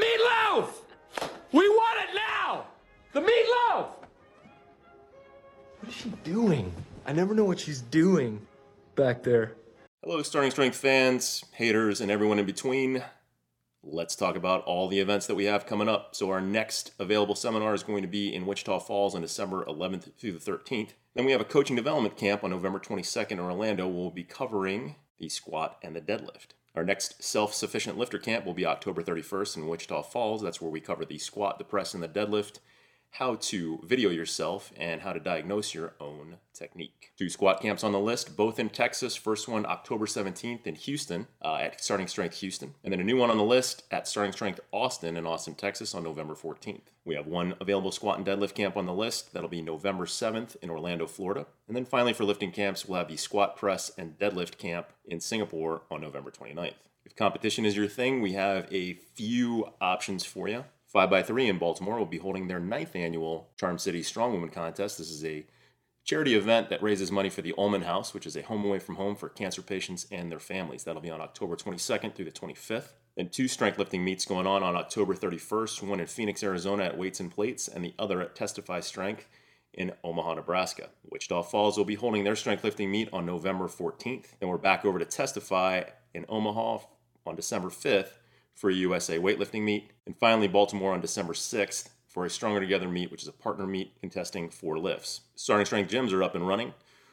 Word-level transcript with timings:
meatloaf! 0.00 0.68
We 1.52 1.68
want 1.68 2.08
it 2.08 2.14
now! 2.14 2.66
The 3.12 3.20
meatloaf! 3.20 3.88
What 5.80 5.88
is 5.88 5.94
she 5.94 6.10
doing? 6.24 6.72
I 7.06 7.12
never 7.12 7.34
know 7.34 7.44
what 7.44 7.60
she's 7.60 7.80
doing 7.80 8.46
back 8.94 9.22
there. 9.22 9.54
Hello, 10.02 10.22
Starting 10.22 10.50
Strength 10.50 10.76
fans, 10.76 11.44
haters, 11.52 12.00
and 12.00 12.10
everyone 12.10 12.38
in 12.38 12.46
between. 12.46 13.02
Let's 13.82 14.16
talk 14.16 14.36
about 14.36 14.64
all 14.64 14.88
the 14.88 14.98
events 14.98 15.26
that 15.28 15.36
we 15.36 15.44
have 15.44 15.66
coming 15.66 15.88
up. 15.88 16.16
So, 16.16 16.30
our 16.30 16.40
next 16.40 16.92
available 16.98 17.36
seminar 17.36 17.72
is 17.72 17.84
going 17.84 18.02
to 18.02 18.08
be 18.08 18.34
in 18.34 18.44
Wichita 18.44 18.80
Falls 18.80 19.14
on 19.14 19.22
December 19.22 19.64
11th 19.64 20.12
through 20.18 20.32
the 20.32 20.50
13th. 20.50 20.94
Then 21.14 21.24
we 21.24 21.32
have 21.32 21.40
a 21.40 21.44
coaching 21.44 21.76
development 21.76 22.16
camp 22.16 22.42
on 22.42 22.50
November 22.50 22.80
22nd 22.80 23.32
in 23.32 23.40
Orlando. 23.40 23.86
We'll 23.86 24.10
be 24.10 24.24
covering 24.24 24.96
the 25.18 25.28
squat 25.28 25.78
and 25.82 25.94
the 25.94 26.00
deadlift. 26.00 26.55
Our 26.76 26.84
next 26.84 27.22
self 27.22 27.54
sufficient 27.54 27.96
lifter 27.96 28.18
camp 28.18 28.44
will 28.44 28.52
be 28.52 28.66
October 28.66 29.02
31st 29.02 29.56
in 29.56 29.66
Wichita 29.66 30.02
Falls. 30.02 30.42
That's 30.42 30.60
where 30.60 30.70
we 30.70 30.80
cover 30.80 31.06
the 31.06 31.16
squat, 31.16 31.58
the 31.58 31.64
press, 31.64 31.94
and 31.94 32.02
the 32.02 32.08
deadlift 32.08 32.58
how 33.12 33.36
to 33.36 33.80
video 33.82 34.10
yourself, 34.10 34.72
and 34.76 35.00
how 35.00 35.12
to 35.12 35.20
diagnose 35.20 35.72
your 35.72 35.94
own 36.00 36.36
technique. 36.52 37.12
Two 37.16 37.30
squat 37.30 37.62
camps 37.62 37.82
on 37.82 37.92
the 37.92 37.98
list, 37.98 38.36
both 38.36 38.58
in 38.58 38.68
Texas. 38.68 39.16
First 39.16 39.48
one 39.48 39.64
October 39.64 40.04
17th 40.04 40.66
in 40.66 40.74
Houston 40.74 41.26
uh, 41.42 41.56
at 41.56 41.82
Starting 41.82 42.08
Strength 42.08 42.40
Houston. 42.40 42.74
And 42.84 42.92
then 42.92 43.00
a 43.00 43.04
new 43.04 43.16
one 43.16 43.30
on 43.30 43.38
the 43.38 43.42
list 43.42 43.84
at 43.90 44.06
Starting 44.06 44.32
Strength 44.32 44.60
Austin 44.70 45.16
in 45.16 45.26
Austin, 45.26 45.54
Texas 45.54 45.94
on 45.94 46.02
November 46.02 46.34
14th. 46.34 46.92
We 47.06 47.14
have 47.14 47.26
one 47.26 47.54
available 47.60 47.90
squat 47.90 48.18
and 48.18 48.26
deadlift 48.26 48.54
camp 48.54 48.76
on 48.76 48.84
the 48.84 48.92
list. 48.92 49.32
That'll 49.32 49.48
be 49.48 49.62
November 49.62 50.04
7th 50.04 50.56
in 50.60 50.68
Orlando, 50.68 51.06
Florida. 51.06 51.46
And 51.68 51.76
then 51.76 51.86
finally 51.86 52.12
for 52.12 52.24
lifting 52.24 52.52
camps, 52.52 52.86
we'll 52.86 52.98
have 52.98 53.08
the 53.08 53.16
squat 53.16 53.56
press 53.56 53.90
and 53.96 54.18
deadlift 54.18 54.58
camp 54.58 54.88
in 55.06 55.20
Singapore 55.20 55.82
on 55.90 56.02
November 56.02 56.30
29th. 56.30 56.74
If 57.06 57.14
competition 57.16 57.64
is 57.64 57.76
your 57.76 57.86
thing, 57.86 58.20
we 58.20 58.32
have 58.32 58.66
a 58.70 58.94
few 59.14 59.68
options 59.80 60.24
for 60.24 60.48
you. 60.48 60.64
5x3 60.96 61.48
in 61.50 61.58
Baltimore 61.58 61.98
will 61.98 62.06
be 62.06 62.16
holding 62.16 62.48
their 62.48 62.58
ninth 62.58 62.96
annual 62.96 63.50
Charm 63.58 63.76
City 63.76 64.02
Strong 64.02 64.32
Woman 64.32 64.48
Contest. 64.48 64.96
This 64.96 65.10
is 65.10 65.22
a 65.26 65.44
charity 66.04 66.34
event 66.34 66.70
that 66.70 66.82
raises 66.82 67.12
money 67.12 67.28
for 67.28 67.42
the 67.42 67.52
Ullman 67.58 67.82
House, 67.82 68.14
which 68.14 68.26
is 68.26 68.34
a 68.34 68.40
home 68.40 68.64
away 68.64 68.78
from 68.78 68.94
home 68.94 69.14
for 69.14 69.28
cancer 69.28 69.60
patients 69.60 70.06
and 70.10 70.32
their 70.32 70.38
families. 70.38 70.84
That'll 70.84 71.02
be 71.02 71.10
on 71.10 71.20
October 71.20 71.54
22nd 71.54 72.14
through 72.14 72.24
the 72.24 72.30
25th. 72.30 72.94
Then 73.14 73.28
two 73.28 73.46
strength 73.46 73.78
lifting 73.78 74.04
meets 74.04 74.24
going 74.24 74.46
on 74.46 74.62
on 74.62 74.74
October 74.74 75.14
31st, 75.14 75.86
one 75.86 76.00
in 76.00 76.06
Phoenix, 76.06 76.42
Arizona 76.42 76.84
at 76.84 76.96
Weights 76.96 77.20
and 77.20 77.30
Plates, 77.30 77.68
and 77.68 77.84
the 77.84 77.94
other 77.98 78.22
at 78.22 78.34
Testify 78.34 78.80
Strength 78.80 79.28
in 79.74 79.92
Omaha, 80.02 80.34
Nebraska. 80.34 80.88
Wichita 81.10 81.42
Falls 81.42 81.76
will 81.76 81.84
be 81.84 81.96
holding 81.96 82.24
their 82.24 82.36
strength 82.36 82.64
lifting 82.64 82.90
meet 82.90 83.10
on 83.12 83.26
November 83.26 83.66
14th. 83.66 84.38
Then 84.40 84.48
we're 84.48 84.56
back 84.56 84.86
over 84.86 84.98
to 84.98 85.04
Testify 85.04 85.82
in 86.14 86.24
Omaha 86.30 86.78
on 87.26 87.36
December 87.36 87.68
5th 87.68 88.12
for 88.56 88.70
a 88.70 88.74
USA 88.74 89.18
weightlifting 89.18 89.62
meet. 89.62 89.92
And 90.06 90.16
finally, 90.16 90.48
Baltimore 90.48 90.94
on 90.94 91.00
December 91.00 91.34
6th 91.34 91.90
for 92.08 92.24
a 92.24 92.30
Stronger 92.30 92.60
Together 92.60 92.88
meet, 92.88 93.12
which 93.12 93.22
is 93.22 93.28
a 93.28 93.32
partner 93.32 93.66
meet 93.66 94.00
contesting 94.00 94.48
four 94.48 94.78
lifts. 94.78 95.20
Starting 95.36 95.66
Strength 95.66 95.92
gyms 95.92 96.12
are 96.12 96.22
up 96.22 96.34
and 96.34 96.48
running, 96.48 96.72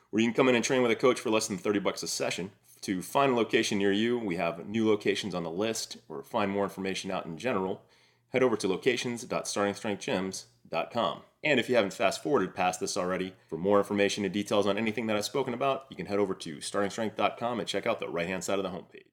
where 0.10 0.22
you 0.22 0.28
can 0.28 0.34
come 0.34 0.48
in 0.48 0.56
and 0.56 0.64
train 0.64 0.82
with 0.82 0.92
a 0.92 0.96
coach 0.96 1.20
for 1.20 1.30
less 1.30 1.48
than 1.48 1.58
30 1.58 1.80
bucks 1.80 2.02
a 2.02 2.08
session. 2.08 2.52
To 2.82 3.02
find 3.02 3.34
a 3.34 3.36
location 3.36 3.78
near 3.78 3.92
you, 3.92 4.18
we 4.18 4.38
have 4.38 4.66
new 4.68 4.90
locations 4.90 5.36
on 5.36 5.44
the 5.44 5.52
list, 5.52 5.98
or 6.08 6.24
find 6.24 6.50
more 6.50 6.64
information 6.64 7.12
out 7.12 7.26
in 7.26 7.38
general, 7.38 7.82
head 8.30 8.44
over 8.44 8.56
to 8.58 8.68
locations.startingstrengthgyms.com. 8.68 11.22
And 11.44 11.60
if 11.60 11.70
you 11.70 11.76
haven't 11.76 11.94
fast 11.94 12.24
forwarded 12.24 12.56
past 12.56 12.80
this 12.80 12.96
already, 12.96 13.34
for 13.48 13.58
more 13.58 13.78
information 13.78 14.24
and 14.24 14.34
details 14.34 14.66
on 14.66 14.78
anything 14.78 15.08
that 15.08 15.18
I've 15.18 15.26
spoken 15.26 15.54
about, 15.54 15.86
you 15.90 15.98
can 15.98 16.06
head 16.06 16.20
over 16.20 16.34
to 16.34 16.58
startingstrength.com 16.58 17.60
and 17.60 17.68
check 17.68 17.86
out 17.86 18.00
the 18.00 18.08
right 18.08 18.28
hand 18.28 18.44
side 18.44 18.60
of 18.60 18.64
the 18.64 18.70
homepage. 18.70 19.13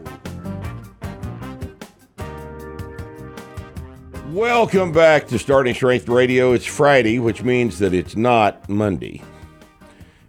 Welcome 4.31 4.93
back 4.93 5.27
to 5.27 5.37
Starting 5.37 5.73
Strength 5.73 6.07
Radio. 6.07 6.53
It's 6.53 6.65
Friday, 6.65 7.19
which 7.19 7.43
means 7.43 7.79
that 7.79 7.93
it's 7.93 8.15
not 8.15 8.69
Monday. 8.69 9.21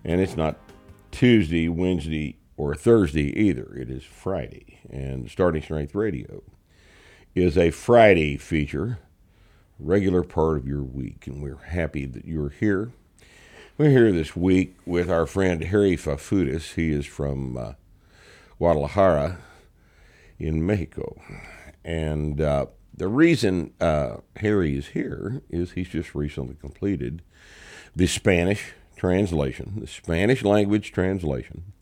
And 0.04 0.20
it's 0.20 0.36
not 0.36 0.58
Tuesday, 1.12 1.68
Wednesday, 1.68 2.36
or 2.56 2.74
Thursday 2.74 3.32
either. 3.38 3.72
It 3.76 3.90
is 3.90 4.02
Friday. 4.02 4.80
And 4.90 5.30
Starting 5.30 5.62
Strength 5.62 5.94
Radio 5.94 6.42
is 7.36 7.56
a 7.56 7.70
Friday 7.70 8.36
feature, 8.38 8.98
regular 9.78 10.24
part 10.24 10.56
of 10.56 10.66
your 10.66 10.82
week. 10.82 11.28
And 11.28 11.40
we're 11.40 11.62
happy 11.62 12.04
that 12.06 12.24
you're 12.24 12.50
here. 12.50 12.90
We're 13.78 13.90
here 13.90 14.10
this 14.10 14.34
week 14.34 14.78
with 14.84 15.08
our 15.12 15.26
friend 15.28 15.62
Harry 15.62 15.96
Fafutis. 15.96 16.74
He 16.74 16.90
is 16.90 17.06
from 17.06 17.56
uh, 17.56 17.74
Guadalajara 18.58 19.38
in 20.40 20.66
Mexico. 20.66 21.22
And 21.84 22.40
uh, 22.40 22.66
the 22.94 23.08
reason 23.08 23.72
uh, 23.80 24.16
Harry 24.36 24.76
is 24.76 24.88
here 24.88 25.42
is 25.48 25.72
he's 25.72 25.88
just 25.88 26.14
recently 26.14 26.54
completed 26.54 27.22
the 27.96 28.06
Spanish 28.06 28.72
translation, 28.96 29.74
the 29.80 29.86
Spanish 29.86 30.42
language 30.42 30.92
translation 30.92 31.72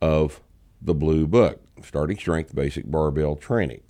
of 0.00 0.40
the 0.80 0.94
Blue 0.94 1.26
Book, 1.26 1.60
Starting 1.82 2.18
Strength 2.18 2.54
Basic 2.54 2.90
Barbell 2.90 3.36
Training. 3.36 3.82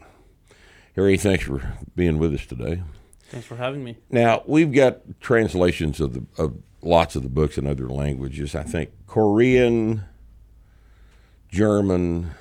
Harry, 0.94 1.17
thanks 1.17 1.44
for 1.44 1.77
being 1.97 2.19
with 2.19 2.34
us 2.34 2.47
today. 2.47 2.83
Thanks 3.31 3.47
for 3.47 3.56
having 3.56 3.83
me. 3.83 3.97
Now 4.11 4.43
we've 4.47 4.73
got 4.73 5.00
translations 5.21 6.00
of 6.00 6.15
the 6.15 6.25
of 6.41 6.56
lots 6.83 7.17
of 7.17 7.23
the 7.23 7.28
books 7.28 7.59
in 7.59 7.67
other 7.67 7.89
languages. 7.89 8.55
I 8.55 8.62
think 8.62 8.91
Korean, 9.06 10.05
German, 11.49 12.33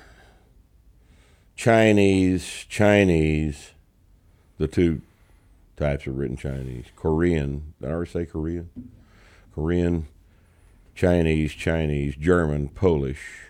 Chinese, 1.56 2.66
Chinese, 2.68 3.73
the 4.58 4.68
two 4.68 5.02
types 5.76 6.06
of 6.06 6.16
written 6.16 6.36
Chinese. 6.36 6.86
Korean, 6.96 7.74
did 7.80 7.88
I 7.88 7.92
already 7.92 8.10
say 8.10 8.26
Korean? 8.26 8.70
Korean, 9.54 10.06
Chinese, 10.94 11.52
Chinese, 11.52 12.16
German, 12.16 12.68
Polish. 12.68 13.48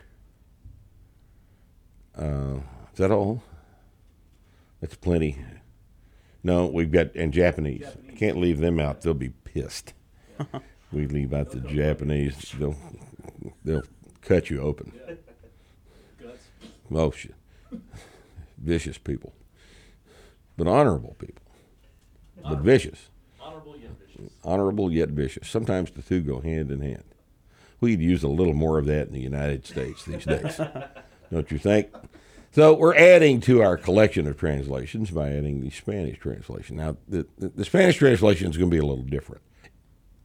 Uh, 2.16 2.58
is 2.92 2.98
that 2.98 3.10
all? 3.10 3.42
That's 4.80 4.96
plenty. 4.96 5.38
No, 6.42 6.66
we've 6.66 6.92
got 6.92 7.14
and 7.14 7.32
Japanese. 7.32 7.80
Japanese. 7.80 8.18
Can't 8.18 8.38
leave 8.38 8.58
them 8.58 8.78
out; 8.78 9.00
they'll 9.00 9.14
be 9.14 9.30
pissed. 9.30 9.94
we 10.92 11.06
leave 11.06 11.32
out 11.32 11.50
the 11.50 11.60
Japanese; 11.60 12.54
they'll 12.58 12.76
they'll 13.64 13.82
cut 14.20 14.50
you 14.50 14.60
open. 14.60 14.92
Oh 16.92 17.10
shit! 17.10 17.34
Vicious 18.58 18.98
people 18.98 19.32
but 20.56 20.66
honorable 20.66 21.16
people, 21.18 21.42
honorable. 22.42 22.56
but 22.56 22.64
vicious. 22.64 23.10
Honorable 23.40 23.76
yet 23.76 23.90
vicious. 23.98 24.32
Honorable 24.44 24.92
yet 24.92 25.08
vicious. 25.10 25.48
Sometimes 25.48 25.90
the 25.90 26.02
two 26.02 26.20
go 26.20 26.40
hand 26.40 26.70
in 26.70 26.80
hand. 26.80 27.04
We'd 27.80 28.00
use 28.00 28.22
a 28.22 28.28
little 28.28 28.54
more 28.54 28.78
of 28.78 28.86
that 28.86 29.08
in 29.08 29.12
the 29.12 29.20
United 29.20 29.66
States 29.66 30.04
these 30.04 30.24
days, 30.24 30.60
don't 31.32 31.50
you 31.50 31.58
think? 31.58 31.88
So 32.52 32.72
we're 32.72 32.94
adding 32.94 33.40
to 33.42 33.62
our 33.62 33.76
collection 33.76 34.28
of 34.28 34.38
translations 34.38 35.10
by 35.10 35.30
adding 35.32 35.60
the 35.60 35.70
Spanish 35.70 36.18
translation. 36.18 36.76
Now, 36.76 36.96
the, 37.08 37.26
the, 37.36 37.48
the 37.48 37.64
Spanish 37.64 37.96
translation 37.96 38.48
is 38.48 38.56
going 38.56 38.70
to 38.70 38.74
be 38.74 38.80
a 38.80 38.86
little 38.86 39.04
different. 39.04 39.42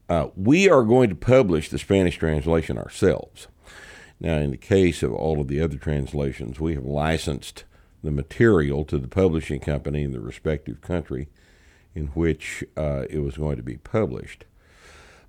Uh, 0.08 0.28
we 0.36 0.70
are 0.70 0.84
going 0.84 1.10
to 1.10 1.16
publish 1.16 1.70
the 1.70 1.80
Spanish 1.80 2.18
translation 2.18 2.78
ourselves. 2.78 3.48
Now, 4.20 4.38
in 4.38 4.52
the 4.52 4.58
case 4.58 5.02
of 5.02 5.12
all 5.14 5.42
of 5.42 5.48
the 5.48 5.60
other 5.60 5.78
translations, 5.78 6.60
we 6.60 6.76
have 6.76 6.86
licensed 6.86 7.64
the 8.04 8.12
material 8.12 8.86
to 8.86 8.98
the 8.98 9.08
publishing 9.08 9.60
company 9.60 10.04
in 10.04 10.12
the 10.12 10.22
respective 10.22 10.82
country 10.82 11.28
in 11.96 12.08
which 12.08 12.64
uh, 12.78 13.04
it 13.10 13.20
was 13.20 13.38
going 13.38 13.58
to 13.58 13.64
be 13.64 13.78
published. 13.78 14.46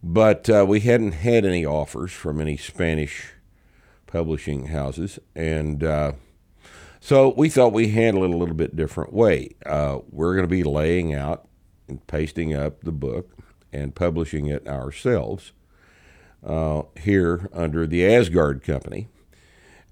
But 0.02 0.48
uh, 0.48 0.64
we 0.66 0.80
hadn't 0.80 1.12
had 1.12 1.44
any 1.44 1.64
offers 1.64 2.12
from 2.12 2.40
any 2.40 2.56
Spanish 2.56 3.32
publishing 4.06 4.66
houses, 4.66 5.18
and 5.34 5.84
uh, 5.84 6.12
so 7.00 7.34
we 7.36 7.48
thought 7.48 7.72
we 7.72 7.88
handle 7.88 8.24
it 8.24 8.30
a 8.30 8.36
little 8.36 8.54
bit 8.54 8.76
different 8.76 9.12
way. 9.12 9.50
Uh, 9.66 9.98
we're 10.10 10.34
going 10.34 10.46
to 10.46 10.50
be 10.50 10.62
laying 10.62 11.14
out 11.14 11.48
and 11.88 12.06
pasting 12.06 12.54
up 12.54 12.82
the 12.82 12.92
book 12.92 13.30
and 13.72 13.94
publishing 13.94 14.46
it 14.46 14.66
ourselves 14.66 15.52
uh, 16.44 16.82
here 16.98 17.48
under 17.52 17.86
the 17.86 18.00
Aasgaard 18.02 18.62
Company, 18.62 19.08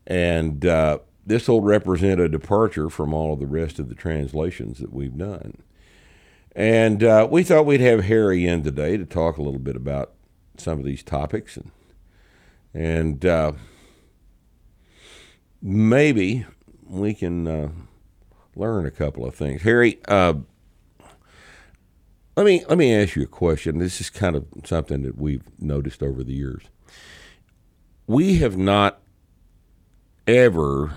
and 0.06 0.64
uh, 0.64 0.98
this 1.28 1.46
will 1.46 1.60
represent 1.60 2.20
a 2.20 2.28
departure 2.28 2.88
from 2.88 3.12
all 3.12 3.34
of 3.34 3.38
the 3.38 3.46
rest 3.46 3.78
of 3.78 3.88
the 3.88 3.94
translations 3.94 4.78
that 4.78 4.92
we've 4.92 5.16
done. 5.16 5.58
And 6.56 7.04
uh, 7.04 7.28
we 7.30 7.44
thought 7.44 7.66
we'd 7.66 7.80
have 7.80 8.04
Harry 8.04 8.46
in 8.46 8.64
today 8.64 8.96
to 8.96 9.04
talk 9.04 9.36
a 9.36 9.42
little 9.42 9.60
bit 9.60 9.76
about 9.76 10.12
some 10.56 10.78
of 10.78 10.84
these 10.84 11.02
topics 11.02 11.56
and 11.56 11.70
and 12.74 13.24
uh, 13.24 13.52
maybe 15.62 16.46
we 16.86 17.14
can 17.14 17.46
uh, 17.46 17.68
learn 18.54 18.86
a 18.86 18.90
couple 18.90 19.24
of 19.24 19.34
things. 19.34 19.62
Harry, 19.62 19.98
uh, 20.06 20.34
let 22.36 22.46
me 22.46 22.64
let 22.68 22.78
me 22.78 22.94
ask 22.94 23.16
you 23.16 23.22
a 23.22 23.26
question. 23.26 23.78
This 23.78 24.00
is 24.00 24.10
kind 24.10 24.36
of 24.36 24.46
something 24.64 25.02
that 25.02 25.18
we've 25.18 25.44
noticed 25.58 26.02
over 26.02 26.22
the 26.22 26.34
years. 26.34 26.64
We 28.06 28.36
have 28.36 28.56
not 28.56 29.00
ever 30.26 30.92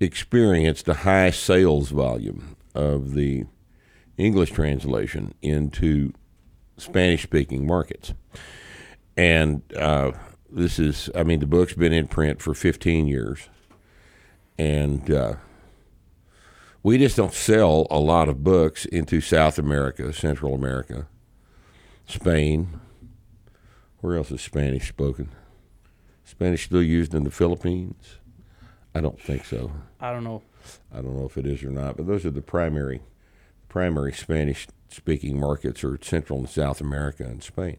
experienced 0.00 0.88
a 0.88 0.94
high 0.94 1.30
sales 1.30 1.90
volume 1.90 2.56
of 2.74 3.14
the 3.14 3.44
English 4.16 4.50
translation 4.50 5.34
into 5.42 6.12
Spanish 6.76 7.22
speaking 7.22 7.66
markets. 7.66 8.14
And 9.16 9.62
uh, 9.76 10.12
this 10.50 10.78
is, 10.78 11.10
I 11.14 11.22
mean, 11.22 11.40
the 11.40 11.46
book's 11.46 11.74
been 11.74 11.92
in 11.92 12.08
print 12.08 12.40
for 12.40 12.54
15 12.54 13.06
years. 13.06 13.48
And 14.58 15.10
uh, 15.10 15.34
we 16.82 16.98
just 16.98 17.16
don't 17.16 17.34
sell 17.34 17.86
a 17.90 17.98
lot 17.98 18.28
of 18.28 18.42
books 18.42 18.86
into 18.86 19.20
South 19.20 19.58
America, 19.58 20.12
Central 20.12 20.54
America, 20.54 21.06
Spain. 22.06 22.80
Where 24.00 24.16
else 24.16 24.30
is 24.30 24.40
Spanish 24.40 24.88
spoken? 24.88 25.30
Spanish 26.24 26.64
still 26.64 26.82
used 26.82 27.14
in 27.14 27.24
the 27.24 27.30
Philippines? 27.30 28.19
I 28.94 29.00
don't 29.00 29.20
think 29.20 29.44
so. 29.44 29.70
I 30.00 30.12
don't 30.12 30.24
know. 30.24 30.42
I 30.92 31.00
don't 31.00 31.16
know 31.16 31.26
if 31.26 31.38
it 31.38 31.46
is 31.46 31.62
or 31.62 31.70
not, 31.70 31.96
but 31.96 32.06
those 32.06 32.26
are 32.26 32.30
the 32.30 32.42
primary 32.42 33.00
primary 33.68 34.12
Spanish 34.12 34.66
speaking 34.88 35.38
markets 35.38 35.84
are 35.84 35.98
Central 36.02 36.40
and 36.40 36.48
South 36.48 36.80
America 36.80 37.22
and 37.24 37.42
Spain. 37.42 37.76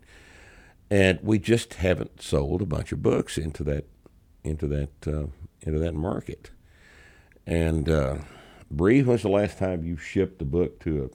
And 0.89 1.19
we 1.21 1.37
just 1.37 1.75
haven't 1.75 2.21
sold 2.21 2.61
a 2.61 2.65
bunch 2.65 2.91
of 2.91 3.01
books 3.01 3.37
into 3.37 3.63
that 3.65 3.85
into 4.43 4.67
that 4.67 5.07
uh, 5.07 5.27
into 5.61 5.79
that 5.79 5.93
market. 5.93 6.51
And 7.45 7.89
uh, 7.89 8.17
Bree, 8.69 9.01
when's 9.01 9.23
the 9.23 9.29
last 9.29 9.57
time 9.57 9.83
you 9.83 9.97
shipped 9.97 10.41
a 10.41 10.45
book 10.45 10.79
to 10.81 11.11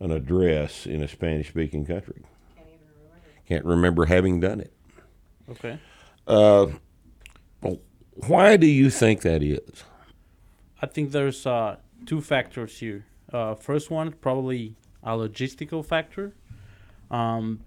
a, 0.00 0.04
an 0.04 0.10
address 0.10 0.86
in 0.86 1.02
a 1.02 1.08
Spanish 1.08 1.48
speaking 1.48 1.86
country? 1.86 2.22
Can't 2.56 2.68
even 2.68 2.80
remember. 2.96 3.28
Can't 3.46 3.64
remember 3.64 4.04
having 4.06 4.40
done 4.40 4.60
it. 4.60 4.72
Okay. 5.50 5.78
Uh, 6.26 6.66
well, 7.60 7.78
why 8.14 8.56
do 8.56 8.66
you 8.66 8.90
think 8.90 9.22
that 9.22 9.42
is? 9.42 9.84
I 10.80 10.86
think 10.86 11.12
there's 11.12 11.46
uh, 11.46 11.76
two 12.06 12.20
factors 12.20 12.78
here. 12.78 13.06
Uh, 13.32 13.54
first 13.54 13.90
one, 13.90 14.12
probably 14.12 14.76
a 15.02 15.12
logistical 15.12 15.84
factor. 15.84 16.34
Um, 17.10 17.60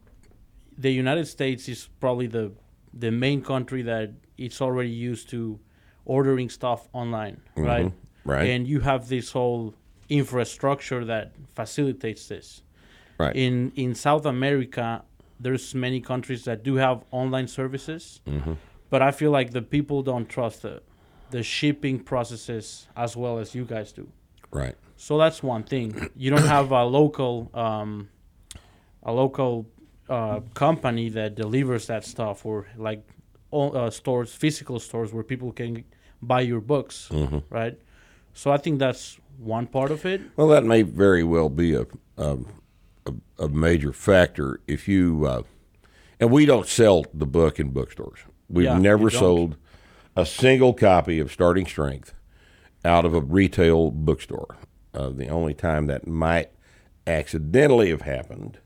the 0.77 0.91
United 0.91 1.27
States 1.27 1.67
is 1.67 1.89
probably 1.99 2.27
the 2.27 2.51
the 2.93 3.11
main 3.11 3.41
country 3.41 3.81
that 3.83 4.11
it's 4.37 4.61
already 4.61 4.89
used 4.89 5.29
to 5.29 5.59
ordering 6.05 6.49
stuff 6.49 6.87
online, 6.93 7.41
right? 7.55 7.91
Right. 8.23 8.49
And 8.49 8.67
you 8.67 8.79
have 8.81 9.07
this 9.07 9.31
whole 9.31 9.73
infrastructure 10.09 11.03
that 11.05 11.31
facilitates 11.55 12.27
this. 12.27 12.61
right. 13.17 13.35
In 13.35 13.71
in 13.75 13.95
South 13.95 14.25
America, 14.25 15.03
there's 15.39 15.75
many 15.75 15.99
countries 16.01 16.43
that 16.45 16.63
do 16.63 16.75
have 16.75 17.03
online 17.11 17.47
services, 17.47 18.21
but 18.89 19.01
I 19.01 19.11
feel 19.11 19.31
like 19.31 19.51
the 19.51 19.61
people 19.61 20.01
don't 20.03 20.27
trust 20.27 20.61
the 20.61 20.81
the 21.29 21.43
shipping 21.43 21.99
processes 21.99 22.87
as 22.95 23.17
well 23.17 23.37
as 23.37 23.53
you 23.53 23.65
guys 23.65 23.91
do. 23.91 24.07
right. 24.51 24.75
So 24.95 25.17
that's 25.17 25.43
one 25.43 25.63
thing. 25.63 26.09
You 26.15 26.31
don't 26.31 26.47
have 26.57 26.71
a 26.71 26.83
local 26.85 27.51
um, 27.53 28.09
a 29.03 29.11
local 29.11 29.67
uh, 30.09 30.39
company 30.53 31.09
that 31.09 31.35
delivers 31.35 31.87
that 31.87 32.05
stuff, 32.05 32.45
or 32.45 32.67
like 32.77 33.03
uh, 33.53 33.89
stores, 33.89 34.33
physical 34.33 34.79
stores 34.79 35.13
where 35.13 35.23
people 35.23 35.51
can 35.51 35.83
buy 36.21 36.41
your 36.41 36.61
books, 36.61 37.09
right? 37.49 37.77
So 38.33 38.51
I 38.51 38.57
think 38.57 38.79
that's 38.79 39.19
one 39.37 39.67
part 39.67 39.91
of 39.91 40.05
it. 40.05 40.21
Well, 40.35 40.47
that 40.47 40.63
may 40.63 40.81
very 40.81 41.23
well 41.23 41.49
be 41.49 41.75
a 41.75 41.85
a, 42.17 42.37
a, 43.05 43.13
a 43.39 43.49
major 43.49 43.93
factor 43.93 44.59
if 44.67 44.87
you 44.87 45.25
uh, 45.25 45.43
and 46.19 46.31
we 46.31 46.45
don't 46.45 46.67
sell 46.67 47.05
the 47.13 47.27
book 47.27 47.59
in 47.59 47.69
bookstores. 47.69 48.19
We've 48.49 48.65
Yeah, 48.65 48.77
never 48.77 49.09
sold 49.09 49.57
a 50.15 50.25
single 50.25 50.73
copy 50.73 51.19
of 51.19 51.31
Starting 51.31 51.65
Strength 51.65 52.13
out 52.85 53.05
of 53.05 53.13
a 53.13 53.21
retail 53.21 53.91
bookstore. 53.91 54.57
Uh, 54.93 55.09
the 55.09 55.27
only 55.27 55.53
time 55.53 55.87
that 55.87 56.07
might 56.07 56.51
accidentally 57.05 57.89
have 57.89 58.01
happened 58.01 58.59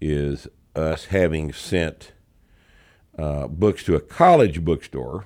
is 0.00 0.46
us 0.76 1.06
having 1.06 1.52
sent 1.52 2.12
uh, 3.18 3.46
books 3.48 3.82
to 3.84 3.94
a 3.96 4.00
college 4.00 4.64
bookstore, 4.64 5.24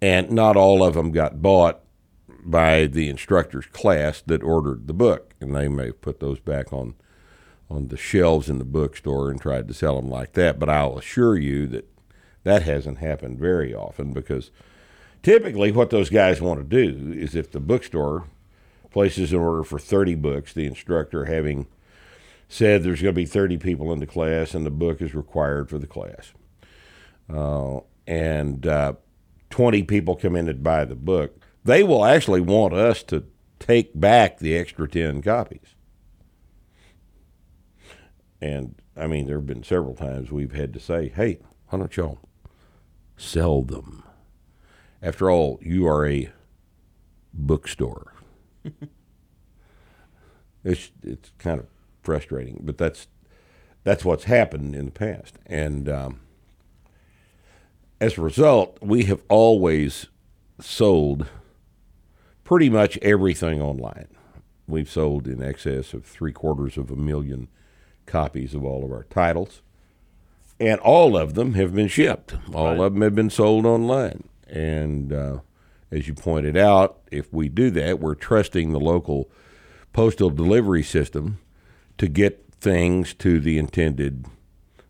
and 0.00 0.30
not 0.30 0.56
all 0.56 0.82
of 0.82 0.94
them 0.94 1.12
got 1.12 1.42
bought 1.42 1.80
by 2.44 2.86
the 2.86 3.08
instructor's 3.08 3.66
class 3.66 4.22
that 4.26 4.42
ordered 4.42 4.86
the 4.86 4.94
book, 4.94 5.34
and 5.40 5.54
they 5.54 5.68
may 5.68 5.86
have 5.86 6.00
put 6.00 6.20
those 6.20 6.40
back 6.40 6.72
on 6.72 6.94
on 7.70 7.88
the 7.88 7.96
shelves 7.96 8.50
in 8.50 8.58
the 8.58 8.64
bookstore 8.64 9.30
and 9.30 9.40
tried 9.40 9.66
to 9.66 9.74
sell 9.74 9.96
them 9.96 10.10
like 10.10 10.34
that. 10.34 10.58
But 10.58 10.68
I'll 10.68 10.98
assure 10.98 11.36
you 11.36 11.66
that 11.68 11.88
that 12.44 12.62
hasn't 12.62 12.98
happened 12.98 13.38
very 13.38 13.74
often 13.74 14.12
because 14.12 14.50
typically 15.22 15.72
what 15.72 15.90
those 15.90 16.10
guys 16.10 16.40
want 16.40 16.60
to 16.60 16.64
do 16.64 17.12
is 17.12 17.34
if 17.34 17.50
the 17.50 17.60
bookstore 17.60 18.26
places 18.90 19.32
an 19.32 19.38
order 19.38 19.64
for 19.64 19.78
30 19.78 20.14
books, 20.14 20.52
the 20.52 20.66
instructor 20.66 21.24
having 21.24 21.66
said 22.48 22.82
there's 22.82 23.02
going 23.02 23.14
to 23.14 23.20
be 23.20 23.26
30 23.26 23.56
people 23.58 23.92
in 23.92 23.98
the 23.98 24.06
class 24.06 24.54
and 24.54 24.64
the 24.64 24.70
book 24.70 25.02
is 25.02 25.14
required 25.14 25.68
for 25.68 25.78
the 25.78 25.86
class. 25.86 26.32
Uh, 27.32 27.80
and 28.06 28.66
uh, 28.66 28.92
20 29.50 29.82
people 29.84 30.14
come 30.14 30.36
in 30.36 30.48
and 30.48 30.62
buy 30.62 30.84
the 30.84 30.94
book, 30.94 31.40
they 31.64 31.82
will 31.82 32.04
actually 32.04 32.40
want 32.40 32.74
us 32.74 33.02
to 33.02 33.24
take 33.58 33.98
back 33.98 34.38
the 34.38 34.56
extra 34.56 34.86
10 34.86 35.22
copies. 35.22 35.74
And 38.40 38.74
I 38.94 39.06
mean, 39.06 39.26
there 39.26 39.38
have 39.38 39.46
been 39.46 39.64
several 39.64 39.94
times 39.94 40.30
we've 40.30 40.52
had 40.52 40.74
to 40.74 40.80
say, 40.80 41.08
hey, 41.08 41.38
why 41.68 41.78
don't 41.78 41.96
y'all 41.96 42.18
sell 43.16 43.62
them? 43.62 44.02
After 45.02 45.30
all, 45.30 45.58
you 45.62 45.86
are 45.86 46.06
a 46.06 46.30
bookstore. 47.32 48.14
it's 50.64 50.90
it's 51.02 51.32
kind 51.38 51.60
of 51.60 51.66
frustrating, 52.02 52.60
but 52.62 52.78
that's 52.78 53.08
that's 53.82 54.04
what's 54.04 54.24
happened 54.24 54.74
in 54.74 54.86
the 54.86 54.90
past, 54.90 55.38
and 55.46 55.88
um, 55.88 56.20
as 58.00 58.18
a 58.18 58.22
result, 58.22 58.78
we 58.80 59.04
have 59.04 59.22
always 59.28 60.06
sold 60.60 61.26
pretty 62.44 62.70
much 62.70 62.98
everything 62.98 63.60
online. 63.60 64.08
We've 64.66 64.90
sold 64.90 65.26
in 65.26 65.42
excess 65.42 65.92
of 65.92 66.04
three 66.04 66.32
quarters 66.32 66.76
of 66.78 66.90
a 66.90 66.96
million 66.96 67.48
copies 68.06 68.54
of 68.54 68.64
all 68.64 68.84
of 68.84 68.90
our 68.90 69.04
titles, 69.04 69.62
and 70.60 70.80
all 70.80 71.16
of 71.16 71.34
them 71.34 71.54
have 71.54 71.74
been 71.74 71.88
shipped. 71.88 72.34
All 72.52 72.66
Right. 72.76 72.80
of 72.80 72.92
them 72.94 73.02
have 73.02 73.14
been 73.14 73.30
sold 73.30 73.66
online, 73.66 74.24
and 74.48 75.12
uh, 75.12 75.38
as 75.90 76.06
you 76.08 76.14
pointed 76.14 76.56
out, 76.56 76.98
if 77.10 77.32
we 77.32 77.48
do 77.48 77.70
that, 77.72 78.00
we're 78.00 78.14
trusting 78.14 78.72
the 78.72 78.80
local 78.80 79.30
postal 79.92 80.30
delivery 80.30 80.82
system 80.82 81.38
to 81.98 82.08
get 82.08 82.44
things 82.60 83.14
to 83.14 83.38
the 83.40 83.58
intended 83.58 84.26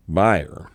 buyer. 0.08 0.68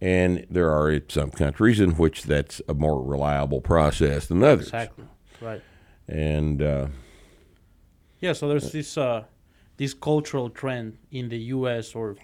And 0.00 0.46
there 0.50 0.70
are 0.70 1.00
some 1.08 1.30
countries 1.30 1.80
in 1.80 1.92
which 1.92 2.24
that's 2.24 2.60
a 2.68 2.74
more 2.74 3.02
reliable 3.02 3.60
process 3.60 4.26
than 4.26 4.42
others. 4.42 4.66
Exactly. 4.66 5.04
Right. 5.40 5.62
And 6.08 6.60
uh, 6.62 6.86
Yeah, 8.20 8.32
so 8.34 8.48
there's 8.48 8.70
this 8.72 8.96
uh, 8.98 9.24
this 9.76 9.94
cultural 9.94 10.50
trend 10.50 10.98
in 11.10 11.28
the 11.30 11.38
U.S. 11.56 11.94
or 11.94 12.16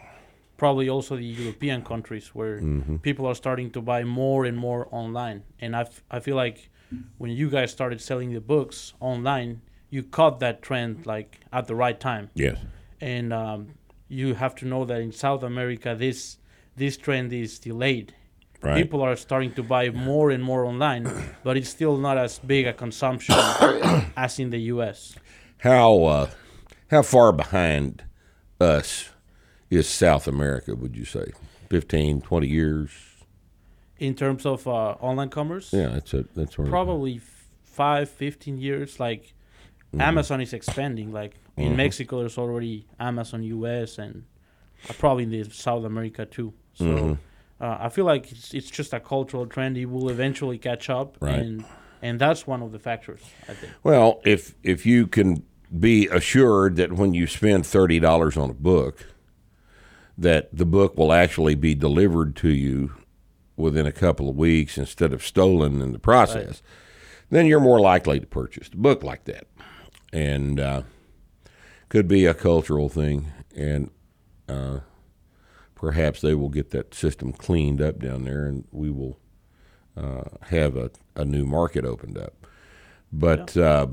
probably 0.61 0.91
also 0.91 1.17
the 1.17 1.33
European 1.45 1.81
countries 1.83 2.35
where 2.35 2.61
people 3.01 3.25
are 3.25 3.35
starting 3.35 3.71
to 3.71 3.81
buy 3.81 4.05
more 4.05 4.45
and 4.45 4.59
more 4.59 4.87
online, 4.91 5.43
and 5.59 5.75
I, 5.75 5.81
f- 5.81 6.03
I 6.11 6.21
feel 6.21 6.37
like 6.37 6.69
when 7.17 7.31
you 7.31 7.49
guys 7.49 7.73
started 7.73 7.99
selling 8.03 8.35
the 8.35 8.43
books 8.43 8.93
online, 9.01 9.63
you 9.89 10.03
caught 10.03 10.39
that 10.41 10.61
trend 10.61 11.07
like 11.07 11.41
at 11.51 11.67
the 11.67 11.75
right 11.75 11.99
time, 11.99 12.29
yes, 12.35 12.59
and 13.01 13.33
um, 13.33 13.69
you 14.09 14.35
have 14.35 14.55
to 14.57 14.67
know 14.67 14.85
that 14.85 15.01
in 15.01 15.13
South 15.13 15.43
America 15.43 15.97
this 15.99 16.37
this 16.77 16.99
trend 16.99 17.33
is 17.33 17.59
delayed. 17.59 18.15
Right. 18.61 18.77
People 18.83 19.01
are 19.01 19.17
starting 19.17 19.53
to 19.55 19.63
buy 19.63 19.89
more 19.89 20.31
and 20.31 20.45
more 20.45 20.67
online, 20.67 21.05
but 21.43 21.57
it's 21.57 21.71
still 21.71 21.97
not 21.97 22.19
as 22.19 22.39
big 22.39 22.67
a 22.67 22.75
consumption 22.75 23.35
as 24.25 24.39
in 24.39 24.51
the 24.51 24.61
U.S. 24.75 25.17
how 25.69 26.05
uh, 26.05 26.31
how 26.91 27.01
far 27.01 27.33
behind 27.33 28.05
us 28.61 29.09
is 29.71 29.89
South 29.89 30.27
America? 30.27 30.75
Would 30.75 30.97
you 30.97 31.05
say 31.05 31.27
15, 31.71 32.21
20 32.21 32.47
years? 32.49 32.91
in 33.99 34.15
terms 34.15 34.47
of 34.47 34.67
uh, 34.67 34.93
online 35.03 35.29
commerce 35.29 35.75
Yeah, 35.75 35.89
that's 35.89 36.15
a 36.15 36.25
that's 36.35 36.57
of- 36.59 36.69
probably 36.71 37.17
f- 37.17 37.45
five 37.65 38.09
15 38.09 38.57
years 38.59 38.99
like 38.99 39.35
Mm-hmm. 39.93 40.01
amazon 40.03 40.41
is 40.41 40.53
expanding 40.53 41.11
like 41.13 41.35
in 41.57 41.75
mexico 41.77 42.21
there's 42.21 42.39
already 42.39 42.87
amazon 43.01 43.43
us 43.43 43.99
and 43.99 44.23
uh, 44.89 44.93
probably 45.01 45.25
in 45.25 45.31
the 45.31 45.43
south 45.51 45.85
america 45.85 46.25
too 46.25 46.53
so 46.75 46.85
Mm-hmm. 46.85 47.13
uh, 47.65 47.77
I 47.81 47.89
feel 47.91 48.05
like 48.07 48.31
it's, 48.33 48.55
it's 48.55 48.71
just 48.71 48.95
a 48.95 49.01
cultural 49.01 49.47
trend. 49.47 49.77
It 49.77 49.87
will 49.87 50.09
eventually 50.09 50.57
catch 50.59 50.89
up, 50.89 51.17
Right. 51.21 51.41
and 51.41 51.65
and 52.01 52.19
that's 52.21 52.47
one 52.47 52.63
of 52.63 52.71
the 52.73 52.79
factors. 52.79 53.21
I 53.51 53.53
think. 53.55 53.73
Well, 53.83 54.21
if 54.25 54.55
if 54.63 54.87
you 54.87 55.07
can 55.09 55.43
be 55.79 56.07
assured 56.09 56.77
that 56.77 56.93
when 56.95 57.13
you 57.13 57.27
spend 57.27 57.67
thirty 57.67 57.99
dollars 58.01 58.37
on 58.39 58.49
a 58.49 58.55
book, 58.55 59.05
that 60.21 60.55
the 60.57 60.67
book 60.67 60.97
will 60.99 61.13
actually 61.13 61.55
be 61.55 61.75
delivered 61.75 62.37
to 62.37 62.51
you 62.51 62.93
within 63.57 63.87
a 63.87 63.93
couple 63.93 64.29
of 64.29 64.37
weeks 64.37 64.77
instead 64.77 65.13
of 65.13 65.25
stolen 65.25 65.81
in 65.81 65.93
the 65.93 65.99
process, 65.99 66.63
then 67.31 67.47
you're 67.47 67.61
more 67.61 67.81
likely 67.81 68.21
to 68.21 68.27
purchase 68.27 68.69
a 68.73 68.77
book 68.77 69.03
like 69.03 69.25
that, 69.25 69.47
and 70.13 70.61
uh, 70.61 70.83
could 71.89 72.07
be 72.07 72.27
a 72.27 72.35
cultural 72.35 72.89
thing, 72.89 73.33
and 73.57 73.91
uh, 74.49 74.81
perhaps 75.75 76.21
they 76.21 76.35
will 76.35 76.51
get 76.51 76.71
that 76.71 76.95
system 76.95 77.33
cleaned 77.33 77.81
up 77.81 77.99
down 77.99 78.25
there, 78.25 78.45
and 78.45 78.65
we 78.73 78.91
will 78.91 79.19
uh, 79.97 80.25
have 80.49 80.77
a, 80.77 80.91
a 81.17 81.25
new 81.25 81.47
market 81.47 81.85
opened 81.85 82.19
up. 82.19 82.35
But 83.13 83.57
uh, 83.57 83.89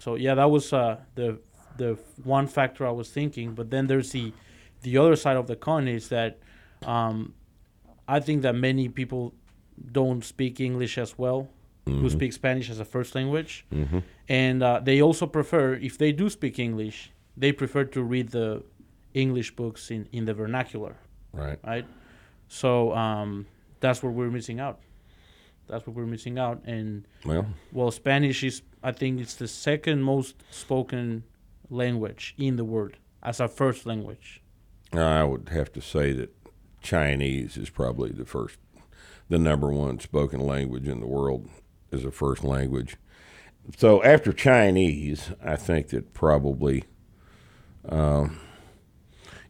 So 0.00 0.16
yeah, 0.16 0.34
that 0.34 0.50
was 0.50 0.72
uh, 0.72 0.98
the 1.14 1.38
the 1.76 1.98
one 2.24 2.48
factor 2.48 2.84
I 2.86 2.90
was 2.90 3.08
thinking. 3.10 3.54
But 3.54 3.70
then 3.70 3.86
there's 3.86 4.10
the 4.10 4.32
the 4.82 4.98
other 4.98 5.16
side 5.16 5.36
of 5.36 5.46
the 5.46 5.56
coin 5.56 5.88
is 5.88 6.08
that 6.08 6.38
um, 6.86 7.34
I 8.06 8.20
think 8.20 8.42
that 8.42 8.54
many 8.54 8.88
people 8.88 9.34
don't 9.92 10.24
speak 10.24 10.60
English 10.60 10.98
as 10.98 11.18
well, 11.18 11.48
who 11.86 12.10
speak 12.10 12.32
Spanish 12.32 12.68
as 12.70 12.80
a 12.80 12.84
first 12.84 13.14
language, 13.14 13.64
and 14.28 14.62
uh, 14.62 14.80
they 14.82 15.00
also 15.00 15.26
prefer 15.26 15.74
if 15.74 15.96
they 15.96 16.12
do 16.12 16.28
speak 16.28 16.58
English, 16.58 17.10
they 17.36 17.52
prefer 17.52 17.84
to 17.84 18.02
read 18.02 18.30
the 18.30 18.62
English 19.14 19.56
books 19.56 19.90
in 19.90 20.06
in 20.12 20.24
the 20.24 20.34
vernacular, 20.34 20.96
right. 21.32 21.58
right? 21.64 21.86
So 22.48 22.94
um, 22.94 23.46
that's 23.80 24.02
what 24.02 24.12
we're 24.12 24.30
missing 24.30 24.60
out. 24.60 24.80
That's 25.68 25.86
what 25.86 25.94
we're 25.96 26.06
missing 26.06 26.38
out, 26.38 26.62
and 26.64 27.06
Well, 27.24 27.46
well, 27.72 27.90
Spanish 27.90 28.42
is, 28.42 28.62
I 28.82 28.92
think, 28.92 29.20
it's 29.20 29.34
the 29.34 29.48
second 29.48 30.02
most 30.02 30.42
spoken 30.50 31.24
language 31.70 32.34
in 32.38 32.56
the 32.56 32.64
world 32.64 32.96
as 33.22 33.40
a 33.40 33.48
first 33.48 33.84
language. 33.84 34.42
I 34.92 35.24
would 35.24 35.50
have 35.50 35.72
to 35.72 35.80
say 35.80 36.12
that 36.12 36.34
Chinese 36.80 37.56
is 37.56 37.70
probably 37.70 38.10
the 38.10 38.24
first, 38.24 38.58
the 39.28 39.38
number 39.38 39.70
one 39.70 40.00
spoken 40.00 40.40
language 40.40 40.88
in 40.88 41.00
the 41.00 41.06
world 41.06 41.48
as 41.92 42.04
a 42.04 42.10
first 42.10 42.44
language. 42.44 42.96
So 43.76 44.02
after 44.02 44.32
Chinese, 44.32 45.30
I 45.44 45.56
think 45.56 45.88
that 45.88 46.14
probably 46.14 46.84
um, 47.88 48.38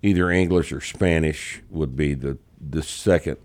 either 0.03 0.31
English 0.31 0.73
or 0.73 0.81
Spanish 0.81 1.63
would 1.71 1.97
be 1.97 2.15
the 2.15 2.39
the 2.61 2.83
second 2.83 3.37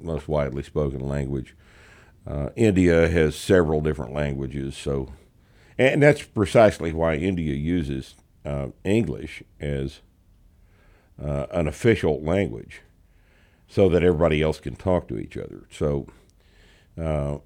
most 0.00 0.28
widely 0.28 0.62
spoken 0.62 1.00
language. 1.00 1.56
Uh, 2.26 2.50
India 2.54 3.08
has 3.08 3.34
several 3.34 3.80
different 3.80 4.12
languages, 4.12 4.76
so 4.76 5.12
and 5.76 6.02
that's 6.02 6.22
precisely 6.22 6.92
why 6.92 7.14
India 7.14 7.54
uses 7.54 8.14
uh, 8.44 8.68
English 8.84 9.42
as 9.58 10.00
uh, 11.22 11.46
an 11.50 11.66
official 11.68 12.22
language, 12.22 12.82
so 13.68 13.88
that 13.88 14.02
everybody 14.02 14.42
else 14.42 14.60
can 14.60 14.76
talk 14.76 15.08
to 15.08 15.18
each 15.18 15.36
other. 15.36 15.66
So, 15.70 16.06
uh, 17.00 17.38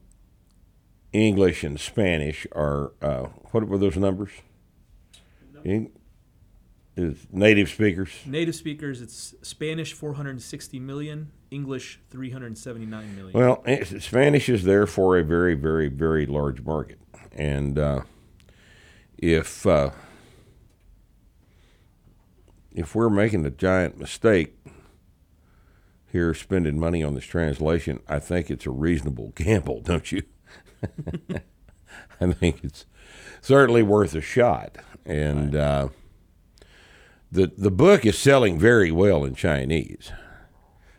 English 1.12 1.64
and 1.64 1.78
Spanish 1.78 2.46
are 2.52 2.92
uh, 3.02 3.26
what 3.52 3.68
were 3.68 3.78
those 3.78 3.96
numbers? 3.96 4.30
Eng- 5.64 5.92
is 6.96 7.26
native 7.32 7.68
speakers. 7.68 8.10
Native 8.24 8.54
speakers, 8.54 9.02
it's 9.02 9.34
Spanish 9.42 9.92
460 9.92 10.78
million, 10.78 11.32
English 11.50 12.00
379 12.10 13.16
million. 13.16 13.32
Well, 13.38 13.62
eh, 13.66 13.84
Spanish 13.98 14.48
is 14.48 14.64
therefore 14.64 15.18
a 15.18 15.24
very, 15.24 15.54
very, 15.54 15.88
very 15.88 16.26
large 16.26 16.62
market, 16.62 16.98
and 17.32 17.78
uh, 17.78 18.02
if 19.18 19.66
uh, 19.66 19.90
if 22.74 22.94
we're 22.94 23.08
making 23.08 23.46
a 23.46 23.50
giant 23.50 23.98
mistake 23.98 24.56
here, 26.10 26.34
spending 26.34 26.78
money 26.78 27.02
on 27.02 27.14
this 27.14 27.24
translation, 27.24 28.00
I 28.08 28.18
think 28.18 28.50
it's 28.50 28.66
a 28.66 28.70
reasonable 28.70 29.32
gamble, 29.36 29.80
don't 29.80 30.10
you? 30.12 30.22
I 32.20 32.32
think 32.32 32.62
it's 32.64 32.86
certainly 33.40 33.82
worth 33.82 34.14
a 34.14 34.20
shot, 34.20 34.76
and 35.06 35.54
uh, 35.54 35.88
the 37.30 37.52
the 37.56 37.70
book 37.70 38.04
is 38.04 38.18
selling 38.18 38.58
very 38.58 38.90
well 38.90 39.24
in 39.24 39.34
Chinese. 39.34 40.12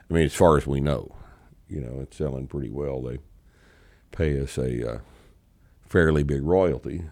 I 0.10 0.14
mean, 0.14 0.26
as 0.26 0.34
far 0.34 0.58
as 0.58 0.66
we 0.66 0.80
know, 0.80 1.16
you 1.68 1.82
know, 1.82 2.00
it's 2.02 2.18
selling 2.18 2.48
pretty 2.48 2.70
well. 2.70 3.02
They 3.02 3.20
pay 4.12 4.40
us 4.40 4.58
a 4.58 4.90
uh, 4.90 5.00
fairly 5.88 6.24
big 6.24 6.44
royalty 6.44 7.06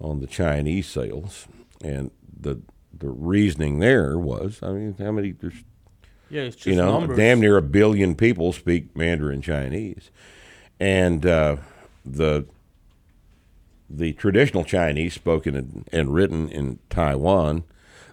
on 0.00 0.20
the 0.20 0.26
Chinese 0.26 0.88
sales, 0.88 1.46
and 1.82 2.10
the 2.40 2.60
the 2.96 3.08
reasoning 3.08 3.78
there 3.78 4.18
was, 4.18 4.60
I 4.62 4.72
mean, 4.72 4.94
how 4.98 5.12
many? 5.12 5.32
There's 5.32 5.64
Yeah, 6.30 6.42
it's 6.42 6.56
just 6.56 6.66
you 6.66 6.76
know, 6.76 7.00
numbers. 7.00 7.16
damn 7.16 7.40
near 7.40 7.56
a 7.56 7.62
billion 7.62 8.14
people 8.14 8.52
speak 8.52 8.96
Mandarin 8.96 9.42
Chinese, 9.42 10.10
and 10.80 11.24
uh, 11.26 11.56
the 12.04 12.46
the 13.88 14.12
traditional 14.14 14.64
Chinese 14.64 15.14
spoken 15.14 15.54
in, 15.54 15.84
and 15.92 16.14
written 16.14 16.48
in 16.48 16.78
Taiwan, 16.88 17.64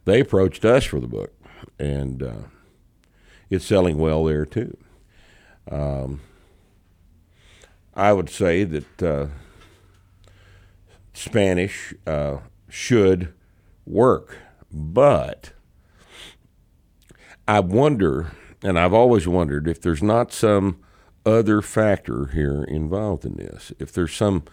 they 0.05 0.19
approached 0.19 0.65
us 0.65 0.83
for 0.83 0.99
the 0.99 1.07
book, 1.07 1.33
and 1.77 2.21
uh, 2.23 2.33
it's 3.49 3.65
selling 3.65 3.97
well 3.97 4.25
there 4.25 4.45
too. 4.45 4.75
Um, 5.71 6.21
I 7.93 8.11
would 8.13 8.29
say 8.29 8.63
that 8.63 9.03
uh, 9.03 9.27
Spanish 11.13 11.93
uh, 12.07 12.37
should 12.69 13.33
work, 13.85 14.37
but 14.71 15.53
I 17.47 17.59
wonder, 17.59 18.31
and 18.61 18.77
I've 18.77 18.93
always 18.93 19.27
wondered, 19.27 19.67
if 19.67 19.81
there's 19.81 20.03
not 20.03 20.31
some 20.31 20.79
other 21.25 21.61
factor 21.61 22.27
here 22.27 22.63
involved 22.63 23.25
in 23.25 23.35
this. 23.35 23.71
If 23.79 23.91
there's 23.91 24.13
some 24.13 24.43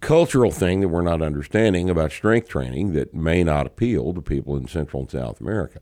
cultural 0.00 0.50
thing 0.50 0.80
that 0.80 0.88
we're 0.88 1.02
not 1.02 1.22
understanding 1.22 1.90
about 1.90 2.12
strength 2.12 2.48
training 2.48 2.92
that 2.94 3.14
may 3.14 3.44
not 3.44 3.66
appeal 3.66 4.14
to 4.14 4.22
people 4.22 4.56
in 4.56 4.66
Central 4.66 5.02
and 5.02 5.10
South 5.10 5.40
America. 5.40 5.80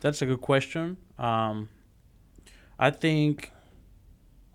That's 0.00 0.22
a 0.22 0.26
good 0.26 0.40
question. 0.40 0.96
Um, 1.18 1.68
I 2.78 2.90
think 2.90 3.52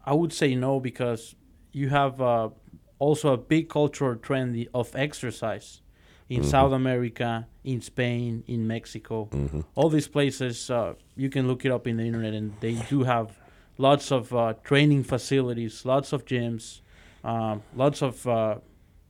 I 0.06 0.14
would 0.14 0.34
say 0.34 0.56
no 0.56 0.80
because 0.80 1.36
you 1.72 1.90
have 1.90 2.20
uh, 2.20 2.50
also 2.98 3.34
a 3.34 3.38
big 3.38 3.70
cultural 3.70 4.16
trend 4.16 4.68
of 4.74 4.96
exercise 4.96 5.82
in 6.30 6.44
South 6.44 6.72
America, 6.72 7.48
in 7.64 7.82
Spain, 7.82 8.44
in 8.48 8.66
Mexico. 8.68 9.30
All 9.76 9.90
these 9.90 10.08
places, 10.08 10.70
uh, 10.70 10.94
you 11.16 11.30
can 11.30 11.48
look 11.48 11.66
it 11.66 11.72
up 11.72 11.88
in 11.88 11.98
the 11.98 12.04
internet, 12.04 12.34
and 12.34 12.54
they 12.62 12.74
do 12.90 13.04
have 13.04 13.38
lots 13.78 14.12
of 14.12 14.34
uh, 14.34 14.54
training 14.64 15.04
facilities, 15.04 15.86
lots 15.86 16.14
of 16.14 16.26
gyms, 16.26 16.82
um, 17.24 17.62
lots 17.76 18.02
of 18.02 18.26
uh, 18.28 18.56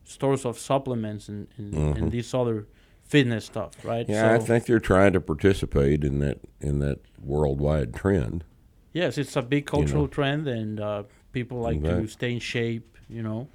stores 0.04 0.46
of 0.46 0.58
supplements, 0.58 1.30
and, 1.30 1.48
and, 1.58 1.74
and 1.98 2.12
this 2.12 2.34
other 2.34 2.68
fitness 3.04 3.46
stuff, 3.46 3.72
right? 3.86 4.08
Yeah, 4.10 4.34
I 4.34 4.40
think 4.40 4.66
they're 4.66 4.80
trying 4.80 5.14
to 5.14 5.22
participate 5.22 6.04
in 6.04 6.20
that 6.20 6.40
in 6.60 6.80
that 6.80 7.00
worldwide 7.22 7.94
trend. 7.94 8.44
Yes, 8.94 9.18
it's 9.18 9.36
a 9.36 9.42
big 9.42 9.66
cultural 9.66 10.08
trend, 10.08 10.48
and 10.48 10.80
uh, 10.80 11.04
people 11.32 11.60
like 11.60 11.82
to 11.84 12.08
stay 12.08 12.34
in 12.34 12.40
shape, 12.40 12.98
you 13.10 13.22
know. 13.22 13.48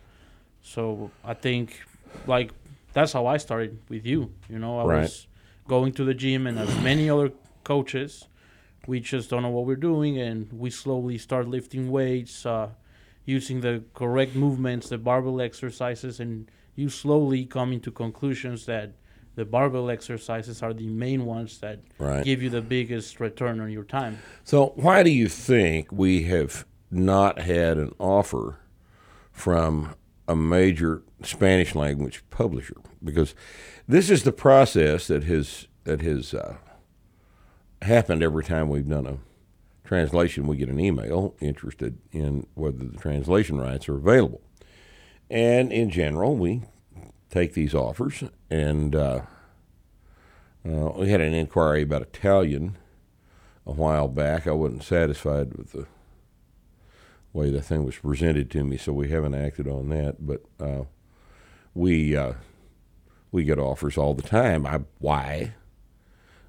So 0.63 1.11
I 1.25 1.35
think, 1.35 1.81
like, 2.27 2.53
that's 2.93 3.13
how 3.13 3.27
I 3.27 3.37
started 3.37 3.79
with 3.89 4.05
you. 4.07 4.33
You 4.49 4.59
know, 4.59 4.81
I 4.81 4.85
Right. 4.85 5.03
was 5.03 5.27
going 5.69 5.93
to 5.93 6.05
the 6.05 6.15
gym, 6.15 6.47
and 6.47 6.59
as 6.59 6.83
many 6.83 7.09
other 7.09 7.33
coaches, 7.65 8.27
we 8.87 9.01
just 9.01 9.31
don't 9.31 9.43
know 9.43 9.51
what 9.51 9.67
we're 9.67 9.77
doing, 9.77 10.19
and 10.19 10.53
we 10.53 10.71
slowly 10.71 11.19
start 11.19 11.47
lifting 11.49 11.91
weights, 11.91 12.45
uh, 12.45 12.71
using 13.25 13.61
the 13.61 13.85
correct 13.95 14.35
movements, 14.35 14.89
the 14.89 14.99
barbell 14.99 15.41
exercises, 15.41 16.19
and 16.19 16.51
you 16.75 16.89
slowly 16.89 17.45
come 17.45 17.73
into 17.73 17.91
conclusions 17.91 18.67
that 18.67 18.93
the 19.37 19.45
barbell 19.45 19.91
exercises 19.91 20.63
are 20.63 20.75
the 20.75 20.89
main 20.89 21.25
ones 21.25 21.59
that 21.61 21.79
Right. 21.99 22.25
give 22.25 22.43
you 22.43 22.51
the 22.51 22.63
biggest 22.63 23.21
return 23.21 23.61
on 23.61 23.71
your 23.71 23.85
time. 23.85 24.19
So, 24.45 24.73
why 24.77 25.03
do 25.03 25.11
you 25.11 25.29
think 25.29 25.93
we 25.93 26.25
have 26.25 26.67
not 26.91 27.39
had 27.39 27.79
an 27.79 27.93
offer 28.01 28.59
from 29.33 29.95
a 30.31 30.37
major 30.37 31.03
Spanish 31.23 31.75
language 31.75 32.23
publisher? 32.31 32.77
Because 33.03 33.35
this 33.89 34.11
is 34.11 34.23
the 34.23 34.33
process 34.33 35.07
that 35.09 35.25
has 35.25 35.67
that 35.85 36.01
has 36.03 36.35
uh, 36.35 36.57
happened 37.83 38.23
every 38.23 38.45
time 38.45 38.69
we've 38.69 38.89
done 38.89 39.07
a 39.07 39.19
translation. 39.87 40.47
We 40.47 40.57
get 40.57 40.69
an 40.69 40.81
email 40.81 41.35
interested 41.41 41.99
in 42.13 42.47
whether 42.55 42.85
the 42.85 42.99
translation 42.99 43.59
rights 43.61 43.89
are 43.89 43.97
available, 43.97 44.43
and 45.29 45.73
in 45.73 45.91
general, 45.91 46.37
we 46.37 46.63
take 47.31 47.55
these 47.55 47.75
offers. 47.75 48.25
And 48.51 48.95
uh, 48.95 49.23
uh, 50.67 50.93
we 50.97 51.11
had 51.11 51.21
an 51.21 51.35
inquiry 51.35 51.83
about 51.83 52.03
Italian 52.03 52.77
a 53.67 53.73
while 53.73 54.09
back. 54.09 54.47
I 54.47 54.53
wasn't 54.53 54.83
satisfied 54.83 55.55
with 55.55 55.73
the 55.73 55.87
way 57.33 57.51
the 57.51 57.63
thing 57.63 57.85
was 57.85 57.97
presented 57.97 58.51
to 58.53 58.65
me, 58.65 58.77
so 58.77 58.93
we 58.93 59.09
haven't 59.09 59.35
acted 59.35 59.69
on 59.69 59.89
that. 59.91 60.17
But 60.27 60.43
uh, 60.59 60.85
we 61.75 62.17
uh, 62.17 62.35
we 63.31 63.45
get 63.45 63.59
offers 63.59 63.97
all 63.97 64.15
the 64.15 64.23
time. 64.23 64.67
I, 64.67 64.81
why 64.99 65.53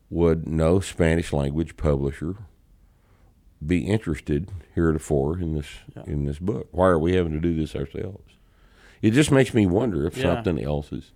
would 0.09 0.47
no 0.47 0.79
Spanish 0.79 1.31
language 1.31 1.77
publisher 1.77 2.35
be 3.65 3.85
interested 3.85 4.49
heretofore 4.73 5.39
in 5.39 5.53
this 5.55 5.67
Yeah. 5.95 6.03
in 6.07 6.25
this 6.25 6.39
book? 6.39 6.67
Why 6.71 6.87
are 6.87 6.99
we 6.99 7.13
having 7.13 7.33
to 7.33 7.39
do 7.39 7.55
this 7.55 7.75
ourselves? 7.75 8.33
It 9.01 9.11
just 9.11 9.31
makes 9.31 9.53
me 9.53 9.65
wonder 9.65 10.05
if 10.05 10.17
Yeah. 10.17 10.35
something 10.35 10.63
else 10.63 10.91
is. 10.91 11.11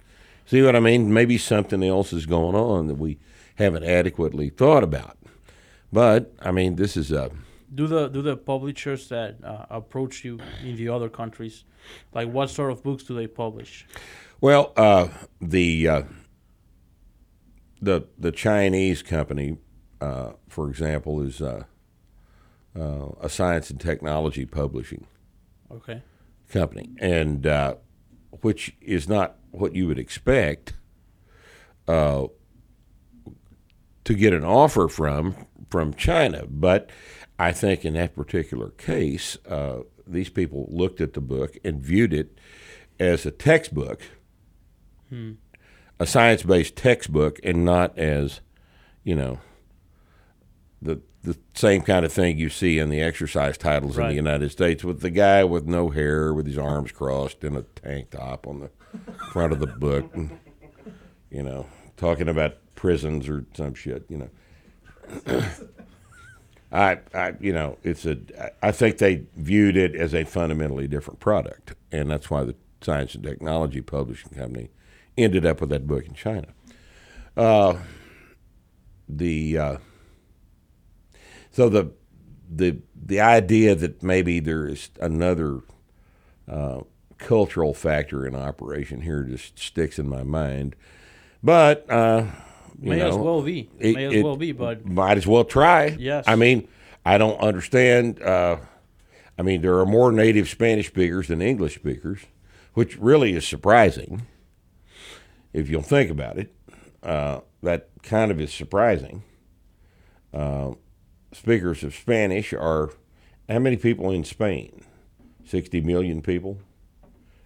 See 0.46 0.62
what 0.62 0.76
I 0.76 0.80
mean? 0.80 1.12
Maybe 1.12 1.38
something 1.40 1.84
else 1.84 2.14
is 2.14 2.26
going 2.28 2.56
on 2.56 2.88
that 2.88 2.96
we 3.00 3.18
haven't 3.56 3.84
adequately 3.84 4.50
thought 4.50 4.84
about. 4.84 5.18
But 5.92 6.34
I 6.40 6.52
mean, 6.52 6.76
this 6.76 6.96
is 6.96 7.12
a 7.12 7.32
Do 7.74 7.88
the 7.88 8.08
do 8.08 8.22
the 8.22 8.38
publishers 8.38 9.10
that 9.10 9.44
uh, 9.44 9.66
approach 9.70 10.24
you 10.24 10.40
in 10.64 10.76
the 10.78 10.90
other 10.90 11.10
countries, 11.10 11.64
like 12.14 12.30
what 12.30 12.50
sort 12.50 12.72
of 12.72 12.84
books 12.84 13.04
do 13.04 13.16
they 13.16 13.28
publish? 13.28 13.86
Well, 14.40 14.72
uh, 14.78 15.08
the 15.42 15.88
uh, 15.88 16.04
the 17.82 18.08
the 18.18 18.32
Chinese 18.32 19.02
company, 19.02 19.58
uh, 20.00 20.34
for 20.48 20.70
example, 20.70 21.22
is 21.22 21.42
uh, 21.42 21.64
uh, 22.78 23.08
a 23.20 23.30
science 23.30 23.70
and 23.70 23.80
technology 23.80 24.46
publishing 24.46 25.08
Okay. 25.72 26.02
company, 26.50 26.92
and 27.00 27.48
uh, 27.48 27.76
which 28.42 28.76
is 28.82 29.08
not 29.10 29.38
what 29.52 29.76
you 29.76 29.88
would 29.88 30.00
expect 30.00 30.74
uh, 31.88 32.28
to 34.04 34.14
get 34.14 34.34
an 34.34 34.44
offer 34.44 34.88
from 34.88 35.48
from 35.70 35.94
China. 35.94 36.44
But 36.48 36.90
I 37.38 37.52
think 37.52 37.84
in 37.84 37.94
that 37.96 38.16
particular 38.16 38.70
case, 38.70 39.38
uh, 39.48 39.80
these 40.08 40.30
people 40.30 40.68
looked 40.70 41.02
at 41.02 41.14
the 41.14 41.22
book 41.22 41.58
and 41.64 41.82
viewed 41.82 42.14
it 42.14 42.38
as 43.00 43.26
a 43.26 43.32
textbook, 43.32 44.02
a 46.00 46.06
science 46.06 46.44
based 46.44 46.76
textbook, 46.76 47.40
and 47.44 47.66
not 47.66 47.98
as 47.98 48.42
you 49.04 49.16
know 49.16 49.40
the 50.82 51.02
the 51.24 51.38
same 51.56 51.82
kind 51.82 52.06
of 52.06 52.14
thing 52.14 52.38
you 52.38 52.50
see 52.50 52.78
in 52.78 52.90
the 52.90 53.02
exercise 53.02 53.58
titles 53.58 53.98
in 53.98 54.04
the 54.10 54.16
United 54.16 54.52
States 54.52 54.84
with 54.84 55.02
the 55.02 55.10
guy 55.10 55.44
with 55.44 55.66
no 55.66 55.90
hair 55.90 56.34
with 56.34 56.46
his 56.46 56.58
arms 56.58 56.92
crossed 56.92 57.44
in 57.44 57.56
a 57.56 57.64
tank 57.64 58.12
top 58.12 58.46
on 58.48 58.60
the 58.60 58.70
front 59.32 59.52
of 59.52 59.60
the 59.60 59.68
book 59.68 60.10
and 60.14 60.38
you 61.32 61.42
know 61.44 61.66
talking 61.98 62.30
about 62.30 62.58
prisons 62.76 63.28
or 63.28 63.46
some 63.56 63.74
shit 63.74 64.06
you 64.08 64.18
know 64.18 64.30
I, 66.76 67.00
I 67.14 67.34
you 67.40 67.54
know 67.54 67.78
it's 67.84 68.06
a 68.06 68.18
I 68.62 68.72
think 68.72 68.98
they 68.98 69.24
viewed 69.36 69.78
it 69.78 69.96
as 69.96 70.14
a 70.14 70.26
fundamentally 70.26 70.88
different 70.88 71.20
product 71.20 71.74
and 71.92 72.10
that's 72.10 72.30
why 72.30 72.44
the 72.44 72.56
science 72.82 73.16
and 73.16 73.24
technology 73.24 73.82
publishing 73.82 74.32
company 74.32 74.70
ended 75.18 75.46
up 75.46 75.62
with 75.62 75.70
that 75.70 75.88
book 75.88 76.06
in 76.06 76.14
China 76.14 76.48
uh, 77.38 77.76
the 79.08 79.58
uh, 79.58 79.78
so 81.52 81.70
the 81.70 81.92
the 82.50 82.80
the 82.96 83.20
idea 83.20 83.76
that 83.76 84.02
maybe 84.04 84.40
there 84.40 84.68
is 84.68 84.90
another 85.00 85.62
uh, 86.48 86.82
cultural 87.18 87.74
factor 87.74 88.26
in 88.26 88.36
operation 88.36 89.02
here 89.02 89.24
just 89.24 89.60
sticks 89.60 90.00
in 90.00 90.08
my 90.08 90.24
mind. 90.24 90.76
But 91.44 91.90
May 92.80 93.02
as 93.02 93.16
well 93.16 93.42
be. 93.42 93.70
it- 93.80 93.96
May 93.96 94.06
as 94.06 94.14
it 94.14 94.24
well 94.24 94.36
be, 94.38 94.52
bud. 94.52 94.86
might 94.86 95.18
as 95.18 95.26
well 95.28 95.44
try. 95.44 95.96
Yes. 96.00 96.26
I 96.28 96.36
mean, 96.36 96.68
I 97.06 97.18
don't 97.18 97.40
understand. 97.40 98.22
Uh, 98.22 98.58
I 99.38 99.42
mean, 99.42 99.62
there 99.62 99.78
are 99.80 99.86
more 99.86 100.12
native 100.12 100.48
Spanish 100.50 100.88
speakers 100.88 101.28
than 101.28 101.42
English 101.42 101.76
speakers, 101.76 102.20
which 102.74 102.98
really 102.98 103.34
is 103.34 103.48
surprising 103.48 104.24
if 105.54 105.70
you'll 105.70 105.82
think 105.82 106.10
about 106.12 106.38
it. 106.38 106.54
Uh, 107.04 107.42
that 107.62 107.90
kind 108.04 108.32
of 108.32 108.40
is 108.42 108.52
surprising. 108.54 109.24
Uh, 110.34 110.72
speakers 111.32 111.84
of 111.84 111.94
Spanish 111.96 112.54
are 112.54 112.92
how 113.48 113.60
many 113.60 113.78
people 113.78 114.10
in 114.12 114.24
Spain? 114.24 114.84
60 115.46 115.82
million 115.82 116.22
people 116.22 116.60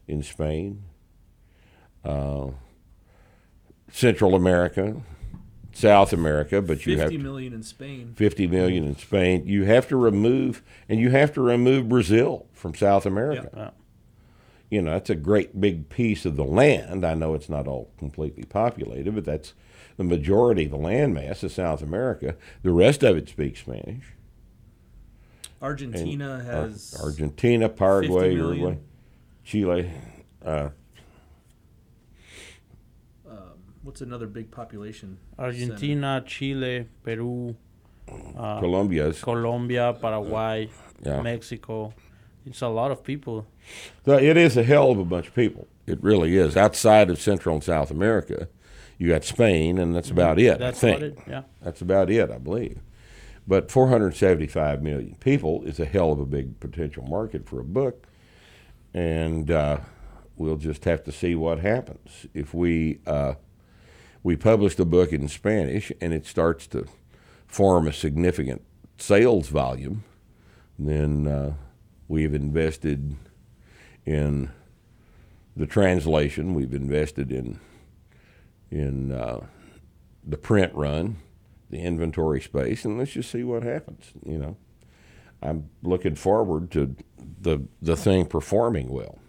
in 0.08 0.24
Spain. 0.24 0.84
Uh, 2.06 2.52
Central 3.92 4.36
America, 4.36 5.02
South 5.72 6.14
America, 6.14 6.62
but 6.62 6.86
you 6.86 6.98
have 6.98 7.10
Fifty 7.10 7.18
million 7.24 7.54
in 7.54 7.64
Spain. 7.64 8.14
50 8.16 8.48
million 8.48 8.84
in 8.86 8.98
Spain. 8.98 9.46
You 9.46 9.66
have 9.66 9.88
to 9.90 9.96
remove, 9.96 10.64
and 10.88 11.00
you 11.00 11.10
have 11.12 11.34
to 11.34 11.42
remove 11.42 11.88
Brazil 11.90 12.48
from 12.54 12.76
South 12.76 13.06
America. 13.06 13.50
Yeah. 13.56 13.70
You 14.70 14.82
know, 14.84 14.92
that's 14.92 15.10
a 15.10 15.16
great 15.16 15.60
big 15.60 15.90
piece 15.90 16.26
of 16.26 16.36
the 16.36 16.44
land. 16.44 17.06
I 17.06 17.16
know 17.16 17.34
it's 17.34 17.50
not 17.50 17.68
all 17.68 17.92
completely 17.98 18.44
populated, 18.44 19.16
but 19.16 19.26
that's 19.26 19.54
the 19.98 20.04
majority 20.04 20.66
of 20.66 20.72
the 20.72 20.78
landmass 20.78 21.44
of 21.44 21.52
South 21.52 21.82
America. 21.82 22.36
The 22.62 22.72
rest 22.72 23.04
of 23.04 23.18
it 23.18 23.30
speaks 23.30 23.62
Spanish. 23.62 24.14
Argentina 25.62 26.32
Ar- 26.32 26.40
has 26.40 26.96
Argentina, 27.02 27.68
Paraguay, 27.68 28.30
50 28.30 28.36
million. 28.36 28.60
Uruguay, 28.60 28.82
Chile. 29.44 29.92
Uh, 30.44 30.70
what's 33.84 34.02
another 34.02 34.28
big 34.28 34.52
population? 34.52 35.18
Argentina, 35.38 36.24
Chile, 36.26 36.88
Peru, 37.04 37.56
uh, 38.38 38.60
Colombia 38.60 39.14
Colombia, 39.14 39.96
Paraguay, 40.00 40.70
Yeah. 41.06 41.22
Mexico. 41.22 41.94
It's 42.46 42.62
a 42.62 42.68
lot 42.68 42.92
of 42.92 43.04
people. 43.04 43.46
So 44.06 44.18
it 44.18 44.38
is 44.38 44.58
a 44.58 44.64
hell 44.64 44.90
of 44.92 44.98
a 44.98 45.06
bunch 45.06 45.28
of 45.28 45.36
people. 45.36 45.68
It 45.86 46.02
really 46.02 46.38
is. 46.38 46.56
Outside 46.58 47.10
of 47.10 47.20
Central 47.20 47.56
and 47.56 47.64
South 47.64 47.92
America, 47.92 48.48
you 48.98 49.10
got 49.10 49.24
Spain, 49.24 49.78
and 49.78 49.96
that's 49.96 50.10
about 50.10 50.40
it. 50.40 50.58
That's 50.60 50.84
I 50.84 50.88
think. 50.88 50.98
about 50.98 51.10
it. 51.28 51.30
Yeah. 51.30 51.42
That's 51.62 51.82
about 51.82 52.10
it, 52.10 52.32
I 52.32 52.38
believe. 52.38 52.80
But 53.48 53.72
475 53.72 54.82
million 54.82 55.16
people 55.20 55.64
is 55.64 55.80
a 55.80 55.86
hell 55.86 56.12
of 56.12 56.20
a 56.20 56.26
big 56.26 56.60
potential 56.60 57.04
market 57.04 57.48
for 57.48 57.60
a 57.60 57.64
book, 57.64 58.06
and 58.94 59.50
uh, 59.52 59.80
we'll 60.36 60.58
just 60.58 60.86
have 60.86 61.04
to 61.06 61.12
see 61.12 61.36
what 61.36 61.60
happens 61.60 62.26
if 62.34 62.54
we 62.54 63.00
uh, 63.08 63.34
we 64.24 64.36
publish 64.36 64.76
the 64.76 64.86
book 64.86 65.12
in 65.14 65.28
Spanish 65.28 65.92
and 66.02 66.14
it 66.14 66.26
starts 66.26 66.68
to 66.68 66.88
form 67.48 67.88
a 67.88 67.94
significant 67.94 68.62
sales 68.98 69.48
volume. 69.48 70.04
Then 70.78 71.28
uh, 71.28 71.54
we've 72.08 72.34
invested 72.34 73.16
in 74.06 74.52
the 75.56 75.66
translation. 75.66 76.54
We've 76.54 76.74
invested 76.74 77.32
in 77.32 77.60
in 78.72 79.12
uh, 79.12 79.46
the 80.24 80.38
print 80.38 80.74
run, 80.76 81.18
the 81.70 81.80
inventory 81.80 82.40
space, 82.40 82.86
and 82.86 83.00
let's 83.00 83.12
just 83.12 83.32
see 83.32 83.44
what 83.44 83.64
happens. 83.64 84.12
You 84.26 84.38
know, 84.38 84.58
I'm 85.42 85.70
looking 85.82 86.16
forward 86.16 86.72
to 86.72 86.96
the 87.42 87.64
the 87.82 87.96
thing 87.96 88.26
performing 88.26 88.90
well. 88.90 89.20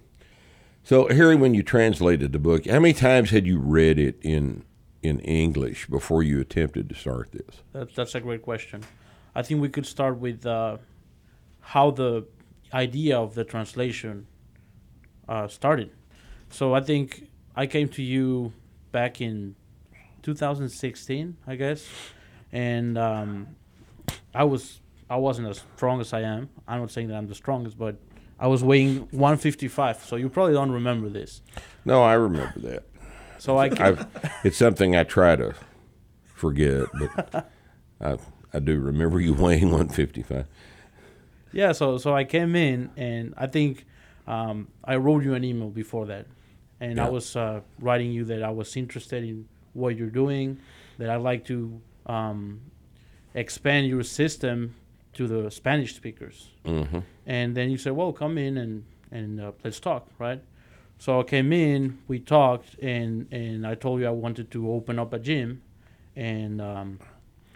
So, 0.83 1.09
Harry, 1.09 1.37
when 1.37 1.55
you 1.55 1.62
translated 1.62 2.33
the 2.33 2.38
book, 2.38 2.66
how 2.66 2.81
many 2.81 2.94
times 2.94 3.31
had 3.31 3.46
you 3.46 3.59
read 3.59 3.98
it 3.98 4.18
in 4.22 4.64
in 5.03 5.21
English 5.21 5.87
before 5.87 6.23
you 6.23 6.41
attempted 6.41 6.89
to 6.89 6.95
start 6.95 7.33
this? 7.33 7.63
That, 7.73 7.95
that's 7.95 8.15
a 8.15 8.21
great 8.21 8.43
question. 8.43 8.83
I 9.35 9.43
think 9.43 9.61
we 9.61 9.69
could 9.69 9.87
start 9.87 10.19
with 10.19 10.45
uh, 10.45 10.79
how 11.61 11.91
the 11.91 12.27
idea 12.73 13.19
of 13.19 13.35
the 13.35 13.45
translation 13.45 14.27
uh, 15.29 15.49
started. 15.49 15.91
So 16.51 16.75
I 16.75 16.81
think 16.81 17.29
I 17.55 17.67
came 17.67 17.89
to 17.91 18.03
you 18.03 18.53
back 18.93 19.21
in 19.21 19.55
2016, 20.23 21.37
I 21.47 21.55
guess, 21.57 21.87
and 22.53 22.99
um, 22.99 23.49
I 24.35 24.45
was 24.45 24.81
I 25.09 25.17
wasn't 25.17 25.49
as 25.49 25.63
strong 25.77 26.01
as 26.01 26.13
I 26.13 26.21
am. 26.21 26.51
I'm 26.69 26.81
not 26.81 26.91
saying 26.91 27.09
that 27.09 27.17
I'm 27.17 27.27
the 27.27 27.35
strongest, 27.35 27.79
but 27.79 27.97
I 28.39 28.47
was 28.47 28.63
weighing 28.63 29.09
155. 29.11 30.05
So 30.05 30.17
you 30.17 30.29
probably 30.29 30.55
don't 30.55 30.71
remember 30.71 31.09
this. 31.09 31.43
No, 31.85 32.03
I 32.03 32.15
remember 32.15 32.59
that. 32.61 32.85
So 33.40 33.57
I 33.57 33.70
I've, 33.79 34.07
it's 34.44 34.59
something 34.59 34.94
I 34.94 35.05
try 35.05 35.35
to 35.35 35.55
forget, 36.35 36.87
but 36.98 37.50
I 38.00 38.18
I 38.53 38.59
do 38.59 38.79
remember 38.79 39.18
you 39.20 39.35
weighing 39.35 39.70
155. 39.70 40.46
Yeah, 41.53 41.72
so 41.72 41.98
so 41.98 42.14
I 42.14 42.24
came 42.24 42.55
in 42.55 42.90
and 42.96 43.35
I 43.37 43.46
think 43.46 43.87
um, 44.26 44.68
I 44.85 44.96
wrote 44.96 45.24
you 45.24 45.35
an 45.35 45.42
email 45.42 45.70
before 45.70 46.07
that, 46.07 46.26
and 46.81 47.00
I 47.00 47.09
was 47.09 47.35
uh, 47.35 47.61
writing 47.81 48.12
you 48.12 48.24
that 48.26 48.42
I 48.42 48.50
was 48.50 48.76
interested 48.76 49.24
in 49.24 49.48
what 49.72 49.96
you're 49.96 50.11
doing, 50.11 50.59
that 50.98 51.09
I'd 51.11 51.22
like 51.22 51.44
to 51.46 51.81
um, 52.07 52.61
expand 53.35 53.88
your 53.88 54.03
system 54.03 54.74
to 55.14 55.26
the 55.26 55.50
Spanish 55.50 55.94
speakers, 55.96 56.50
hmm 56.64 57.00
and 57.26 57.57
then 57.57 57.70
you 57.70 57.79
said, 57.79 57.92
"Well, 57.92 58.12
come 58.12 58.38
in 58.38 58.59
and 58.59 58.85
and 59.11 59.40
uh, 59.40 59.53
let's 59.64 59.81
talk," 59.81 60.07
right? 60.18 60.40
So 61.01 61.19
I 61.19 61.23
came 61.23 61.51
in, 61.51 61.99
we 62.09 62.19
talked, 62.19 62.79
and 62.79 63.27
and 63.33 63.67
I 63.67 63.75
told 63.75 64.01
you 64.01 64.07
I 64.07 64.11
wanted 64.11 64.51
to 64.51 64.71
open 64.71 64.99
up 64.99 65.15
a 65.15 65.19
gym, 65.19 65.63
and 66.15 66.61
um, 66.61 66.99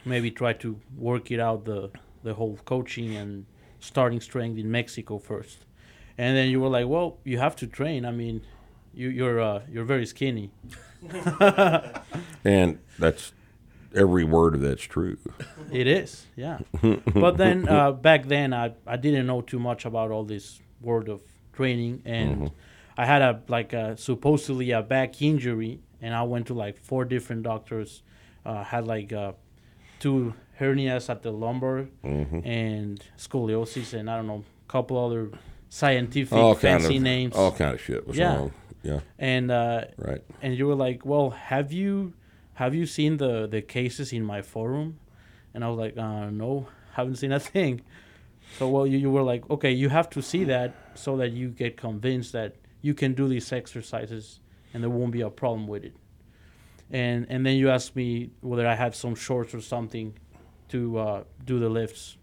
maybe 0.06 0.30
try 0.30 0.54
to 0.54 0.80
work 0.96 1.30
it 1.30 1.40
out 1.40 1.66
the 1.66 1.90
the 2.22 2.32
whole 2.32 2.58
coaching 2.64 3.14
and 3.14 3.44
starting 3.80 4.22
strength 4.22 4.58
in 4.58 4.70
Mexico 4.70 5.18
first. 5.18 5.58
And 6.16 6.34
then 6.34 6.48
you 6.48 6.58
were 6.58 6.70
like, 6.70 6.86
well, 6.86 7.18
you 7.22 7.38
have 7.38 7.54
to 7.56 7.66
train. 7.66 8.06
I 8.06 8.12
mean, 8.12 8.40
you, 8.94 9.10
you're 9.10 9.38
uh, 9.38 9.60
you're 9.70 9.84
very 9.84 10.06
skinny. 10.06 10.50
And 12.44 12.78
that's 12.98 13.34
every 13.94 14.24
word 14.24 14.54
of 14.54 14.62
that's 14.62 14.84
true. 14.84 15.18
It 15.70 15.86
is, 15.86 16.24
yeah. 16.34 16.60
but 17.14 17.36
then 17.36 17.68
uh, 17.68 17.92
back 17.92 18.24
then, 18.24 18.54
I, 18.54 18.72
I 18.86 18.96
didn't 18.96 19.26
know 19.26 19.42
too 19.42 19.58
much 19.58 19.84
about 19.84 20.10
all 20.10 20.24
this 20.24 20.62
world 20.80 21.10
of 21.10 21.20
training, 21.52 22.00
and 22.06 22.50
I 22.96 23.06
had 23.06 23.22
a 23.22 23.42
like 23.48 23.72
a, 23.72 23.96
supposedly 23.96 24.70
a 24.70 24.82
back 24.82 25.20
injury, 25.22 25.80
and 26.00 26.14
I 26.14 26.22
went 26.22 26.46
to 26.48 26.54
like 26.54 26.78
four 26.78 27.04
different 27.04 27.42
doctors. 27.42 28.02
Uh, 28.46 28.62
had 28.62 28.86
like 28.86 29.12
uh, 29.12 29.32
two 30.00 30.34
hernias 30.60 31.08
at 31.08 31.22
the 31.22 31.30
lumbar 31.32 31.88
and 32.02 33.02
scoliosis, 33.18 33.94
and 33.94 34.10
I 34.10 34.16
don't 34.16 34.26
know, 34.26 34.44
a 34.68 34.70
couple 34.72 35.02
other 35.04 35.30
scientific 35.68 36.36
All 36.36 36.54
kind 36.54 36.60
fancy 36.82 36.96
of 36.98 37.02
names. 37.02 37.34
all 37.34 37.52
kind 37.52 37.74
of 37.74 37.80
shit 37.80 38.06
was 38.06 38.16
Yeah. 38.16 38.36
wrong. 38.36 38.52
Yeah, 38.82 39.00
and 39.18 39.50
uh, 39.50 39.86
right. 39.96 40.22
and 40.42 40.54
you 40.58 40.66
were 40.66 40.74
like, 40.74 41.06
"Well, 41.06 41.30
have 41.30 41.72
you 41.72 42.12
have 42.54 42.74
you 42.74 42.84
seen 42.86 43.16
the 43.16 43.46
the 43.46 43.62
cases 43.62 44.12
in 44.12 44.22
my 44.24 44.42
forum?" 44.42 44.98
And 45.54 45.64
I 45.64 45.68
was 45.70 45.78
like, 45.78 45.96
uh, 45.96 46.28
"No, 46.30 46.68
haven't 46.92 47.16
seen 47.16 47.32
a 47.32 47.40
thing." 47.40 47.80
So 48.58 48.68
well, 48.68 48.86
you, 48.86 48.98
you 48.98 49.10
were 49.10 49.22
like, 49.22 49.48
"Okay, 49.48 49.72
you 49.72 49.88
have 49.88 50.10
to 50.10 50.20
see 50.20 50.44
that 50.44 50.74
so 50.94 51.16
that 51.16 51.32
you 51.32 51.48
get 51.48 51.78
convinced 51.78 52.32
that 52.32 52.56
you 52.84 52.94
can 52.94 53.14
do 53.14 53.24
these 53.28 53.52
exercises 53.52 54.40
and 54.72 54.82
there 54.82 54.90
won't 54.90 55.12
be 55.12 55.22
a 55.22 55.30
problem 55.30 55.66
with 55.66 55.84
it." 55.84 55.96
And 56.90 57.26
and 57.28 57.44
then 57.46 57.56
you 57.56 57.70
asked 57.70 57.94
me 57.96 58.30
whether 58.40 58.66
I 58.66 58.76
had 58.84 58.94
some 58.94 59.14
shorts 59.14 59.54
or 59.54 59.60
something 59.60 60.08
to 60.68 60.80
uh, 60.98 61.24
do 61.44 61.58
the 61.58 61.68
lifts, 61.68 62.16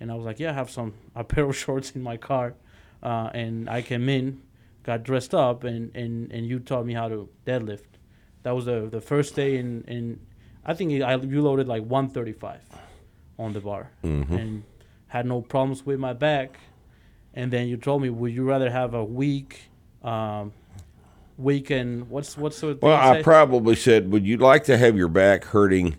and 0.00 0.10
I 0.10 0.14
was 0.14 0.24
like, 0.24 0.38
"Yeah, 0.40 0.50
I 0.50 0.54
have 0.54 0.70
some 0.70 0.94
a 1.14 1.24
pair 1.32 1.44
of 1.44 1.56
shorts 1.56 1.88
in 1.96 2.02
my 2.02 2.16
car," 2.16 2.54
uh, 3.02 3.30
and 3.42 3.68
I 3.68 3.82
came 3.82 4.08
in 4.08 4.42
got 4.86 5.02
dressed 5.02 5.34
up 5.34 5.64
and, 5.64 5.94
and, 5.96 6.30
and 6.32 6.46
you 6.46 6.60
taught 6.60 6.86
me 6.86 6.94
how 6.94 7.08
to 7.08 7.28
deadlift. 7.44 7.98
That 8.44 8.54
was 8.54 8.66
the 8.66 8.88
the 8.88 9.00
first 9.00 9.34
day 9.34 9.56
and 9.58 9.84
and 9.88 10.20
I 10.64 10.72
think 10.74 11.02
I 11.02 11.16
you 11.16 11.42
loaded 11.42 11.66
like 11.68 11.82
135 11.82 12.60
on 13.38 13.52
the 13.52 13.60
bar 13.60 13.90
and 14.38 14.62
had 15.08 15.26
no 15.26 15.42
problems 15.42 15.84
with 15.84 15.98
my 15.98 16.12
back. 16.12 16.58
And 17.34 17.52
then 17.52 17.68
you 17.68 17.76
told 17.76 18.00
me, 18.02 18.08
would 18.08 18.32
you 18.32 18.44
rather 18.44 18.70
have 18.70 18.94
a 18.94 19.04
week, 19.04 19.68
um, 20.06 20.52
weekend? 21.36 22.08
What's 22.08 22.36
what's 22.36 22.60
the 22.60 22.78
Well, 22.80 22.96
I 22.96 23.22
probably 23.22 23.76
said, 23.76 24.10
would 24.10 24.26
you 24.26 24.36
like 24.38 24.64
to 24.64 24.78
have 24.78 24.96
your 24.96 25.08
back 25.08 25.44
hurting 25.44 25.96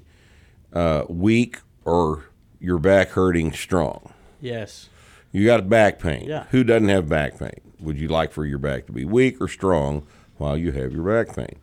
uh, 0.73 1.03
weak 1.09 1.59
or 1.85 2.25
your 2.59 2.79
back 2.79 3.09
hurting 3.09 3.51
strong? 3.51 4.13
yes, 4.39 4.89
You 5.31 5.45
got 5.45 5.67
back 5.69 5.99
pain. 5.99 6.25
Yeah. 6.27 6.45
Who 6.51 6.63
doesn't 6.63 6.89
have 6.89 7.09
back 7.09 7.37
pain? 7.37 7.73
Would 7.79 7.99
you 7.99 8.07
like 8.07 8.31
for 8.31 8.45
your 8.45 8.57
back 8.59 8.85
to 8.87 8.91
be 8.91 9.05
weak 9.05 9.39
or 9.41 9.47
strong 9.47 10.07
while 10.37 10.57
you 10.57 10.71
have 10.71 10.93
your 10.93 11.03
back 11.03 11.35
pain? 11.35 11.59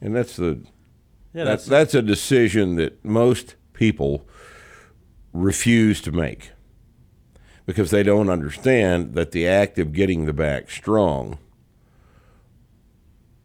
And 0.00 0.16
that's 0.16 0.36
the 0.36 0.60
yeah, 1.34 1.44
that's 1.44 1.66
that's 1.66 1.92
that's 1.92 1.94
a 1.94 2.02
decision 2.02 2.76
that 2.76 3.04
most 3.04 3.54
people 3.72 4.26
refuse 5.32 6.00
to 6.00 6.10
make 6.10 6.50
because 7.66 7.90
they 7.90 8.02
don't 8.02 8.30
understand 8.30 9.14
that 9.14 9.32
the 9.32 9.46
act 9.46 9.78
of 9.78 9.92
getting 9.92 10.24
the 10.24 10.32
back 10.32 10.70
strong 10.70 11.38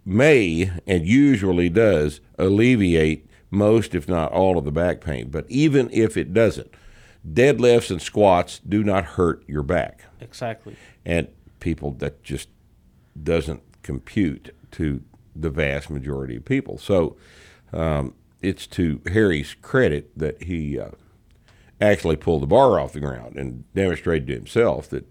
may 0.05 0.71
and 0.85 1.05
usually 1.05 1.69
does 1.69 2.19
alleviate 2.37 3.27
most, 3.49 3.93
if 3.93 4.07
not 4.07 4.31
all, 4.31 4.57
of 4.57 4.65
the 4.65 4.71
back 4.71 5.01
pain. 5.01 5.29
But 5.29 5.45
even 5.47 5.89
if 5.91 6.17
it 6.17 6.33
doesn't, 6.33 6.73
deadlifts 7.27 7.91
and 7.91 8.01
squats 8.01 8.59
do 8.59 8.83
not 8.83 9.05
hurt 9.05 9.43
your 9.47 9.63
back. 9.63 10.05
exactly. 10.19 10.75
And 11.05 11.27
people 11.59 11.91
that 11.91 12.23
just 12.23 12.49
doesn't 13.21 13.61
compute 13.83 14.53
to 14.71 15.03
the 15.35 15.49
vast 15.49 15.89
majority 15.89 16.35
of 16.35 16.45
people. 16.45 16.77
So 16.77 17.15
um, 17.71 18.13
it's 18.41 18.67
to 18.67 19.01
Harry's 19.07 19.55
credit 19.61 20.11
that 20.17 20.43
he 20.43 20.79
uh, 20.79 20.91
actually 21.79 22.15
pulled 22.15 22.41
the 22.41 22.47
bar 22.47 22.79
off 22.79 22.93
the 22.93 22.99
ground 22.99 23.35
and 23.35 23.71
demonstrated 23.73 24.27
to 24.27 24.33
himself 24.33 24.89
that, 24.89 25.07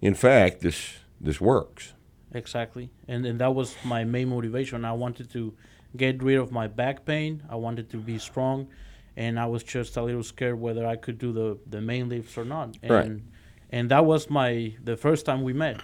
in 0.00 0.14
fact, 0.14 0.60
this 0.60 0.94
this 1.20 1.40
works. 1.40 1.92
Exactly. 2.34 2.90
And 3.08 3.26
and 3.26 3.40
that 3.40 3.54
was 3.54 3.76
my 3.84 4.04
main 4.04 4.28
motivation. 4.28 4.84
I 4.84 4.92
wanted 4.92 5.30
to 5.32 5.54
get 5.96 6.22
rid 6.22 6.38
of 6.38 6.52
my 6.52 6.66
back 6.68 7.04
pain. 7.04 7.42
I 7.48 7.56
wanted 7.56 7.90
to 7.90 7.96
be 7.96 8.18
strong 8.18 8.68
and 9.16 9.38
I 9.40 9.46
was 9.46 9.62
just 9.62 9.96
a 9.96 10.02
little 10.02 10.22
scared 10.22 10.60
whether 10.60 10.86
I 10.86 10.96
could 10.96 11.18
do 11.18 11.32
the, 11.32 11.58
the 11.68 11.80
main 11.80 12.08
lifts 12.08 12.38
or 12.38 12.44
not. 12.44 12.76
And 12.82 12.90
Right. 12.90 13.22
and 13.70 13.90
that 13.90 14.04
was 14.06 14.30
my 14.30 14.74
the 14.84 14.96
first 14.96 15.26
time 15.26 15.42
we 15.42 15.52
met. 15.52 15.80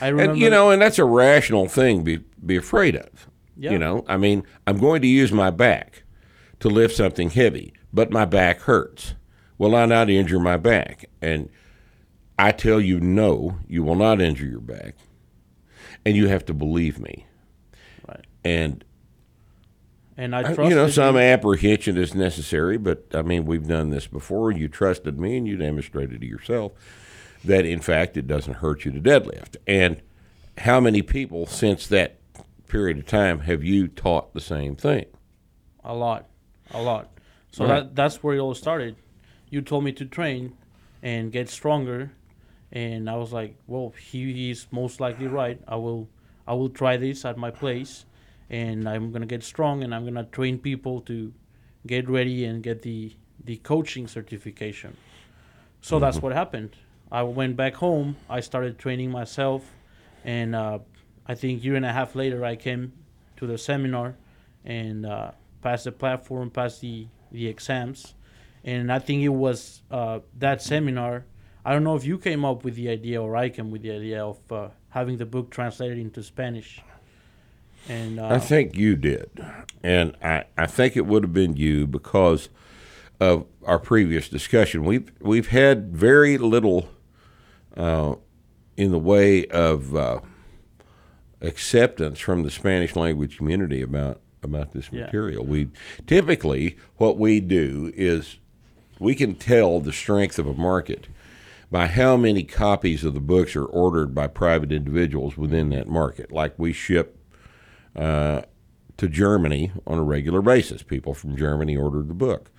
I 0.00 0.08
remember 0.08 0.32
And 0.32 0.40
you 0.40 0.50
know, 0.50 0.70
and 0.70 0.80
that's 0.82 0.98
a 0.98 1.04
rational 1.04 1.66
thing 1.68 2.04
be 2.04 2.20
be 2.44 2.56
afraid 2.56 2.96
of. 2.96 3.28
Yeah. 3.56 3.72
You 3.72 3.78
know, 3.78 4.04
I 4.06 4.18
mean, 4.18 4.42
I'm 4.66 4.78
going 4.78 5.00
to 5.00 5.08
use 5.08 5.32
my 5.32 5.50
back 5.50 6.02
to 6.60 6.68
lift 6.68 6.94
something 6.94 7.30
heavy, 7.30 7.72
but 7.92 8.10
my 8.10 8.26
back 8.26 8.60
hurts. 8.60 9.14
Will 9.56 9.74
I 9.74 9.86
not 9.86 10.10
injure 10.10 10.38
my 10.38 10.58
back? 10.58 11.06
And 11.22 11.48
I 12.38 12.52
tell 12.52 12.78
you, 12.82 13.00
no, 13.00 13.58
you 13.66 13.82
will 13.82 13.94
not 13.94 14.20
injure 14.20 14.44
your 14.44 14.60
back, 14.60 14.94
and 16.06 16.16
you 16.16 16.28
have 16.28 16.44
to 16.46 16.54
believe 16.54 16.98
me. 17.00 17.26
Right. 18.08 18.24
And 18.44 18.84
and 20.16 20.34
I 20.34 20.42
trusted 20.44 20.68
you 20.68 20.74
know, 20.74 20.88
some 20.88 21.16
you. 21.16 21.20
apprehension 21.20 21.98
is 21.98 22.14
necessary, 22.14 22.78
but 22.78 23.06
I 23.12 23.20
mean, 23.22 23.44
we've 23.44 23.66
done 23.66 23.90
this 23.90 24.06
before. 24.06 24.50
You 24.52 24.68
trusted 24.68 25.18
me, 25.20 25.36
and 25.36 25.46
you 25.46 25.56
demonstrated 25.58 26.22
to 26.22 26.26
yourself 26.26 26.72
that, 27.44 27.66
in 27.66 27.80
fact, 27.80 28.16
it 28.16 28.26
doesn't 28.26 28.54
hurt 28.54 28.84
you 28.86 28.92
to 28.92 29.00
deadlift. 29.00 29.56
And 29.66 30.00
how 30.58 30.80
many 30.80 31.02
people 31.02 31.44
since 31.46 31.86
that 31.88 32.18
period 32.66 32.98
of 32.98 33.06
time 33.06 33.40
have 33.40 33.62
you 33.62 33.88
taught 33.88 34.32
the 34.32 34.40
same 34.40 34.76
thing? 34.76 35.06
a 35.88 35.94
lot, 35.94 36.26
a 36.72 36.82
lot. 36.82 37.10
So 37.52 37.64
Right. 37.64 37.74
that 37.84 37.94
that's 37.94 38.20
where 38.22 38.34
it 38.34 38.40
all 38.40 38.54
started. 38.54 38.96
You 39.50 39.60
told 39.62 39.84
me 39.84 39.92
to 39.92 40.04
train 40.04 40.54
and 41.00 41.30
get 41.30 41.48
stronger, 41.48 42.10
and 42.76 43.08
I 43.08 43.16
was 43.16 43.32
like, 43.32 43.56
well, 43.66 43.94
he, 43.98 44.34
he's 44.34 44.66
most 44.70 45.00
likely 45.00 45.28
right. 45.28 45.58
I 45.66 45.76
will 45.76 46.10
I 46.46 46.52
will 46.52 46.68
try 46.68 46.98
this 46.98 47.24
at 47.24 47.38
my 47.38 47.50
place, 47.50 48.04
and 48.50 48.86
I'm 48.86 49.12
gonna 49.12 49.32
get 49.34 49.42
strong, 49.42 49.82
and 49.82 49.94
I'm 49.94 50.04
gonna 50.04 50.24
train 50.24 50.58
people 50.58 51.00
to 51.02 51.32
get 51.86 52.06
ready 52.06 52.44
and 52.44 52.62
get 52.62 52.82
the 52.82 53.16
the 53.42 53.56
coaching 53.56 54.06
certification. 54.06 54.94
So 55.80 55.98
that's 55.98 56.18
what 56.18 56.32
happened. 56.32 56.76
I 57.10 57.22
went 57.22 57.56
back 57.56 57.76
home. 57.76 58.16
I 58.28 58.40
started 58.40 58.78
training 58.78 59.10
myself, 59.10 59.72
and 60.22 60.54
uh, 60.54 60.80
I 61.26 61.34
think 61.34 61.64
year 61.64 61.76
and 61.76 61.86
a 61.86 61.92
half 61.92 62.14
later, 62.14 62.44
I 62.44 62.56
came 62.56 62.92
to 63.38 63.46
the 63.46 63.56
seminar 63.56 64.16
and 64.66 65.06
uh, 65.06 65.30
passed 65.62 65.84
the 65.84 65.92
platform, 65.92 66.50
passed 66.50 66.82
the 66.82 67.06
the 67.32 67.46
exams, 67.48 68.14
and 68.64 68.92
I 68.92 68.98
think 68.98 69.22
it 69.22 69.34
was 69.46 69.80
uh, 69.90 70.18
that 70.38 70.60
seminar. 70.60 71.24
I 71.66 71.72
don't 71.72 71.82
know 71.82 71.96
if 71.96 72.04
you 72.04 72.16
came 72.16 72.44
up 72.44 72.62
with 72.62 72.76
the 72.76 72.88
idea 72.88 73.20
or 73.20 73.34
I 73.34 73.48
came 73.48 73.72
with 73.72 73.82
the 73.82 73.90
idea 73.90 74.24
of 74.24 74.38
uh, 74.52 74.68
having 74.90 75.16
the 75.16 75.26
book 75.26 75.50
translated 75.50 75.98
into 75.98 76.22
Spanish. 76.22 76.80
And 77.88 78.20
uh, 78.20 78.28
I 78.28 78.38
think 78.38 78.76
you 78.76 78.94
did. 78.94 79.28
And 79.82 80.16
I, 80.22 80.44
I 80.56 80.66
think 80.68 80.96
it 80.96 81.06
would 81.06 81.24
have 81.24 81.32
been 81.34 81.56
you 81.56 81.88
because 81.88 82.50
of 83.18 83.46
our 83.64 83.80
previous 83.80 84.28
discussion. 84.28 84.84
We've, 84.84 85.10
we've 85.20 85.48
had 85.48 85.92
very 85.92 86.38
little 86.38 86.88
uh, 87.76 88.14
in 88.76 88.92
the 88.92 88.98
way 89.00 89.46
of 89.48 89.96
uh, 89.96 90.20
acceptance 91.40 92.20
from 92.20 92.44
the 92.44 92.50
Spanish 92.52 92.94
language 92.94 93.38
community 93.38 93.82
about, 93.82 94.20
about 94.40 94.70
this 94.70 94.88
Yeah. 94.92 95.06
material. 95.06 95.44
We 95.44 95.70
typically, 96.06 96.76
what 96.98 97.18
we 97.18 97.40
do 97.40 97.92
is 97.96 98.36
we 99.00 99.16
can 99.16 99.34
tell 99.34 99.80
the 99.80 99.92
strength 99.92 100.38
of 100.38 100.46
a 100.46 100.54
market 100.54 101.08
by 101.70 101.86
how 101.86 102.16
many 102.16 102.44
copies 102.44 103.04
of 103.04 103.14
the 103.14 103.20
books 103.20 103.56
are 103.56 103.64
ordered 103.64 104.14
by 104.14 104.26
private 104.26 104.70
individuals 104.72 105.36
within 105.36 105.70
that 105.70 105.88
market. 105.88 106.30
Like 106.30 106.58
we 106.58 106.72
ship 106.72 107.18
uh, 107.94 108.42
to 108.96 109.08
Germany 109.08 109.72
on 109.86 109.98
a 109.98 110.02
regular 110.02 110.42
basis. 110.42 110.82
People 110.82 111.14
from 111.14 111.36
Germany 111.36 111.76
ordered 111.76 112.08
the 112.08 112.14
book. 112.14 112.50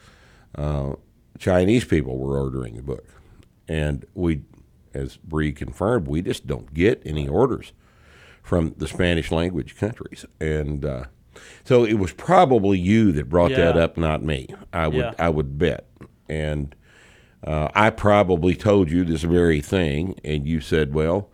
Uh, 0.56 0.94
Chinese 1.40 1.86
people 1.86 2.18
were 2.18 2.38
ordering 2.38 2.76
the 2.76 2.82
book, 2.82 3.06
and 3.68 4.06
we, 4.16 4.42
as 4.94 5.18
Bree 5.18 5.52
confirmed, 5.52 6.08
we 6.08 6.22
just 6.22 6.48
don't 6.48 6.74
get 6.74 7.02
any 7.06 7.28
orders 7.28 7.74
from 8.42 8.74
the 8.78 8.88
Spanish 8.88 9.32
language 9.32 9.76
countries, 9.76 10.26
and 10.40 10.84
uh, 10.84 11.04
so 11.64 11.84
it 11.84 11.96
was 11.96 12.12
probably 12.14 12.80
you 12.80 13.12
that 13.12 13.30
brought 13.30 13.52
that 13.52 13.78
up, 13.78 13.98
not 13.98 14.24
me. 14.24 14.48
I 14.74 14.88
would 14.88 14.98
Yeah. 14.98 15.14
I 15.20 15.30
would 15.30 15.60
bet, 15.60 15.88
and 16.28 16.76
uh, 17.46 17.70
I 17.76 17.90
probably 17.92 18.56
told 18.56 18.90
you 18.92 19.04
this 19.04 19.24
very 19.24 19.62
thing, 19.62 20.20
and 20.24 20.48
you 20.48 20.62
said, 20.62 20.94
"Well." 20.94 21.30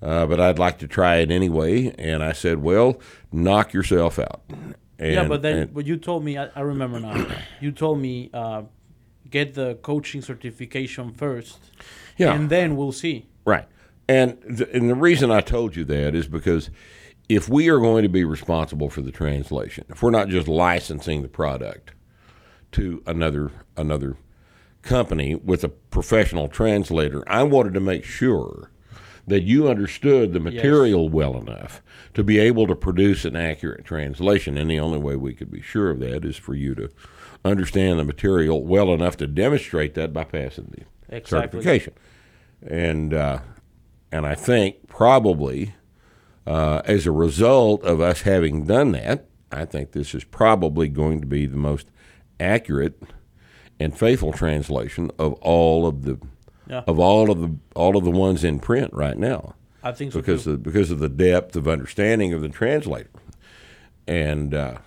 Uh, 0.00 0.26
but 0.26 0.38
I'd 0.40 0.60
like 0.60 0.78
to 0.78 0.86
try 0.86 1.16
it 1.16 1.30
anyway, 1.32 1.92
and 1.98 2.22
I 2.22 2.30
said, 2.32 2.62
"Well, 2.62 3.00
knock 3.32 3.72
yourself 3.72 4.20
out." 4.20 4.42
And, 4.48 4.76
yeah, 5.14 5.26
but 5.26 5.42
then 5.42 5.58
and- 5.58 5.74
but 5.74 5.86
you 5.86 5.96
told 5.96 6.24
me 6.24 6.38
I, 6.38 6.48
I 6.54 6.60
remember 6.60 7.00
now. 7.00 7.26
you 7.60 7.72
told 7.72 7.98
me 7.98 8.30
uh, 8.32 8.62
get 9.28 9.54
the 9.54 9.74
coaching 9.82 10.22
certification 10.22 11.12
first, 11.12 11.58
Yeah. 12.16 12.32
and 12.32 12.48
then 12.48 12.76
we'll 12.76 12.92
see. 12.92 13.26
Right. 13.44 13.66
And 14.08 14.38
the, 14.48 14.72
and 14.72 14.88
the 14.88 14.94
reason 14.94 15.30
I 15.32 15.40
told 15.40 15.74
you 15.74 15.84
that 15.86 16.14
is 16.14 16.28
because 16.28 16.70
if 17.28 17.48
we 17.48 17.68
are 17.68 17.78
going 17.80 18.04
to 18.04 18.08
be 18.08 18.24
responsible 18.24 18.88
for 18.90 19.02
the 19.02 19.10
translation, 19.12 19.84
if 19.88 20.00
we're 20.02 20.10
not 20.10 20.28
just 20.28 20.46
licensing 20.48 21.22
the 21.22 21.28
product 21.28 21.90
to 22.72 23.02
another 23.06 23.50
another 23.76 24.16
company 24.82 25.34
with 25.34 25.64
a 25.64 25.68
professional 25.68 26.48
translator, 26.48 27.22
I 27.26 27.42
wanted 27.42 27.74
to 27.74 27.80
make 27.80 28.04
sure 28.04 28.70
that 29.26 29.42
you 29.42 29.68
understood 29.68 30.32
the 30.32 30.40
material 30.40 31.08
well 31.10 31.36
enough 31.36 31.82
to 32.14 32.24
be 32.24 32.38
able 32.38 32.66
to 32.66 32.74
produce 32.74 33.26
an 33.26 33.36
accurate 33.36 33.84
translation. 33.84 34.56
And 34.56 34.70
the 34.70 34.80
only 34.80 34.98
way 34.98 35.16
we 35.16 35.34
could 35.34 35.50
be 35.50 35.60
sure 35.60 35.90
of 35.90 36.00
that 36.00 36.24
is 36.24 36.36
for 36.36 36.54
you 36.54 36.74
to 36.76 36.88
understand 37.44 37.98
the 37.98 38.04
material 38.04 38.64
well 38.64 38.92
enough 38.94 39.16
to 39.18 39.26
demonstrate 39.26 39.94
that 39.94 40.12
by 40.12 40.24
passing 40.24 40.72
the 40.76 40.84
Exactly. 41.14 41.62
certification. 41.62 41.92
And 42.66 43.14
uh, 43.14 43.40
and 44.10 44.26
I 44.26 44.34
think 44.34 44.88
probably 44.88 45.74
uh, 46.46 46.82
as 46.86 47.06
a 47.06 47.12
result 47.12 47.82
of 47.84 48.00
us 48.00 48.22
having 48.22 48.64
done 48.66 48.92
that, 48.92 49.26
I 49.52 49.64
think 49.64 49.92
this 49.92 50.14
is 50.14 50.24
probably 50.24 50.88
going 50.88 51.20
to 51.20 51.26
be 51.26 51.46
the 51.46 51.56
most 51.56 51.88
accurate 52.40 53.00
and 53.80 53.96
faithful 53.98 54.32
translation 54.32 55.10
of 55.18 55.32
all 55.34 55.86
of 55.86 56.02
the 56.04 56.18
Yeah. 56.68 56.82
of 56.86 56.98
all 56.98 57.30
of 57.30 57.40
the 57.40 57.50
all 57.74 57.96
of 57.96 58.04
the 58.04 58.10
ones 58.10 58.44
in 58.44 58.58
print 58.58 58.92
right 58.92 59.16
now 59.18 59.54
I 59.82 59.92
think 59.92 60.12
so 60.12 60.18
because 60.20 60.44
too. 60.44 60.52
of, 60.52 60.62
because 60.62 60.90
of 60.90 60.98
the 60.98 61.08
depth 61.08 61.56
of 61.56 61.66
understanding 61.68 62.32
of 62.34 62.40
the 62.42 62.48
translator. 62.48 63.10
And 64.06 64.52
uh, 64.54 64.78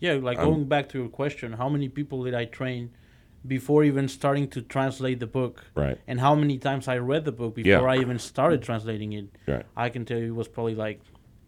Yeah, 0.00 0.14
like 0.14 0.38
going 0.38 0.64
back 0.66 0.88
to 0.90 0.98
your 0.98 1.08
question, 1.08 1.52
how 1.52 1.68
many 1.68 1.88
people 1.88 2.24
did 2.24 2.34
I 2.34 2.44
train 2.46 2.90
before 3.46 3.84
even 3.84 4.08
starting 4.08 4.48
to 4.48 4.62
translate 4.62 5.20
the 5.20 5.26
book? 5.26 5.64
Right. 5.74 5.98
And 6.06 6.20
how 6.20 6.34
many 6.34 6.58
times 6.58 6.88
I 6.88 6.98
read 6.98 7.24
the 7.24 7.32
book 7.32 7.54
before 7.54 7.70
Yeah. 7.70 7.80
I 7.82 7.98
even 7.98 8.18
started 8.18 8.62
translating 8.62 9.12
it? 9.12 9.26
Right. 9.46 9.66
I 9.76 9.88
can 9.90 10.04
tell 10.04 10.18
you 10.18 10.28
it 10.32 10.36
was 10.36 10.48
probably 10.48 10.74
like 10.74 11.00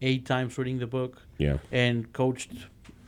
eight 0.02 0.24
times 0.26 0.56
reading 0.58 0.78
the 0.78 0.86
book 0.86 1.22
yeah, 1.38 1.58
and 1.72 2.10
coached 2.12 2.52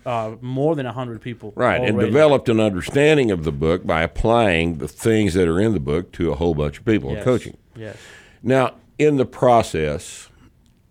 uh, 0.04 0.36
more 0.40 0.74
than 0.74 0.86
100 0.86 1.20
people. 1.20 1.52
right, 1.56 1.80
and 1.80 1.98
developed 1.98 2.48
an 2.48 2.60
understanding 2.60 3.30
of 3.30 3.44
the 3.44 3.52
book 3.52 3.86
by 3.86 4.02
applying 4.02 4.78
the 4.78 4.88
things 4.88 5.34
that 5.34 5.48
are 5.48 5.60
in 5.60 5.72
the 5.72 5.80
book 5.80 6.12
to 6.12 6.32
a 6.32 6.34
whole 6.34 6.54
bunch 6.54 6.78
of 6.78 6.84
people 6.84 7.12
Yes. 7.12 7.24
coaching. 7.24 7.56
Yes. 7.76 7.96
Now, 8.42 8.74
in 8.98 9.16
the 9.16 9.24
process 9.24 10.28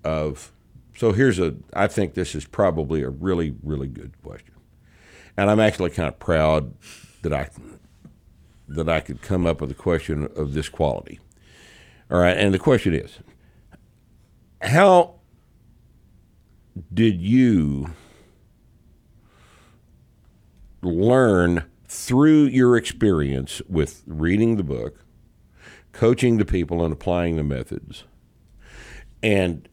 of, 0.04 0.52
so 0.96 1.12
here's 1.12 1.40
a, 1.40 1.56
I 1.74 1.88
think 1.88 2.14
this 2.14 2.36
is 2.36 2.46
probably 2.46 3.02
a 3.04 3.10
really, 3.10 3.56
really 3.64 3.88
good 3.88 4.14
question, 4.24 4.56
and 5.38 5.50
I'm 5.50 5.60
actually 5.60 5.90
kind 5.92 6.08
of 6.08 6.20
proud 6.20 6.74
that 7.22 7.34
I 7.34 7.50
that 8.68 8.88
I 8.88 9.02
could 9.02 9.22
come 9.22 9.46
up 9.46 9.60
with 9.60 9.70
a 9.72 9.76
question 9.76 10.30
of 10.38 10.54
this 10.54 10.70
quality. 10.70 11.20
All 12.10 12.20
right, 12.20 12.38
and 12.38 12.54
the 12.54 12.60
question 12.60 12.94
is, 12.94 13.20
how 14.62 15.16
did 16.94 17.22
you 17.22 17.90
learn 20.82 21.66
through 21.88 22.46
your 22.46 22.78
experience 22.78 23.62
with 23.68 24.04
reading 24.06 24.58
the 24.58 24.64
book? 24.64 25.06
coaching 25.92 26.38
the 26.38 26.46
people 26.46 26.84
and 26.84 26.94
applying 26.94 27.36
the 27.36 27.44
methods. 27.44 28.04
And 29.22 29.68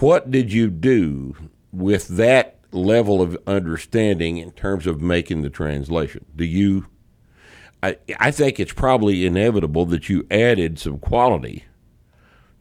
what 0.00 0.30
did 0.30 0.52
you 0.52 0.70
do 0.70 1.34
with 1.72 2.08
that 2.08 2.60
level 2.70 3.20
of 3.20 3.36
understanding 3.46 4.38
in 4.38 4.52
terms 4.52 4.86
of 4.86 5.00
making 5.00 5.42
the 5.42 5.50
translation? 5.50 6.24
Do 6.34 6.44
you 6.44 6.86
I 7.82 7.96
I 8.18 8.30
think 8.30 8.60
it's 8.60 8.72
probably 8.72 9.26
inevitable 9.26 9.86
that 9.86 10.08
you 10.08 10.26
added 10.30 10.78
some 10.78 10.98
quality 10.98 11.64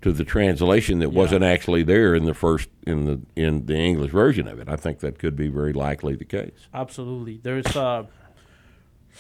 to 0.01 0.11
the 0.11 0.23
translation 0.23 0.99
that 0.99 1.11
wasn't 1.11 1.43
actually 1.43 1.83
there 1.83 2.15
in 2.15 2.25
the 2.25 2.33
first 2.33 2.69
in 2.87 3.05
the 3.05 3.21
in 3.35 3.65
the 3.67 3.75
English 3.75 4.11
version 4.11 4.47
of 4.47 4.59
it. 4.59 4.67
I 4.69 4.75
think 4.75 4.99
that 4.99 5.19
could 5.19 5.35
be 5.35 5.47
very 5.47 5.73
likely 5.73 6.15
the 6.15 6.25
case. 6.25 6.67
Absolutely. 6.73 7.39
There's 7.43 7.75
uh 7.75 8.05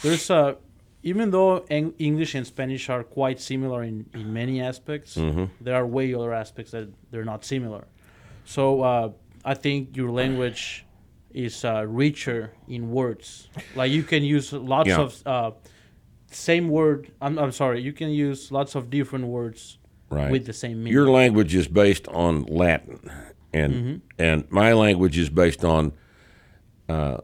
there's 0.01 0.29
a 0.29 0.57
even 1.03 1.31
though 1.31 1.65
Eng- 1.69 1.95
English 1.97 2.35
and 2.35 2.45
Spanish 2.45 2.87
are 2.89 3.03
quite 3.03 3.39
similar 3.39 3.81
in, 3.83 4.05
in 4.13 4.31
many 4.33 4.61
aspects, 4.61 5.15
there 5.59 5.73
are 5.75 5.85
way 5.85 6.13
other 6.13 6.31
aspects 6.31 6.71
that 6.73 6.89
they're 7.09 7.25
not 7.25 7.43
similar. 7.43 7.85
So 8.45 8.81
uh, 8.81 9.09
I 9.43 9.55
think 9.55 9.97
your 9.97 10.11
language 10.11 10.85
is 11.33 11.65
uh, 11.65 11.85
richer 11.87 12.53
in 12.67 12.91
words. 12.91 13.49
Like 13.75 13.91
you 13.91 14.03
can 14.03 14.23
use 14.23 14.53
lots 14.53 14.89
Yeah. 14.89 15.01
of 15.01 15.23
uh, 15.25 15.51
same 16.31 16.69
word. 16.69 17.11
I'm, 17.19 17.39
I'm 17.39 17.51
sorry. 17.51 17.81
You 17.81 17.93
can 17.93 18.09
use 18.09 18.51
lots 18.51 18.75
of 18.75 18.91
different 18.91 19.25
words 19.25 19.79
Right. 20.11 20.31
with 20.31 20.45
the 20.45 20.53
same 20.53 20.79
meaning. 20.79 20.93
Your 20.93 21.09
language 21.09 21.55
is 21.55 21.67
based 21.67 22.07
on 22.09 22.43
Latin, 22.43 22.99
and 23.53 24.01
and 24.19 24.43
my 24.51 24.73
language 24.73 25.17
is 25.17 25.29
based 25.29 25.63
on 25.63 25.93
uh, 26.89 27.17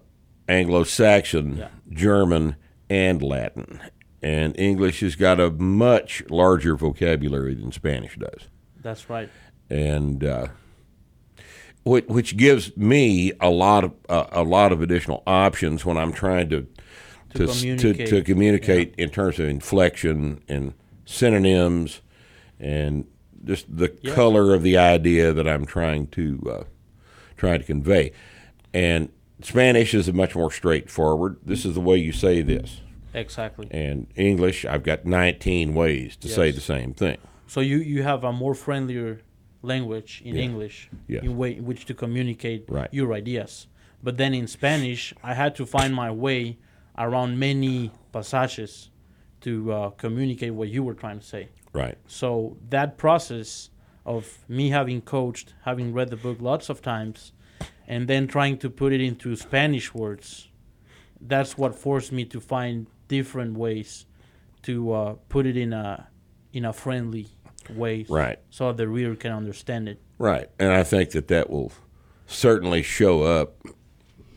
Anglo-Saxon, 0.48 1.58
Yeah. 1.58 1.68
German, 1.90 2.56
and 2.90 3.22
Latin. 3.22 3.82
And 4.24 4.58
English 4.60 5.02
has 5.02 5.16
got 5.16 5.40
a 5.40 5.52
much 5.52 6.24
larger 6.30 6.76
vocabulary 6.76 7.54
than 7.54 7.72
Spanish 7.72 8.16
does, 8.18 8.48
That's 8.82 9.10
right. 9.10 9.30
and 9.70 10.24
uh, 10.24 10.48
which, 11.84 12.06
which 12.08 12.38
gives 12.38 12.76
me 12.76 13.32
a 13.40 13.50
lot 13.50 13.84
of 13.84 13.94
uh, 14.10 14.26
a 14.32 14.44
lot 14.44 14.72
of 14.72 14.82
additional 14.82 15.22
options 15.28 15.86
when 15.86 15.98
I'm 15.98 16.14
trying 16.14 16.50
to 16.50 16.66
to 17.36 17.46
to, 17.46 17.48
communicate. 17.48 18.08
to 18.08 18.22
communicate 18.24 18.96
in 18.98 19.10
terms 19.10 19.40
of 19.40 19.48
inflection 19.48 20.42
and 20.48 20.74
synonyms 21.06 22.02
and 22.60 23.06
just 23.44 23.66
the 23.76 23.94
Yeah. 24.02 24.14
color 24.16 24.54
of 24.54 24.64
the 24.64 24.78
idea 24.78 25.34
that 25.34 25.48
I'm 25.48 25.66
trying 25.66 26.08
to 26.08 26.42
uh, 26.50 26.64
trying 27.36 27.60
to 27.60 27.66
convey. 27.66 28.12
And 28.74 29.10
Spanish 29.42 29.94
is 29.94 30.12
much 30.12 30.36
more 30.36 30.52
straightforward. 30.52 31.38
This 31.46 31.66
is 31.66 31.76
the 31.76 31.82
way 31.82 31.98
you 31.98 32.12
say 32.12 32.42
this. 32.42 32.82
Exactly. 33.14 33.68
And 33.72 34.08
English, 34.16 34.66
I've 34.66 34.84
got 34.84 35.06
19 35.06 35.74
ways 35.74 36.16
to 36.18 36.28
say 36.28 36.52
the 36.52 36.62
same 36.62 36.94
thing. 36.94 37.18
So 37.48 37.62
you, 37.62 37.78
you 37.78 38.04
have 38.04 38.24
a 38.24 38.32
more 38.34 38.54
friendlier 38.56 39.22
language 39.62 40.22
in 40.26 40.36
Yeah. 40.36 40.42
English 40.42 40.90
Yes. 41.08 41.24
in 41.24 41.38
way 41.38 41.56
in 41.58 41.66
which 41.66 41.86
to 41.86 41.94
communicate 41.94 42.66
Right. 42.68 42.90
your 42.92 43.14
ideas. 43.14 43.68
But 44.04 44.18
then 44.18 44.34
in 44.34 44.48
Spanish, 44.48 45.14
I 45.24 45.34
had 45.34 45.56
to 45.56 45.66
find 45.66 45.94
my 45.96 46.12
way 46.12 46.58
around 46.98 47.40
many 47.40 47.92
passages 48.12 48.90
to 49.42 49.72
uh, 49.72 49.90
communicate 49.92 50.54
what 50.54 50.70
you 50.70 50.84
were 50.84 50.94
trying 50.94 51.20
to 51.20 51.26
say. 51.26 51.50
Right. 51.74 51.98
So 52.08 52.58
that 52.70 52.98
process 52.98 53.70
of 54.06 54.38
me 54.48 54.70
having 54.70 55.02
coached, 55.02 55.54
having 55.64 55.94
read 55.94 56.10
the 56.10 56.16
book 56.16 56.38
lots 56.42 56.70
of 56.70 56.82
times, 56.82 57.34
and 57.88 58.08
then 58.08 58.28
trying 58.28 58.58
to 58.60 58.70
put 58.70 58.94
it 58.94 59.02
into 59.02 59.36
Spanish 59.36 59.94
words, 59.94 60.50
that's 61.22 61.58
what 61.58 61.76
forced 61.76 62.12
me 62.12 62.26
to 62.26 62.40
find 62.40 62.88
different 63.08 63.58
ways 63.58 64.06
to 64.64 64.92
uh, 64.94 65.14
put 65.30 65.46
it 65.46 65.56
in 65.58 65.74
a 65.74 66.08
in 66.54 66.66
a 66.66 66.74
friendly 66.74 67.28
way, 67.70 68.06
Right. 68.10 68.40
so 68.50 68.72
the 68.72 68.88
reader 68.88 69.16
can 69.16 69.32
understand 69.32 69.88
it. 69.90 70.02
Right. 70.18 70.50
And 70.58 70.72
I 70.72 70.84
think 70.84 71.12
that 71.12 71.28
that 71.28 71.50
will 71.50 71.72
certainly 72.26 72.82
show 72.82 73.24
up 73.24 73.62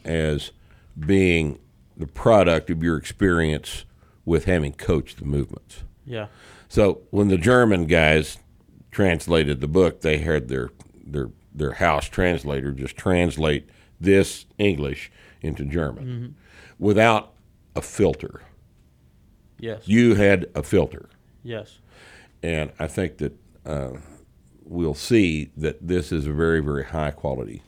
as 0.04 0.50
being 0.98 1.58
the 1.96 2.06
product 2.06 2.68
of 2.70 2.82
your 2.82 2.96
experience 2.96 3.84
with 4.30 4.44
having 4.44 4.72
coached 4.72 5.18
the 5.18 5.24
movements. 5.24 5.82
Yeah, 6.06 6.28
So 6.68 7.00
when 7.10 7.26
the 7.28 7.36
German 7.36 7.86
guys 7.86 8.38
translated 8.92 9.60
the 9.60 9.66
book, 9.66 10.00
they 10.02 10.18
had 10.18 10.46
their 10.48 10.70
their 11.04 11.30
their 11.52 11.72
house 11.72 12.08
translator 12.08 12.70
just 12.70 12.96
translate 12.96 13.68
this 14.00 14.46
English 14.56 15.10
into 15.42 15.64
German 15.64 16.36
without 16.78 17.32
a 17.74 17.82
filter. 17.82 18.42
yes, 19.58 19.82
You 19.88 20.14
had 20.14 20.46
a 20.54 20.62
filter, 20.62 21.08
yes, 21.42 21.80
and 22.42 22.70
I 22.78 22.86
think 22.86 23.18
that 23.18 23.32
uh, 23.66 23.94
we'll 24.64 24.94
see 24.94 25.50
that 25.56 25.76
this 25.86 26.12
is 26.12 26.26
a 26.28 26.32
very 26.32 26.60
very 26.60 26.84
high 26.84 27.10
quality. 27.10 27.62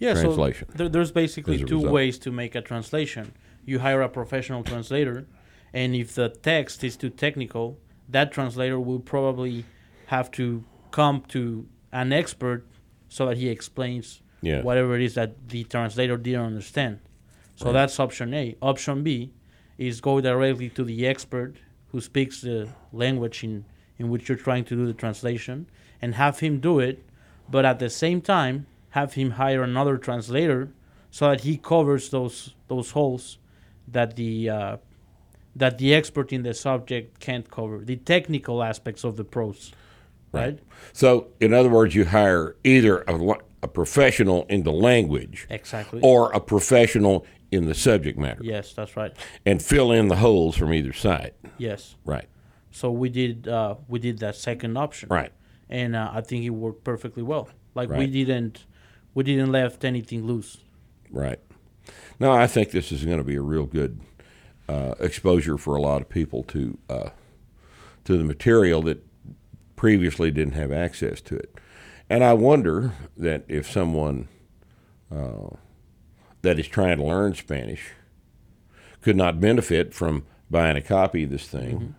yeah. 0.00 0.14
Translation. 0.14 0.68
So 0.72 0.76
there, 0.78 0.88
there's 0.88 1.12
basically 1.12 1.58
two 1.58 1.76
result. 1.76 1.92
ways 1.92 2.18
to 2.18 2.30
make 2.32 2.54
a 2.56 2.60
translation. 2.60 3.32
You 3.64 3.78
hire 3.78 4.02
a 4.02 4.08
professional 4.08 4.62
translator, 4.64 5.26
and 5.74 5.94
if 5.94 6.14
the 6.14 6.28
text 6.30 6.82
is 6.84 6.96
too 6.96 7.10
technical, 7.10 7.78
that 8.08 8.32
translator 8.32 8.78
will 8.80 9.00
probably 9.00 9.64
have 10.06 10.30
to 10.30 10.64
come 10.90 11.22
to 11.28 11.66
an 11.92 12.12
expert 12.12 12.64
so 13.08 13.26
that 13.26 13.36
he 13.36 13.48
explains 13.48 14.22
Yeah. 14.40 14.62
whatever 14.62 14.94
it 14.94 15.02
is 15.02 15.14
that 15.14 15.48
the 15.48 15.64
translator 15.64 16.16
didn't 16.16 16.40
understand. 16.52 16.98
So 17.56 17.72
that's 17.72 17.98
option 18.00 18.32
A. 18.34 18.56
Option 18.60 19.02
B 19.02 19.32
is 19.78 20.00
go 20.00 20.20
directly 20.20 20.68
to 20.70 20.84
the 20.84 21.06
expert 21.06 21.56
who 21.90 22.00
speaks 22.00 22.40
the 22.42 22.68
language 22.92 23.42
in, 23.44 23.64
in 23.98 24.08
which 24.10 24.28
you're 24.28 24.38
trying 24.38 24.64
to 24.64 24.76
do 24.76 24.86
the 24.86 24.92
translation 24.92 25.66
and 26.02 26.14
have 26.16 26.40
him 26.40 26.60
do 26.60 26.78
it, 26.80 27.02
but 27.50 27.64
at 27.64 27.78
the 27.78 27.88
same 27.90 28.20
time, 28.20 28.66
have 28.90 29.14
him 29.14 29.32
hire 29.32 29.62
another 29.62 29.96
translator 29.96 30.68
so 31.10 31.28
that 31.30 31.40
he 31.42 31.56
covers 31.56 32.10
those 32.10 32.54
those 32.68 32.90
holes 32.92 33.38
that 33.88 34.16
the 34.16 34.48
uh, 34.50 34.76
that 35.56 35.78
the 35.78 35.94
expert 35.94 36.32
in 36.32 36.42
the 36.42 36.54
subject 36.54 37.20
can't 37.20 37.50
cover, 37.50 37.78
the 37.78 37.96
technical 37.96 38.62
aspects 38.62 39.04
of 39.04 39.16
the 39.16 39.24
prose, 39.24 39.72
right? 40.32 40.58
So, 40.92 41.28
in 41.40 41.52
other 41.54 41.68
words, 41.68 41.94
you 41.94 42.04
hire 42.06 42.56
either 42.64 43.02
a, 43.02 43.36
a 43.62 43.68
professional 43.68 44.46
in 44.48 44.62
the 44.64 44.72
language 44.72 45.46
Exactly. 45.50 46.00
or 46.02 46.32
a 46.32 46.40
professional 46.40 47.26
in 47.50 47.66
the 47.66 47.74
subject 47.74 48.18
matter 48.18 48.42
yes, 48.42 48.72
that's 48.72 48.96
right. 48.96 49.12
and 49.46 49.62
fill 49.62 49.92
in 49.92 50.08
the 50.08 50.16
holes 50.16 50.56
from 50.56 50.74
either 50.74 50.92
side. 50.92 51.32
Yes. 51.56 51.94
Right. 52.04 52.28
So 52.72 52.90
we 52.90 53.08
did 53.08 53.46
uh, 53.46 53.76
we 53.86 54.00
did 54.00 54.18
that 54.18 54.34
second 54.34 54.76
option. 54.76 55.08
Right. 55.08 55.32
And 55.70 55.94
uh, 55.94 56.10
I 56.12 56.20
think 56.20 56.44
it 56.44 56.50
worked 56.50 56.82
perfectly 56.82 57.22
well. 57.22 57.48
Like 57.74 57.88
we 57.90 58.06
didn't 58.08 58.66
we 59.14 59.22
didn't 59.22 59.52
left 59.52 59.84
anything 59.84 60.26
loose. 60.26 60.58
Right. 61.10 61.38
No, 62.18 62.32
I 62.32 62.46
think 62.46 62.70
this 62.70 62.90
is 62.90 63.04
going 63.04 63.18
to 63.18 63.24
be 63.24 63.36
a 63.36 63.40
real 63.40 63.66
good 63.66 64.00
uh, 64.68 64.94
exposure 65.00 65.58
for 65.58 65.76
a 65.76 65.82
lot 65.82 66.00
of 66.00 66.08
people 66.08 66.42
to 66.44 66.78
uh, 66.88 67.10
to 68.04 68.18
the 68.18 68.24
material 68.24 68.82
that 68.82 69.04
previously 69.76 70.30
didn't 70.30 70.54
have 70.54 70.72
access 70.72 71.20
to 71.22 71.36
it. 71.36 71.54
And 72.08 72.22
I 72.22 72.34
wonder 72.34 72.92
that 73.16 73.44
if 73.48 73.70
someone 73.70 74.28
uh, 75.10 75.56
that 76.42 76.58
is 76.58 76.68
trying 76.68 76.98
to 76.98 77.04
learn 77.04 77.34
Spanish 77.34 77.90
could 79.00 79.16
not 79.16 79.40
benefit 79.40 79.94
from 79.94 80.24
buying 80.50 80.76
a 80.76 80.82
copy 80.82 81.24
of 81.24 81.30
this 81.30 81.46
thing 81.46 81.94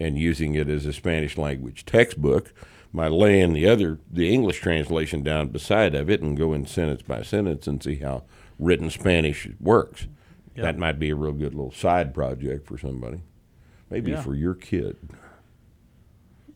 and 0.00 0.18
using 0.18 0.54
it 0.54 0.68
as 0.68 0.86
a 0.86 0.92
Spanish 0.92 1.38
language 1.38 1.84
textbook 1.84 2.52
by 2.92 3.08
laying 3.08 3.52
the 3.52 3.68
other 3.68 3.98
the 4.10 4.32
English 4.32 4.60
translation 4.60 5.22
down 5.22 5.48
beside 5.48 5.94
of 5.94 6.10
it 6.10 6.20
and 6.20 6.36
going 6.36 6.66
sentence 6.66 7.02
by 7.02 7.22
sentence 7.22 7.66
and 7.66 7.82
see 7.82 7.96
how 7.96 8.22
written 8.58 8.90
Spanish 8.90 9.48
works. 9.60 10.06
That 10.56 10.78
might 10.78 10.98
be 10.98 11.10
a 11.10 11.14
real 11.16 11.32
good 11.32 11.54
little 11.54 11.72
side 11.72 12.14
project 12.14 12.66
for 12.66 12.78
somebody. 12.78 13.22
Maybe 13.90 14.12
Yeah. 14.12 14.22
for 14.22 14.34
your 14.34 14.54
kid. 14.54 14.96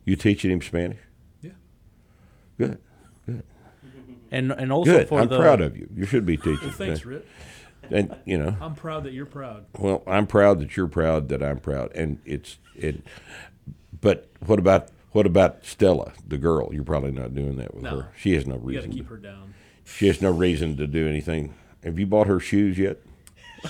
You 0.05 0.15
teaching 0.15 0.51
him 0.51 0.61
Spanish? 0.61 0.99
Yeah. 1.41 1.51
Good. 2.57 2.77
Good. 3.25 3.43
And 4.31 4.51
and 4.51 4.71
also 4.71 4.91
Good. 4.91 5.07
for 5.09 5.19
I'm 5.19 5.27
the 5.27 5.37
proud 5.39 5.61
of 5.61 5.77
you. 5.77 5.89
You 5.95 6.05
should 6.05 6.25
be 6.25 6.37
teaching. 6.37 6.59
Well, 6.61 6.71
thanks. 6.71 7.05
Rip. 7.05 7.27
And 7.91 8.15
you 8.25 8.37
know, 8.37 8.55
I'm 8.61 8.75
proud 8.75 9.03
that 9.05 9.13
you're 9.13 9.25
proud. 9.25 9.65
well, 9.77 10.03
I'm 10.05 10.27
proud 10.27 10.59
that 10.59 10.77
you're 10.77 10.87
proud 10.87 11.29
that 11.29 11.41
I'm 11.41 11.59
proud, 11.59 11.91
and 11.95 12.19
it's 12.25 12.57
it. 12.75 13.01
But 14.01 14.29
what 14.45 14.59
about 14.59 14.89
what 15.11 15.25
about 15.25 15.65
Stella, 15.65 16.13
the 16.27 16.37
girl? 16.37 16.69
You're 16.73 16.83
probably 16.83 17.11
not 17.11 17.33
doing 17.33 17.55
that 17.57 17.73
with 17.73 17.83
No. 17.83 18.01
her. 18.01 18.09
She 18.15 18.33
has 18.33 18.45
no 18.45 18.57
reason. 18.57 18.73
You 18.73 18.79
got 18.81 18.91
to 18.91 18.97
keep 19.03 19.09
her 19.09 19.17
down. 19.17 19.53
she 19.83 20.07
has 20.07 20.21
no 20.21 20.31
reason 20.31 20.77
to 20.77 20.85
do 20.87 21.07
anything. 21.07 21.53
Have 21.83 21.97
you 21.97 22.05
bought 22.05 22.27
her 22.27 22.39
shoes 22.39 22.77
yet? 22.77 22.99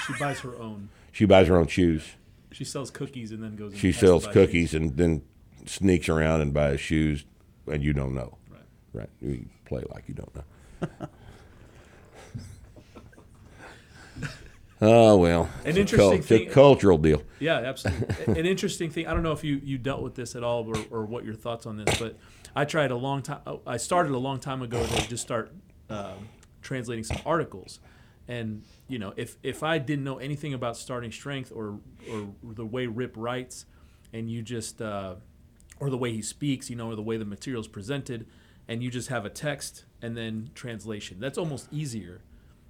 She 0.06 0.14
buys 0.20 0.40
her 0.42 0.56
own. 0.58 0.90
She 1.12 1.26
buys 1.26 1.48
her 1.48 1.58
own 1.58 1.68
shoes. 1.68 2.16
She 2.52 2.64
sells 2.64 2.90
cookies 2.92 3.32
and 3.32 3.44
then 3.44 3.56
goes. 3.56 3.76
She 3.78 3.92
sells 3.92 4.28
cookies 4.28 4.74
and 4.74 4.98
then 4.98 5.22
sneaks 5.66 6.10
around 6.10 6.42
and 6.42 6.54
buys 6.54 6.80
shoes, 6.80 7.26
and 7.68 7.84
you 7.84 7.94
don't 7.94 8.14
know. 8.14 8.38
Right. 8.50 8.62
Right. 8.94 9.10
You 9.22 9.46
play 9.66 9.84
like 9.90 10.06
you 10.08 10.16
don't 10.16 10.36
know. 10.36 11.08
oh 14.82 15.18
well. 15.18 15.44
An 15.64 15.70
It's 15.70 15.78
a 15.78 15.82
interesting 15.82 15.98
cul- 15.98 16.14
it's 16.14 16.32
a 16.32 16.46
cultural 16.48 16.98
deal. 16.98 17.24
Yeah, 17.40 17.58
absolutely. 17.58 18.40
An 18.40 18.46
interesting 18.46 18.90
thing. 18.90 19.08
I 19.08 19.14
don't 19.14 19.24
know 19.24 19.32
if 19.32 19.44
you, 19.44 19.62
you 19.64 19.78
dealt 19.78 20.02
with 20.02 20.16
this 20.16 20.36
at 20.36 20.44
all 20.44 20.68
or, 20.68 20.84
or 20.90 21.06
what 21.06 21.26
your 21.26 21.36
thoughts 21.36 21.66
on 21.66 21.78
this, 21.78 22.00
but 22.00 22.18
I 22.56 22.66
tried 22.66 22.92
a 22.92 22.96
long 22.96 23.22
time. 23.22 23.42
I 23.68 23.78
started 23.78 24.12
a 24.12 24.18
long 24.18 24.40
time 24.40 24.62
ago 24.62 24.84
to 24.84 25.08
just 25.08 25.24
start 25.24 25.52
um, 25.90 26.30
translating 26.62 27.04
some 27.04 27.18
articles, 27.26 27.80
and 28.30 28.64
you 28.88 29.00
know, 29.00 29.14
if 29.18 29.36
if 29.44 29.64
I 29.64 29.80
didn't 29.80 30.06
know 30.06 30.20
anything 30.20 30.54
about 30.54 30.78
starting 30.78 31.12
strength 31.12 31.52
or 31.54 31.80
or 32.10 32.30
the 32.44 32.66
way 32.66 32.86
Rip 32.86 33.16
writes, 33.18 33.66
and 34.14 34.32
you 34.32 34.44
just 34.44 34.82
uh, 34.82 35.16
or 35.80 35.90
the 35.90 35.98
way 35.98 36.14
he 36.14 36.22
speaks, 36.22 36.70
you 36.70 36.76
know, 36.76 36.90
or 36.92 36.96
the 36.96 37.02
way 37.02 37.18
the 37.18 37.26
material 37.26 37.60
is 37.60 37.68
presented, 37.68 38.28
and 38.68 38.84
you 38.84 38.92
just 38.92 39.10
have 39.10 39.26
a 39.26 39.30
text 39.30 39.86
and 40.02 40.16
then 40.16 40.52
translation. 40.54 41.20
That's 41.20 41.40
almost 41.40 41.68
easier 41.72 42.22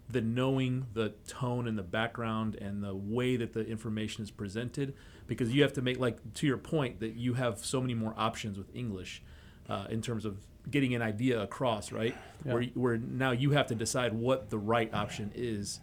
than 0.10 0.34
knowing 0.34 0.88
the 0.93 1.10
tone 1.28 1.67
and 1.67 1.78
the 1.78 1.84
background 1.84 2.56
and 2.56 2.82
the 2.82 2.95
way 2.95 3.36
that 3.36 3.54
the 3.54 3.67
information 3.67 4.24
is 4.24 4.32
presented 4.32 4.95
because 5.28 5.54
you 5.54 5.62
have 5.62 5.74
to 5.74 5.82
make 5.82 6.00
like 6.00 6.34
to 6.34 6.48
your 6.48 6.58
point 6.58 7.00
that 7.02 7.15
you 7.15 7.36
have 7.36 7.60
so 7.60 7.80
many 7.80 7.93
more 7.93 8.15
options 8.17 8.58
with 8.58 8.76
english 8.76 9.22
uh, 9.69 9.86
in 9.91 10.02
terms 10.02 10.26
of 10.26 10.39
getting 10.69 10.93
an 10.95 11.02
idea 11.02 11.41
across 11.41 11.91
right 11.91 12.15
where, 12.43 12.63
where 12.76 12.98
now 12.98 13.32
you 13.32 13.52
have 13.52 13.67
to 13.67 13.76
decide 13.76 14.13
what 14.13 14.50
the 14.50 14.58
right 14.58 14.93
option 14.93 15.32
is 15.36 15.80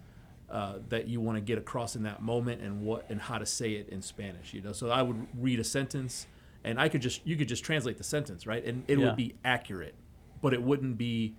uh, 0.51 0.75
that 0.89 1.09
you 1.09 1.21
want 1.21 1.37
to 1.37 1.41
get 1.41 1.59
across 1.59 1.97
in 1.97 2.05
that 2.05 2.23
moment 2.23 2.61
and 2.63 2.81
what 2.83 3.05
and 3.11 3.21
how 3.21 3.37
to 3.39 3.47
say 3.47 3.73
it 3.73 3.89
in 3.89 4.01
spanish 4.01 4.55
you 4.55 4.61
know 4.61 4.73
so 4.73 4.91
i 4.91 5.03
would 5.03 5.27
read 5.39 5.59
a 5.59 5.65
sentence 5.65 6.27
and 6.63 6.81
i 6.81 6.89
could 6.89 7.01
just 7.03 7.27
you 7.27 7.37
could 7.37 7.49
just 7.49 7.65
translate 7.65 7.99
the 7.99 8.05
sentence 8.05 8.47
right 8.47 8.65
and 8.65 8.85
it 8.87 8.99
Yeah. 8.99 9.07
would 9.07 9.17
be 9.17 9.35
accurate 9.45 9.95
but 10.41 10.53
it 10.55 10.63
wouldn't 10.63 10.97
be 10.99 11.35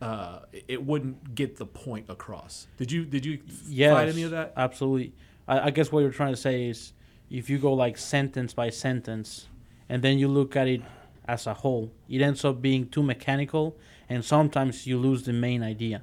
uh, 0.00 0.40
it 0.68 0.84
wouldn't 0.84 1.34
get 1.34 1.56
the 1.56 1.66
point 1.66 2.06
across. 2.08 2.68
Did 2.76 2.92
you 2.92 3.04
did 3.04 3.24
you 3.26 3.40
yes, 3.68 3.92
find 3.92 4.08
any 4.08 4.22
of 4.22 4.30
that? 4.30 4.52
Absolutely. 4.56 5.12
I, 5.48 5.58
I 5.60 5.70
guess 5.70 5.90
what 5.90 6.00
you're 6.00 6.12
trying 6.12 6.32
to 6.32 6.40
say 6.40 6.68
is 6.68 6.92
if 7.30 7.50
you 7.50 7.58
go 7.58 7.72
like 7.72 7.98
sentence 7.98 8.54
by 8.54 8.70
sentence 8.70 9.48
and 9.88 10.00
then 10.02 10.18
you 10.18 10.28
look 10.28 10.54
at 10.54 10.68
it 10.68 10.82
as 11.28 11.46
a 11.46 11.54
whole, 11.54 11.92
it 12.08 12.22
ends 12.22 12.44
up 12.44 12.60
being 12.62 12.88
too 12.88 13.02
mechanical 13.02 13.76
and 14.08 14.24
sometimes 14.24 14.86
you 14.86 14.98
lose 14.98 15.24
the 15.24 15.32
main 15.32 15.62
idea. 15.62 16.00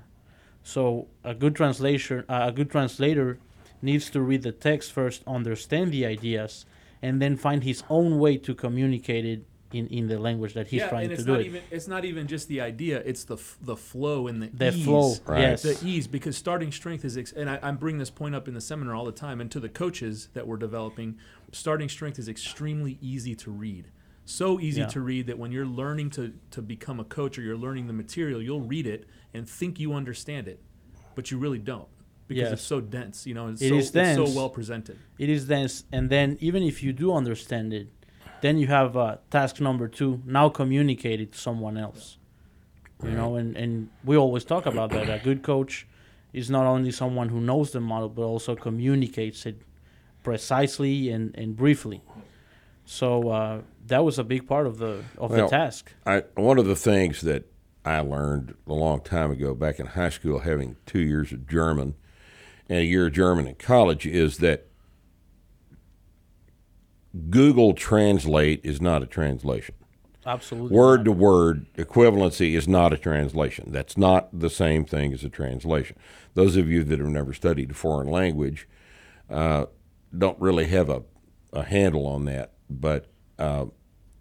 So 0.63 1.07
a 1.23 1.33
good 1.33 1.55
translation 1.55 2.23
uh, 2.29 2.45
a 2.47 2.51
good 2.51 2.69
translator 2.69 3.39
needs 3.81 4.09
to 4.11 4.21
read 4.21 4.43
the 4.43 4.51
text 4.51 4.91
first, 4.91 5.23
understand 5.27 5.91
the 5.91 6.05
ideas, 6.05 6.65
and 7.01 7.21
then 7.21 7.35
find 7.35 7.63
his 7.63 7.83
own 7.89 8.19
way 8.19 8.38
to 8.38 8.55
communicate 8.55 9.25
it 9.25 9.45
in, 9.71 9.88
in 9.88 10.07
the 10.07 10.17
language 10.17 10.53
that 10.53 10.67
he's 10.67 10.81
yeah, 10.81 10.89
trying 10.89 11.05
and 11.05 11.09
to 11.09 11.15
it's 11.15 11.23
do 11.25 11.31
not 11.33 11.41
it. 11.41 11.45
even 11.47 11.61
it's 11.69 11.88
not 11.88 12.05
even 12.05 12.27
just 12.27 12.47
the 12.47 12.61
idea; 12.61 13.01
it's 13.05 13.25
the 13.25 13.35
f- 13.35 13.57
the 13.61 13.75
flow 13.75 14.27
and 14.27 14.41
the 14.43 14.49
the 14.53 14.71
ease. 14.73 14.83
flow, 14.85 15.13
Right. 15.25 15.41
yes. 15.41 15.63
The 15.63 15.77
ease, 15.88 16.07
because 16.07 16.38
starting 16.38 16.71
strength 16.71 17.03
is, 17.03 17.17
ex- 17.17 17.31
and 17.33 17.49
I, 17.49 17.59
I 17.61 17.71
bring 17.71 17.97
this 17.97 18.09
point 18.09 18.33
up 18.35 18.47
in 18.47 18.53
the 18.53 18.61
seminar 18.61 18.95
all 18.95 19.05
the 19.05 19.11
time, 19.11 19.41
and 19.41 19.51
to 19.51 19.59
the 19.59 19.69
coaches 19.69 20.29
that 20.33 20.47
we're 20.47 20.57
developing, 20.57 21.17
starting 21.51 21.89
strength 21.89 22.17
is 22.19 22.29
extremely 22.29 22.97
easy 23.01 23.35
to 23.35 23.51
read. 23.51 23.89
So 24.25 24.59
easy 24.59 24.81
Yeah. 24.81 24.88
to 24.88 25.01
read 25.01 25.27
that 25.27 25.38
when 25.38 25.51
you're 25.51 25.65
learning 25.67 26.09
to, 26.11 26.33
to 26.51 26.61
become 26.61 26.99
a 26.99 27.03
coach 27.03 27.38
or 27.38 27.41
you're 27.43 27.57
learning 27.57 27.88
the 27.88 27.93
material, 27.93 28.41
you'll 28.41 28.61
read 28.61 28.88
it 28.88 29.07
and 29.33 29.47
think 29.47 29.79
you 29.79 29.93
understand 29.93 30.47
it, 30.47 30.59
but 31.13 31.29
you 31.31 31.38
really 31.38 31.59
don't 31.59 31.88
because 32.27 32.49
Yes. 32.49 32.53
it's 32.53 32.63
so 32.63 32.81
dense. 32.81 33.27
You 33.27 33.35
know, 33.35 33.49
it's, 33.49 33.61
It 33.61 33.69
so, 33.69 33.75
is 33.75 33.85
it's 33.85 33.91
dense. 33.91 34.17
so 34.33 34.35
well 34.39 34.49
presented. 34.49 34.97
it 35.19 35.29
is 35.29 35.45
dense 35.47 35.83
and 35.91 36.09
then 36.09 36.38
even 36.41 36.63
if 36.63 36.81
you 36.83 36.91
do 36.91 37.13
understand 37.13 37.71
it 37.73 37.88
then 38.41 38.57
you 38.57 38.67
have 38.67 38.97
uh, 38.97 39.17
task 39.29 39.59
number 39.61 39.88
two 39.88 40.21
now 40.25 40.49
communicate 40.49 41.21
it 41.21 41.31
to 41.33 41.38
someone 41.39 41.77
else 41.77 42.17
you 43.03 43.11
know 43.11 43.35
and, 43.35 43.55
and 43.55 43.89
we 44.03 44.17
always 44.17 44.43
talk 44.43 44.65
about 44.65 44.89
that 44.91 45.07
a 45.09 45.19
good 45.23 45.41
coach 45.43 45.88
is 46.33 46.49
not 46.49 46.65
only 46.65 46.91
someone 46.91 47.29
who 47.29 47.39
knows 47.39 47.71
the 47.71 47.79
model 47.79 48.09
but 48.09 48.23
also 48.23 48.55
communicates 48.55 49.45
it 49.45 49.61
precisely 50.23 51.09
and, 51.09 51.33
and 51.38 51.55
briefly 51.55 52.01
so 52.85 53.29
uh, 53.29 53.61
that 53.86 54.04
was 54.04 54.19
a 54.19 54.24
big 54.24 54.48
part 54.48 54.67
of 54.67 54.78
the 54.78 55.04
of 55.17 55.32
Well, 55.32 55.45
the 55.45 55.48
task 55.48 55.93
I, 56.06 56.24
one 56.36 56.58
of 56.58 56.65
the 56.65 56.76
things 56.76 57.21
that 57.21 57.52
I 57.86 58.00
learned 58.00 58.56
a 58.67 58.74
long 58.74 59.02
time 59.02 59.32
ago 59.32 59.54
back 59.54 59.80
in 59.80 59.86
high 59.86 60.10
school, 60.10 60.39
having 60.39 60.76
two 60.86 61.00
years 61.00 61.32
of 61.32 61.48
German 61.48 61.95
and 62.67 62.80
a 62.80 62.84
year 62.84 63.08
of 63.08 63.13
German 63.13 63.45
in 63.48 63.56
college, 63.56 64.08
is 64.08 64.39
that 64.39 64.67
Google 67.30 67.74
Translate 67.74 68.60
is 68.63 68.82
not 68.82 69.04
a 69.04 69.06
translation. 69.06 69.76
absolutely 70.26 70.76
Word 70.76 71.02
not. 71.02 71.06
to 71.06 71.12
word 71.12 71.65
equivalency 71.76 72.58
is 72.58 72.67
not 72.67 72.91
a 72.91 72.98
translation. 72.98 73.71
That's 73.71 73.96
not 73.96 74.38
the 74.38 74.50
same 74.50 74.83
thing 74.83 75.13
as 75.13 75.23
a 75.23 75.29
translation. 75.29 75.96
Those 76.33 76.58
of 76.58 76.67
you 76.67 76.83
that 76.83 77.00
have 77.00 77.08
never 77.08 77.33
studied 77.33 77.71
a 77.71 77.75
foreign 77.75 78.10
language 78.10 78.67
uh, 79.29 79.67
don't 80.17 80.40
really 80.42 80.65
have 80.65 80.90
a, 80.90 81.04
a 81.54 81.63
handle 81.63 82.08
on 82.08 82.25
that. 82.25 82.54
But 82.67 83.12
uh, 83.38 83.65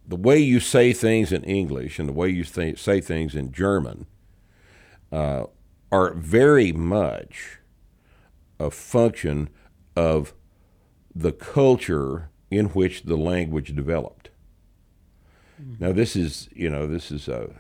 the 0.07 0.17
way 0.17 0.39
you 0.39 0.61
say 0.61 0.93
things 0.93 1.33
in 1.33 1.43
English 1.45 1.99
and 1.99 2.09
the 2.09 2.13
way 2.13 2.29
you 2.29 2.45
th- 2.45 2.79
say 2.79 3.01
things 3.01 3.35
in 3.35 3.53
German 3.53 4.07
uh, 5.11 5.45
are 5.91 6.13
very 6.15 6.73
much 6.73 7.59
a 8.59 8.71
function 8.71 9.49
of 9.97 10.35
the 11.15 11.33
culture 11.33 12.31
in 12.51 12.67
which 12.67 13.05
the 13.05 13.17
language 13.17 13.75
developed. 13.75 14.31
Now, 15.79 15.93
this 15.93 16.17
is, 16.17 16.49
you 16.53 16.69
know, 16.69 16.87
this 16.87 17.11
is 17.11 17.29
a 17.29 17.51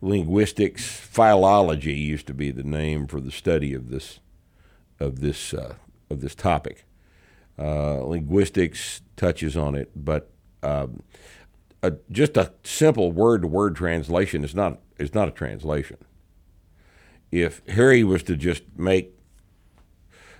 linguistics, 0.00 0.86
philology 0.86 1.94
used 1.94 2.26
to 2.26 2.34
be 2.34 2.50
the 2.50 2.62
name 2.62 3.06
for 3.06 3.20
the 3.20 3.30
study 3.30 3.72
of 3.72 3.88
this, 3.88 4.20
of 5.00 5.20
this, 5.20 5.54
uh, 5.54 5.74
of 6.10 6.20
this 6.20 6.34
topic. 6.34 6.84
Uh, 7.58 8.02
linguistics 8.04 9.00
touches 9.16 9.56
on 9.56 9.74
it, 9.74 9.90
but 9.94 10.30
um, 10.62 11.02
a, 11.82 11.92
just 12.10 12.36
a 12.36 12.52
simple 12.64 13.12
word-to-word 13.12 13.76
translation 13.76 14.44
is 14.44 14.54
not 14.54 14.80
is 14.98 15.14
not 15.14 15.28
a 15.28 15.32
translation. 15.32 15.96
if 17.32 17.62
Harry 17.68 18.04
was 18.04 18.22
to 18.24 18.36
just 18.36 18.62
make 18.76 19.14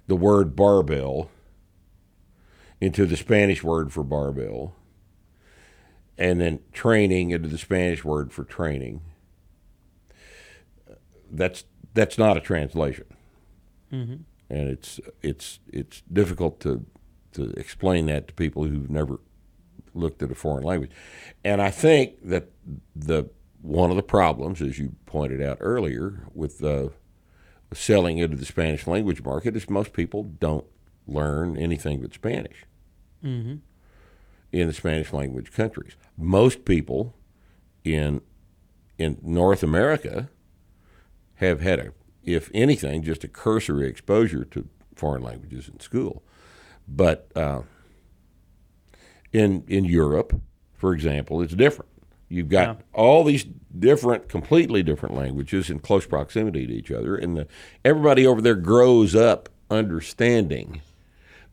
the 0.07 0.17
word 0.17 0.55
barbell 0.55 1.31
into 2.81 3.07
the 3.07 3.17
Spanish 3.17 3.63
word 3.65 3.93
for 3.93 4.03
barbell, 4.05 4.75
and 6.19 6.41
then 6.41 6.61
training 6.73 7.31
into 7.31 7.49
the 7.49 7.59
Spanish 7.59 8.05
word 8.05 8.33
for 8.33 8.45
training, 8.45 9.01
that's 11.31 11.65
that's 11.95 12.19
not 12.19 12.37
a 12.37 12.41
translation, 12.41 13.07
and 14.51 14.69
it's 14.69 15.01
it's 15.23 15.61
it's 15.73 16.03
difficult 16.13 16.61
to 16.61 16.85
to 17.33 17.51
explain 17.57 18.07
that 18.07 18.29
to 18.29 18.35
people 18.35 18.65
who've 18.65 18.91
never 18.91 19.21
looked 19.95 20.23
at 20.23 20.31
a 20.31 20.35
foreign 20.35 20.65
language, 20.65 20.91
and 21.45 21.61
I 21.61 21.71
think 21.71 22.17
that 22.25 22.51
the 22.95 23.31
one 23.61 23.91
of 23.91 23.97
the 23.97 24.03
problems, 24.03 24.61
as 24.61 24.79
you 24.79 24.95
pointed 25.07 25.41
out 25.41 25.59
earlier, 25.61 26.27
with 26.35 26.63
uh, 26.65 26.89
selling 27.73 28.19
into 28.19 28.37
the 28.37 28.45
Spanish 28.45 28.87
language 28.87 29.23
market 29.23 29.57
is 29.57 29.71
most 29.71 29.93
people 29.93 30.25
don't 30.25 30.67
learn 31.07 31.57
anything 31.57 32.01
but 32.01 32.15
Spanish 32.15 32.65
in 34.53 34.67
the 34.67 34.73
Spanish 34.73 35.13
language 35.13 35.53
countries. 35.53 35.95
Most 36.17 36.65
people 36.65 37.15
in 37.85 38.21
in 38.99 39.19
North 39.23 39.63
America 39.63 40.29
have 41.37 41.61
had 41.61 41.79
a, 41.79 41.93
if 42.25 42.51
anything, 42.55 43.03
just 43.03 43.25
a 43.25 43.29
cursory 43.29 43.89
exposure 43.89 44.45
to 44.45 44.69
foreign 44.95 45.23
languages 45.23 45.69
in 45.69 45.81
school. 45.81 46.23
But 46.87 47.31
uh, 47.35 47.63
in 49.33 49.65
in 49.67 49.85
Europe, 49.85 50.41
for 50.75 50.93
example, 50.93 51.41
it's 51.43 51.55
different. 51.55 51.91
You've 52.29 52.49
got 52.49 52.79
Yeah. 52.79 52.83
all 52.95 53.25
these 53.25 53.45
different, 53.79 54.29
completely 54.29 54.83
different 54.83 55.15
languages 55.15 55.69
in 55.69 55.79
close 55.81 56.07
proximity 56.07 56.67
to 56.67 56.73
each 56.73 56.91
other, 56.91 57.15
and 57.17 57.37
the, 57.37 57.47
everybody 57.85 58.27
over 58.27 58.41
there 58.41 58.55
grows 58.55 59.15
up 59.15 59.49
understanding 59.71 60.81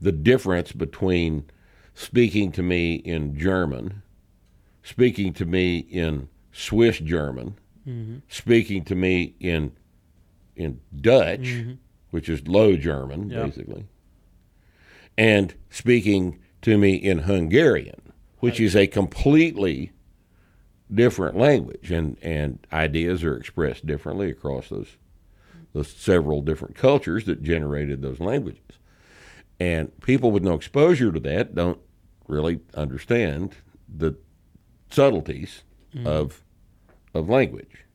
the 0.02 0.12
difference 0.12 0.72
between 0.72 1.44
speaking 1.94 2.52
to 2.54 2.64
me 2.64 2.96
in 2.96 3.38
German, 3.38 4.02
speaking 4.84 5.34
to 5.34 5.46
me 5.46 5.80
in 5.80 6.30
Swiss 6.54 7.00
German, 7.00 7.56
mm-hmm. 7.88 8.18
speaking 8.30 8.84
to 8.86 8.96
me 8.96 9.36
in 9.40 9.74
in 10.56 10.80
Dutch, 10.96 11.42
mm-hmm. 11.42 11.74
which 12.12 12.28
is 12.30 12.48
Low 12.48 12.76
German, 12.76 13.30
basically, 13.30 13.86
and 15.18 15.54
speaking 15.70 16.40
to 16.62 16.78
me 16.78 16.96
in 16.96 17.20
Hungarian, 17.20 18.02
which 18.40 18.60
is 18.60 18.76
a 18.76 18.88
completely 18.88 19.92
different 20.94 21.38
language, 21.38 21.92
and, 21.92 22.18
and 22.22 22.66
ideas 22.74 23.24
are 23.24 23.38
expressed 23.38 23.86
differently 23.86 24.30
across 24.30 24.70
those 24.70 24.98
those 25.72 25.92
several 25.92 26.42
different 26.42 26.76
cultures 26.76 27.26
that 27.26 27.44
generated 27.44 28.02
those 28.02 28.20
languages. 28.20 28.64
And 29.60 29.92
people 30.02 30.32
with 30.32 30.44
no 30.44 30.56
exposure 30.56 31.12
to 31.12 31.20
that 31.20 31.54
don't 31.54 31.80
really 32.28 32.60
understand 32.74 33.56
the 33.88 34.16
subtleties 34.90 35.62
of 36.06 36.44
of 37.14 37.30
language. 37.30 37.86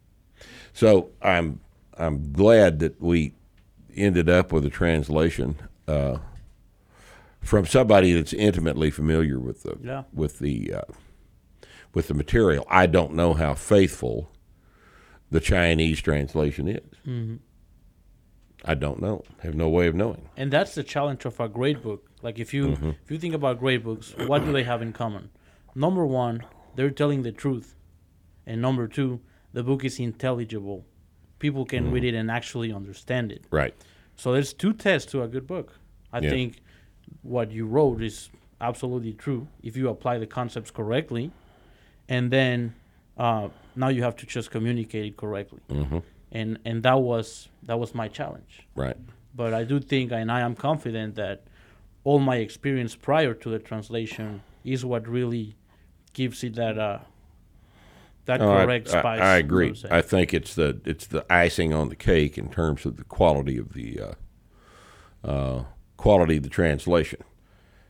So 0.73 1.11
I'm 1.23 1.61
I'm 1.97 2.33
glad 2.33 2.79
that 2.81 3.01
we 3.01 3.35
ended 3.97 4.29
up 4.29 4.53
with 4.53 4.65
a 4.65 4.71
translation 4.71 5.57
uh, 5.87 6.19
from 7.45 7.67
somebody 7.67 8.13
that's 8.13 8.33
intimately 8.33 8.91
familiar 8.91 9.39
with 9.39 9.63
the 9.63 9.79
Yeah. 9.83 10.03
with 10.13 10.39
the 10.39 10.75
uh, 10.75 10.81
with 11.93 12.09
the 12.09 12.15
material. 12.15 12.67
I 12.69 12.87
don't 12.87 13.15
know 13.15 13.35
how 13.35 13.55
faithful 13.55 14.31
the 15.31 15.41
Chinese 15.41 16.01
translation 16.01 16.69
is. 16.69 17.39
I 18.67 18.75
don't 18.75 19.01
know. 19.01 19.23
Have 19.43 19.55
no 19.55 19.69
way 19.69 19.87
of 19.87 19.95
knowing. 19.95 20.29
and 20.37 20.51
that's 20.51 20.75
the 20.75 20.83
challenge 20.83 21.25
of 21.27 21.39
a 21.39 21.49
great 21.49 21.83
book. 21.83 22.09
Like 22.23 22.39
if 22.39 22.55
you 22.55 22.69
Mm-hmm. 22.69 22.91
if 23.05 23.11
you 23.11 23.19
think 23.19 23.35
about 23.35 23.59
great 23.61 23.85
books, 23.85 24.15
what 24.27 24.45
do 24.45 24.53
they 24.53 24.63
have 24.65 24.81
in 24.83 24.93
common? 24.93 25.31
Number 25.75 26.07
one, 26.07 26.43
they're 26.77 26.91
telling 26.91 27.23
the 27.23 27.33
truth, 27.33 27.75
and 28.47 28.63
number 28.63 28.89
two, 28.89 29.21
the 29.53 29.63
book 29.63 29.85
is 29.85 29.99
intelligible. 30.01 30.87
People 31.39 31.65
can 31.67 31.85
Mm-hmm. 31.85 31.93
read 31.95 32.05
it 32.05 32.15
and 32.15 32.31
actually 32.31 32.73
understand 32.73 33.31
it. 33.33 33.45
Right. 33.51 33.75
So 34.17 34.33
there's 34.33 34.55
two 34.55 34.73
tests 34.73 35.11
to 35.13 35.23
a 35.23 35.29
good 35.29 35.47
book. 35.47 35.79
I 36.13 36.21
Yeah. 36.21 36.31
think 36.31 36.63
what 37.23 37.51
you 37.51 37.67
wrote 37.67 38.03
is 38.03 38.31
absolutely 38.61 39.13
true 39.13 39.47
if 39.63 39.77
you 39.77 39.89
apply 39.89 40.19
the 40.19 40.27
concepts 40.27 40.71
correctly, 40.71 41.31
and 42.09 42.31
then 42.31 42.75
uh, 43.17 43.49
now 43.77 43.89
you 43.89 44.03
have 44.03 44.17
to 44.17 44.27
just 44.27 44.51
communicate 44.51 45.05
it 45.05 45.17
correctly. 45.17 45.61
Mm-hmm. 45.69 45.99
And 46.33 46.59
and 46.65 46.83
that 46.83 47.01
was 47.01 47.49
that 47.63 47.79
was 47.79 47.95
my 47.95 48.09
challenge. 48.09 48.67
Right. 48.75 48.97
But 49.37 49.55
I 49.55 49.65
do 49.65 49.81
think, 49.81 50.13
and 50.13 50.31
I 50.31 50.41
am 50.41 50.55
confident 50.55 51.17
that 51.17 51.45
all 52.05 52.19
my 52.19 52.37
experience 52.37 52.95
prior 52.95 53.35
to 53.35 53.51
the 53.51 53.59
translation 53.59 54.43
is 54.65 54.85
what 54.85 55.09
really 55.09 55.57
gives 56.13 56.45
it 56.45 56.55
that 56.55 56.79
uh, 56.79 56.99
that 58.27 58.41
Oh, 58.41 58.47
correct 58.47 58.89
I, 58.89 59.01
spice. 59.01 59.21
I 59.21 59.41
know 59.41 59.47
agree. 59.47 59.75
I 59.91 60.03
think 60.03 60.35
it's 60.35 60.55
the 60.55 60.81
it's 60.85 61.07
the 61.07 61.25
icing 61.31 61.73
on 61.73 61.89
the 61.89 61.97
cake 61.97 62.39
in 62.39 62.49
terms 62.49 62.87
of 62.87 62.97
the 62.97 63.05
quality 63.05 63.59
of 63.59 63.73
the 63.75 64.01
uh, 64.01 64.13
uh, 65.27 65.65
quality 65.97 66.37
of 66.39 66.43
the 66.43 66.49
translation. 66.49 67.23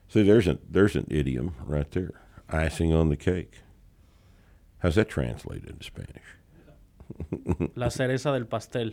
See, 0.09 0.23
there's 0.23 0.47
an 0.47 0.59
there's 0.71 0.97
an 0.97 1.07
idiom 1.11 1.55
right 1.65 1.91
there. 1.91 2.13
Icing 2.49 2.93
on 2.93 3.09
the 3.09 3.17
cake. 3.17 3.61
How's 4.79 4.97
that 4.97 5.09
translated 5.09 5.71
into 5.71 5.85
Spanish? 5.85 7.71
La 7.77 7.89
cereza 7.89 8.33
del 8.33 8.45
pastel. 8.45 8.93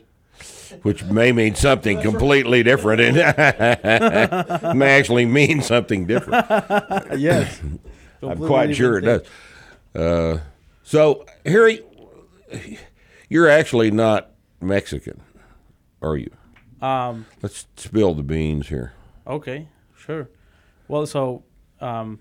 Which 0.83 1.03
may 1.03 1.31
mean 1.33 1.55
something 1.55 2.01
completely 2.01 2.63
different, 2.63 3.01
and 3.01 3.15
may 4.77 4.97
actually 4.97 5.25
mean 5.25 5.61
something 5.61 6.07
different. 6.07 6.45
yes. 7.19 7.61
I'm 8.23 8.37
quite 8.37 8.75
sure 8.75 8.97
it 8.97 9.01
does. 9.01 9.21
Uh, 9.93 10.39
so, 10.83 11.25
Harry, 11.45 11.81
you're 13.29 13.49
actually 13.49 13.91
not 13.91 14.31
Mexican, 14.61 15.21
are 16.01 16.15
you? 16.15 16.31
Um, 16.81 17.25
Let's 17.41 17.67
spill 17.75 18.13
the 18.13 18.23
beans 18.23 18.69
here. 18.69 18.93
Okay, 19.31 19.67
sure. 19.95 20.29
Well, 20.89 21.05
so 21.05 21.43
um, 21.79 22.19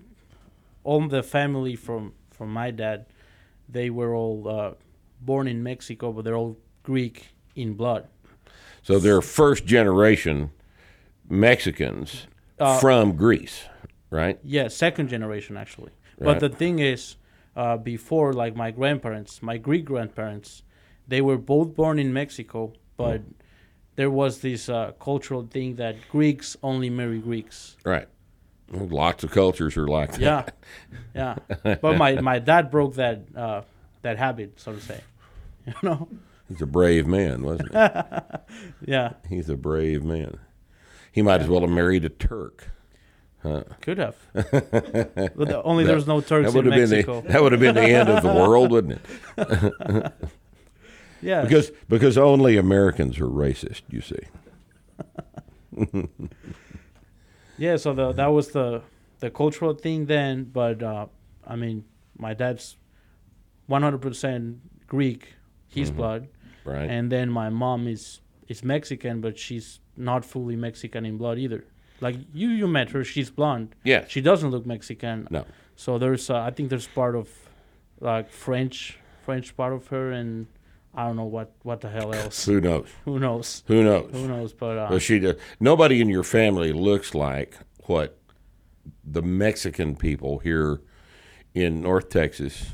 all 0.83 1.07
the 1.07 1.21
family 1.23 1.75
from 1.75 2.13
from 2.31 2.53
my 2.53 2.71
dad, 2.71 3.05
they 3.67 3.89
were 3.89 4.15
all 4.15 4.47
uh, 4.47 4.73
born 5.19 5.47
in 5.47 5.61
Mexico, 5.61 6.13
but 6.13 6.23
they're 6.23 6.37
all 6.37 6.57
Greek 6.83 7.27
in 7.55 7.73
blood. 7.73 8.07
So 8.81 8.97
they're 8.97 9.21
first 9.21 9.65
generation 9.65 10.51
Mexicans 11.29 12.27
Uh, 12.59 12.79
from 12.79 13.15
Greece, 13.15 13.65
right? 14.11 14.37
Yeah, 14.43 14.69
second 14.69 15.09
generation 15.09 15.57
actually. 15.57 15.91
Right. 16.17 16.25
But 16.27 16.39
the 16.39 16.49
thing 16.49 16.79
is, 16.79 17.17
uh, 17.55 17.77
before 17.77 18.33
like 18.33 18.55
my 18.55 18.71
grandparents, 18.71 19.41
my 19.41 19.57
Greek 19.57 19.83
grandparents, 19.85 20.63
they 21.07 21.21
were 21.21 21.37
both 21.37 21.75
born 21.75 21.99
in 21.99 22.13
Mexico, 22.13 22.73
but 22.97 23.21
there 23.95 24.09
was 24.09 24.39
this 24.39 24.69
uh, 24.69 24.91
cultural 24.99 25.45
thing 25.49 25.75
that 25.75 25.95
Greeks 26.09 26.57
only 26.63 26.89
marry 26.89 27.19
Greeks. 27.19 27.75
Right. 27.83 28.07
Well, 28.71 28.87
Lots 28.87 29.23
of 29.23 29.31
cultures 29.31 29.75
are 29.77 29.87
like 29.87 30.13
that. 30.13 30.55
Yeah, 31.13 31.35
yeah. 31.63 31.75
But 31.81 31.97
my, 31.97 32.21
my 32.21 32.39
dad 32.39 32.71
broke 32.71 32.95
that 32.95 33.23
uh, 33.35 33.61
that 34.01 34.17
habit, 34.17 34.59
so 34.59 34.73
to 34.73 34.81
say. 34.81 35.01
You 35.67 35.73
know? 35.83 36.07
He's 36.49 36.61
a 36.61 36.65
brave 36.65 37.05
man, 37.05 37.43
wasn't 37.43 37.71
he? 37.71 37.77
Yeah, 38.91 39.13
He's 39.29 39.47
a 39.49 39.55
brave 39.55 40.03
man. 40.03 40.39
He 41.11 41.21
might 41.21 41.41
as 41.41 41.47
well 41.47 41.61
have 41.61 41.69
married 41.69 42.03
a 42.03 42.09
Turk. 42.09 42.69
Huh. 43.43 43.63
could 43.81 43.97
have. 43.97 44.15
but 44.33 45.61
only 45.65 45.83
there's 45.83 46.07
no 46.07 46.19
Turks 46.21 46.51
That 46.51 46.55
would 46.55 46.65
in 46.67 46.71
have 46.73 46.89
been 46.89 46.97
Mexico. 46.97 47.21
the 47.21 47.27
that 47.29 47.41
would 47.43 47.51
have 47.51 47.61
been 47.61 47.75
the 47.75 47.81
end 47.81 48.09
of 48.09 48.23
the 48.23 48.33
world, 48.33 48.71
wouldn't 48.71 48.99
it? 49.37 50.13
Yeah, 51.21 51.41
Because 51.43 51.71
because 51.89 52.17
only 52.17 52.57
Americans 52.57 53.19
are 53.19 53.27
racist. 53.27 53.81
You 53.89 54.01
see. 54.01 54.23
yeah. 57.57 57.77
So 57.77 57.93
the 57.93 58.11
that 58.13 58.27
was 58.27 58.49
the 58.49 58.81
the 59.19 59.29
cultural 59.29 59.73
thing 59.73 60.05
then. 60.05 60.45
But 60.45 60.81
uh, 60.83 61.07
I 61.47 61.55
mean, 61.55 61.85
my 62.17 62.33
dad's 62.33 62.77
100% 63.69 64.57
Greek, 64.87 65.35
his 65.67 65.91
blood, 65.91 66.27
Right. 66.65 66.89
and 66.89 67.11
then 67.11 67.29
my 67.29 67.49
mom 67.49 67.87
is 67.87 68.21
is 68.47 68.63
Mexican, 68.63 69.21
but 69.21 69.37
she's 69.37 69.79
not 69.95 70.25
fully 70.25 70.55
Mexican 70.55 71.05
in 71.05 71.17
blood 71.17 71.37
either. 71.37 71.63
Like 72.01 72.15
you, 72.33 72.49
you 72.49 72.67
met 72.67 72.89
her. 72.91 73.03
She's 73.03 73.29
blonde. 73.29 73.75
Yeah. 73.83 74.05
She 74.07 74.21
doesn't 74.21 74.49
look 74.49 74.65
Mexican. 74.65 75.27
no. 75.29 75.45
So 75.75 75.97
there's, 75.97 76.29
uh, 76.29 76.37
I 76.39 76.51
think 76.51 76.69
there's 76.69 76.85
part 76.87 77.15
of, 77.15 77.27
like 77.99 78.29
French, 78.29 78.99
French 79.23 79.55
part 79.57 79.73
of 79.73 79.87
her, 79.87 80.11
and 80.11 80.45
I 80.93 81.05
don't 81.07 81.15
know 81.15 81.25
what 81.25 81.53
what 81.63 81.81
the 81.81 81.89
hell 81.89 82.13
else. 82.13 82.45
Who 82.45 82.59
knows? 82.59 82.87
Who 83.05 83.17
knows? 83.19 83.63
Who 83.67 83.83
knows? 83.83 84.11
Who 84.11 84.27
knows? 84.27 84.53
But 84.53 84.77
uh, 84.77 84.87
But 84.89 85.01
she 85.01 85.19
does. 85.19 85.35
Nobody 85.59 86.01
in 86.01 86.09
your 86.09 86.23
family 86.23 86.73
looks 86.73 87.15
like 87.15 87.55
what 87.85 88.17
the 89.03 89.21
Mexican 89.21 89.95
people 89.95 90.39
here 90.39 90.81
in 91.53 91.81
North 91.81 92.09
Texas 92.09 92.71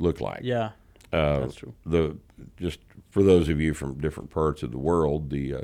look 0.00 0.20
like. 0.20 0.40
yeah, 0.42 0.70
uh, 1.12 1.40
That's 1.40 1.54
true. 1.54 1.74
the 1.86 2.18
just 2.56 2.80
for 3.10 3.22
those 3.22 3.48
of 3.48 3.60
you 3.60 3.74
from 3.74 4.00
different 4.00 4.30
parts 4.30 4.62
of 4.62 4.72
the 4.72 4.78
world, 4.78 5.30
the 5.30 5.54
uh, 5.54 5.60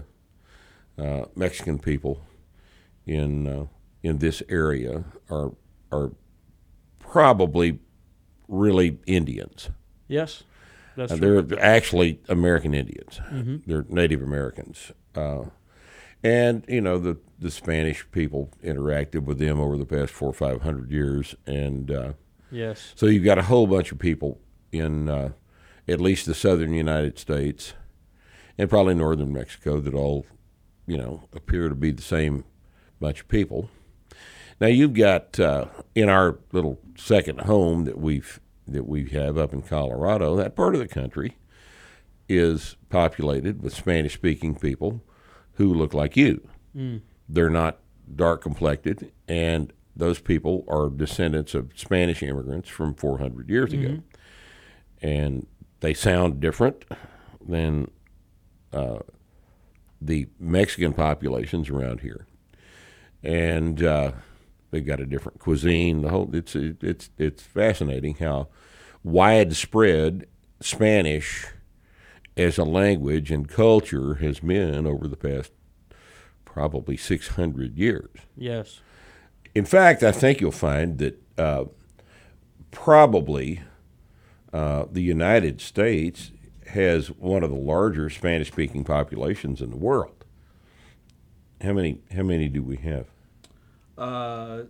uh, 1.02 1.24
Mexican 1.34 1.78
people 1.78 2.22
in 3.06 3.46
uh, 3.48 3.66
in 4.02 4.18
this 4.18 4.42
area 4.48 5.04
are 5.28 5.52
are 5.90 6.12
probably 7.00 7.80
really 8.46 8.98
Indians. 9.06 9.70
Yes, 10.06 10.44
that's 10.96 11.12
Uh, 11.12 11.16
true. 11.16 11.42
they're 11.42 11.62
actually 11.62 12.20
American 12.28 12.74
Indians. 12.74 13.20
They're 13.66 13.84
Native 13.88 14.22
Americans. 14.22 14.92
Uh, 15.14 15.44
and 16.22 16.64
you 16.68 16.80
know 16.80 16.98
the 16.98 17.16
the 17.38 17.50
Spanish 17.50 18.04
people 18.12 18.50
interacted 18.62 19.24
with 19.24 19.38
them 19.38 19.58
over 19.60 19.76
the 19.78 19.86
past 19.86 20.12
four 20.12 20.28
or 20.28 20.34
five 20.34 20.62
hundred 20.62 20.90
years, 20.90 21.34
and 21.46 21.90
uh, 21.90 22.12
Yes. 22.50 22.92
so 22.96 23.06
you've 23.06 23.24
got 23.24 23.38
a 23.38 23.42
whole 23.42 23.66
bunch 23.66 23.90
of 23.92 23.98
people 23.98 24.38
in 24.72 25.08
uh, 25.08 25.30
at 25.88 26.00
least 26.00 26.26
the 26.26 26.34
southern 26.34 26.74
United 26.74 27.18
States 27.18 27.72
and 28.58 28.68
probably 28.68 28.94
northern 28.94 29.32
Mexico 29.32 29.80
that 29.80 29.94
all, 29.94 30.26
you 30.86 30.98
know, 30.98 31.22
appear 31.32 31.68
to 31.70 31.74
be 31.74 31.90
the 31.90 32.02
same 32.02 32.44
bunch 33.00 33.22
of 33.22 33.28
people. 33.28 33.70
Now 34.60 34.66
you've 34.66 34.92
got 34.94 35.40
uh, 35.40 35.66
in 35.94 36.10
our 36.10 36.38
little 36.52 36.78
second 36.98 37.40
home 37.42 37.84
that 37.84 37.98
we've 37.98 38.38
that 38.66 38.86
we 38.86 39.08
have 39.10 39.36
up 39.38 39.52
in 39.52 39.62
Colorado. 39.62 40.36
That 40.36 40.54
part 40.56 40.74
of 40.74 40.80
the 40.80 40.88
country 40.88 41.36
is 42.28 42.76
populated 42.88 43.62
with 43.62 43.74
Spanish-speaking 43.74 44.54
people 44.56 45.02
who 45.54 45.72
look 45.74 45.92
like 45.94 46.16
you. 46.16 46.46
They're 47.28 47.50
not 47.50 47.78
dark 48.14 48.42
complected, 48.42 49.12
and 49.28 49.72
those 49.96 50.20
people 50.20 50.64
are 50.68 50.88
descendants 50.88 51.54
of 51.54 51.70
Spanish 51.74 52.22
immigrants 52.22 52.68
from 52.68 52.94
400 52.94 53.48
years 53.48 53.72
ago, 53.72 53.88
and 55.02 55.46
they 55.80 55.94
sound 55.94 56.40
different 56.40 56.84
than 57.46 57.90
uh, 58.72 58.98
the 60.00 60.28
Mexican 60.38 60.92
populations 60.92 61.68
around 61.68 62.00
here, 62.00 62.26
and 63.22 63.82
uh, 63.82 64.12
they've 64.70 64.86
got 64.86 65.00
a 65.00 65.06
different 65.06 65.38
cuisine. 65.38 66.02
The 66.02 66.10
whole 66.10 66.30
it's 66.34 66.54
it's 66.54 67.10
it's 67.18 67.42
fascinating 67.42 68.16
how 68.16 68.48
widespread 69.02 70.26
Spanish 70.60 71.46
as 72.36 72.58
a 72.58 72.64
language 72.64 73.30
and 73.30 73.48
culture 73.48 74.14
has 74.16 74.40
been 74.40 74.86
over 74.86 75.08
the 75.08 75.16
past 75.16 75.52
probably 76.44 76.96
600 76.96 77.76
years. 77.76 78.10
Yes. 78.36 78.80
In 79.54 79.64
fact, 79.64 80.02
I 80.02 80.12
think 80.12 80.40
you'll 80.40 80.52
find 80.52 80.98
that 80.98 81.22
uh, 81.38 81.64
probably 82.70 83.62
uh, 84.52 84.86
the 84.90 85.02
United 85.02 85.60
States 85.60 86.32
has 86.68 87.08
one 87.08 87.42
of 87.42 87.50
the 87.50 87.56
larger 87.56 88.08
Spanish-speaking 88.10 88.84
populations 88.84 89.60
in 89.60 89.70
the 89.70 89.76
world. 89.76 90.24
How 91.60 91.72
many? 91.72 92.00
How 92.14 92.22
many 92.22 92.48
do 92.48 92.62
we 92.62 92.76
have? 92.78 93.06
Uh, 94.00 94.62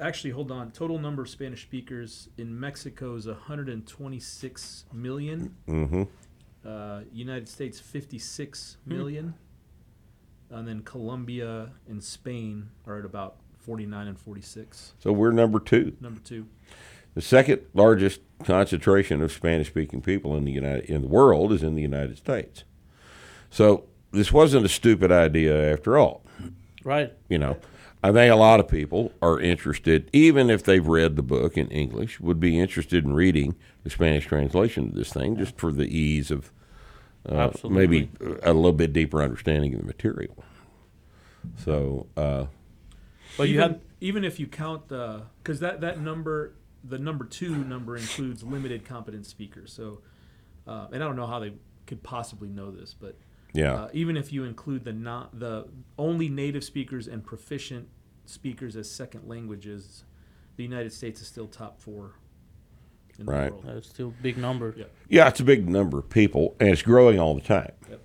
actually, 0.00 0.30
hold 0.30 0.50
on. 0.50 0.72
Total 0.72 0.98
number 0.98 1.22
of 1.22 1.28
Spanish 1.28 1.62
speakers 1.62 2.28
in 2.36 2.58
Mexico 2.58 3.14
is 3.14 3.26
126 3.26 4.84
million. 4.92 5.54
Mm-hmm. 5.68 6.02
Uh, 6.66 7.00
United 7.12 7.48
States 7.48 7.78
56 7.78 8.78
million. 8.84 9.34
And 10.50 10.66
then 10.66 10.82
Colombia 10.82 11.70
and 11.88 12.02
Spain 12.02 12.70
are 12.86 12.98
at 12.98 13.04
about 13.04 13.36
49 13.60 14.08
and 14.08 14.18
46. 14.18 14.94
So 14.98 15.12
we're 15.12 15.30
number 15.30 15.60
two. 15.60 15.96
Number 16.00 16.20
two. 16.20 16.46
The 17.14 17.22
second 17.22 17.62
largest 17.72 18.20
concentration 18.44 19.22
of 19.22 19.32
Spanish-speaking 19.32 20.02
people 20.02 20.36
in 20.36 20.44
the 20.44 20.52
United 20.52 20.84
in 20.90 21.02
the 21.02 21.08
world 21.08 21.52
is 21.52 21.62
in 21.62 21.74
the 21.74 21.82
United 21.82 22.18
States. 22.18 22.64
So 23.48 23.84
this 24.12 24.32
wasn't 24.32 24.66
a 24.66 24.68
stupid 24.68 25.10
idea 25.10 25.72
after 25.72 25.96
all. 25.96 26.22
Right. 26.84 27.12
You 27.28 27.38
know, 27.38 27.56
I 28.06 28.12
think 28.12 28.32
a 28.32 28.36
lot 28.36 28.60
of 28.60 28.68
people 28.68 29.10
are 29.20 29.40
interested, 29.40 30.08
even 30.12 30.48
if 30.48 30.62
they've 30.62 30.86
read 30.86 31.16
the 31.16 31.24
book 31.24 31.56
in 31.56 31.66
English, 31.70 32.20
would 32.20 32.38
be 32.38 32.56
interested 32.56 33.04
in 33.04 33.12
reading 33.12 33.56
the 33.82 33.90
Spanish 33.90 34.26
translation 34.26 34.84
of 34.84 34.94
this 34.94 35.12
thing 35.12 35.36
just 35.36 35.58
for 35.58 35.72
the 35.72 35.86
ease 35.86 36.30
of 36.30 36.52
uh, 37.28 37.50
maybe 37.68 38.08
a 38.44 38.52
little 38.52 38.72
bit 38.72 38.92
deeper 38.92 39.20
understanding 39.20 39.74
of 39.74 39.80
the 39.80 39.86
material. 39.86 40.36
So, 41.64 42.06
uh, 42.16 42.46
But 43.36 43.48
you 43.48 43.54
even, 43.54 43.70
had 43.70 43.80
even 44.00 44.22
if 44.22 44.38
you 44.38 44.46
count 44.46 44.86
the 44.86 45.22
because 45.42 45.58
that 45.58 45.80
that 45.80 46.00
number 46.00 46.54
the 46.84 47.00
number 47.00 47.24
two 47.24 47.56
number 47.56 47.96
includes 47.96 48.44
limited 48.44 48.84
competent 48.84 49.26
speakers. 49.26 49.72
So, 49.72 50.02
uh, 50.68 50.86
and 50.92 51.02
I 51.02 51.06
don't 51.08 51.16
know 51.16 51.26
how 51.26 51.40
they 51.40 51.54
could 51.86 52.04
possibly 52.04 52.50
know 52.50 52.70
this, 52.70 52.94
but 52.94 53.16
yeah, 53.52 53.74
uh, 53.74 53.88
even 53.92 54.16
if 54.16 54.32
you 54.32 54.44
include 54.44 54.84
the 54.84 54.92
not 54.92 55.40
the 55.40 55.66
only 55.98 56.28
native 56.28 56.62
speakers 56.62 57.08
and 57.08 57.24
proficient 57.24 57.88
speakers 58.28 58.76
as 58.76 58.90
second 58.90 59.28
languages, 59.28 60.04
the 60.56 60.62
United 60.62 60.92
States 60.92 61.20
is 61.20 61.26
still 61.26 61.46
top 61.46 61.80
four 61.80 62.12
in 63.18 63.26
Right. 63.26 63.46
the 63.46 63.52
world. 63.52 63.64
that's 63.66 63.88
still 63.88 64.08
a 64.08 64.22
big 64.22 64.36
number. 64.38 64.74
Yeah. 64.76 64.84
yeah, 65.08 65.28
it's 65.28 65.40
a 65.40 65.44
big 65.44 65.68
number 65.68 65.98
of 65.98 66.08
people, 66.10 66.54
and 66.60 66.68
it's 66.70 66.82
growing 66.82 67.18
all 67.18 67.34
the 67.34 67.40
time. 67.40 67.72
Yep. 67.88 68.00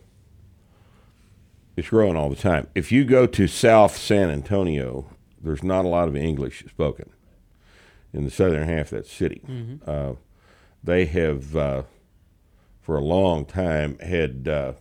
It's 1.78 1.90
growing 1.90 2.16
all 2.16 2.30
the 2.30 2.36
time. 2.36 2.68
If 2.76 2.92
you 2.92 3.04
go 3.06 3.26
to 3.28 3.48
South 3.48 3.96
San 3.98 4.30
Antonio, 4.30 5.10
there's 5.42 5.64
not 5.64 5.86
a 5.86 5.88
lot 5.88 6.08
of 6.08 6.16
English 6.16 6.64
spoken 6.70 7.10
in 8.14 8.26
the 8.26 8.30
southern 8.32 8.68
half 8.68 8.92
of 8.92 9.04
that 9.04 9.08
city. 9.08 9.42
Uh, 9.86 10.14
they 10.84 11.06
have, 11.06 11.56
uh, 11.56 11.84
for 12.82 12.98
a 12.98 13.02
long 13.04 13.46
time, 13.46 13.98
had 14.00 14.48
uh, 14.48 14.74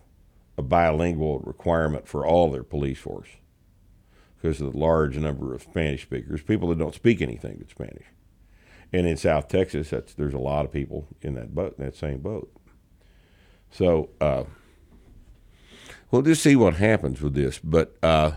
a 0.57 0.61
bilingual 0.61 1.39
requirement 1.39 2.07
for 2.07 2.25
all 2.25 2.51
their 2.51 2.63
police 2.63 2.99
force 2.99 3.29
because 4.41 4.61
of 4.61 4.71
the 4.71 4.77
large 4.77 5.17
number 5.17 5.53
of 5.53 5.61
Spanish 5.61 6.03
speakers, 6.03 6.41
people 6.41 6.69
that 6.69 6.79
don't 6.79 6.95
speak 6.95 7.21
anything 7.21 7.57
but 7.59 7.69
Spanish. 7.69 8.05
And 8.91 9.07
in 9.07 9.17
South 9.17 9.47
Texas, 9.47 9.89
that's, 9.91 10.13
there's 10.13 10.33
a 10.33 10.39
lot 10.39 10.65
of 10.65 10.71
people 10.71 11.07
in 11.21 11.35
that 11.35 11.53
boat, 11.53 11.75
in 11.77 11.85
that 11.85 11.95
same 11.95 12.19
boat. 12.19 12.51
So, 13.69 14.09
uh, 14.19 14.43
we'll 16.11 16.21
just 16.21 16.43
see 16.43 16.55
what 16.55 16.75
happens 16.75 17.21
with 17.21 17.33
this. 17.33 17.59
But 17.59 17.95
uh, 18.03 18.33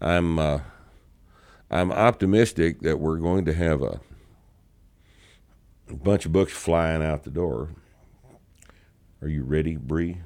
I'm 0.00 0.38
uh, 0.38 0.60
I'm 1.70 1.92
optimistic 1.92 2.80
that 2.80 2.98
we're 2.98 3.18
going 3.18 3.44
to 3.46 3.54
have 3.54 3.82
a, 3.82 4.00
a 5.88 5.94
bunch 5.94 6.24
of 6.26 6.32
books 6.32 6.52
flying 6.52 7.02
out 7.02 7.24
the 7.24 7.30
door. 7.30 7.70
Are 9.20 9.28
you 9.28 9.44
ready, 9.44 9.76
Bree? 9.76 10.18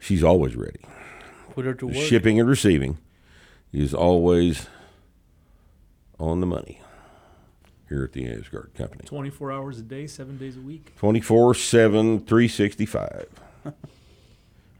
She's 0.00 0.24
always 0.24 0.56
ready. 0.56 0.80
Put 1.56 1.64
her 1.64 1.72
to 1.72 1.86
work. 1.86 1.96
Shipping 1.96 2.38
and 2.38 2.46
receiving 2.46 2.98
is 3.72 3.94
always 3.94 4.66
on 6.20 6.40
the 6.40 6.46
money 6.46 6.82
here 7.88 8.04
at 8.04 8.12
the 8.12 8.24
Aasgaard 8.26 8.74
Company. 8.74 9.04
24 9.06 9.52
hours 9.52 9.78
a 9.78 9.82
day, 9.82 10.06
seven 10.06 10.36
days 10.36 10.58
a 10.58 10.60
week. 10.60 10.92
24 10.96 11.54
7, 11.54 12.20
365. 12.26 13.26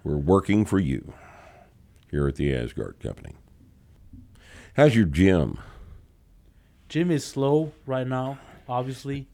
We're 0.05 0.17
working 0.19 0.67
for 0.67 0.79
you 0.79 1.15
here 2.11 2.29
at 2.29 2.37
the 2.37 2.51
Aasgaard 2.53 3.01
Company. 3.01 3.33
How's 4.75 4.95
your 4.95 5.07
gym? 5.07 5.59
Jim 6.91 7.11
is 7.11 7.25
slow 7.25 7.73
right 7.87 8.07
now, 8.07 8.39
obviously. 8.69 9.29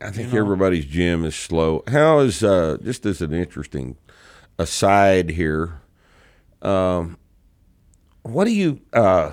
I 0.00 0.12
think 0.12 0.28
You 0.28 0.34
know. 0.34 0.44
everybody's 0.44 0.84
gym 0.86 1.24
is 1.24 1.34
slow. 1.34 1.82
How 1.88 2.20
is, 2.20 2.44
uh, 2.44 2.78
just 2.84 3.04
as 3.04 3.20
an 3.20 3.34
interesting 3.34 3.96
aside 4.60 5.30
here, 5.30 5.80
um, 6.62 7.18
what 8.22 8.44
do 8.44 8.52
you, 8.52 8.80
uh, 8.92 9.32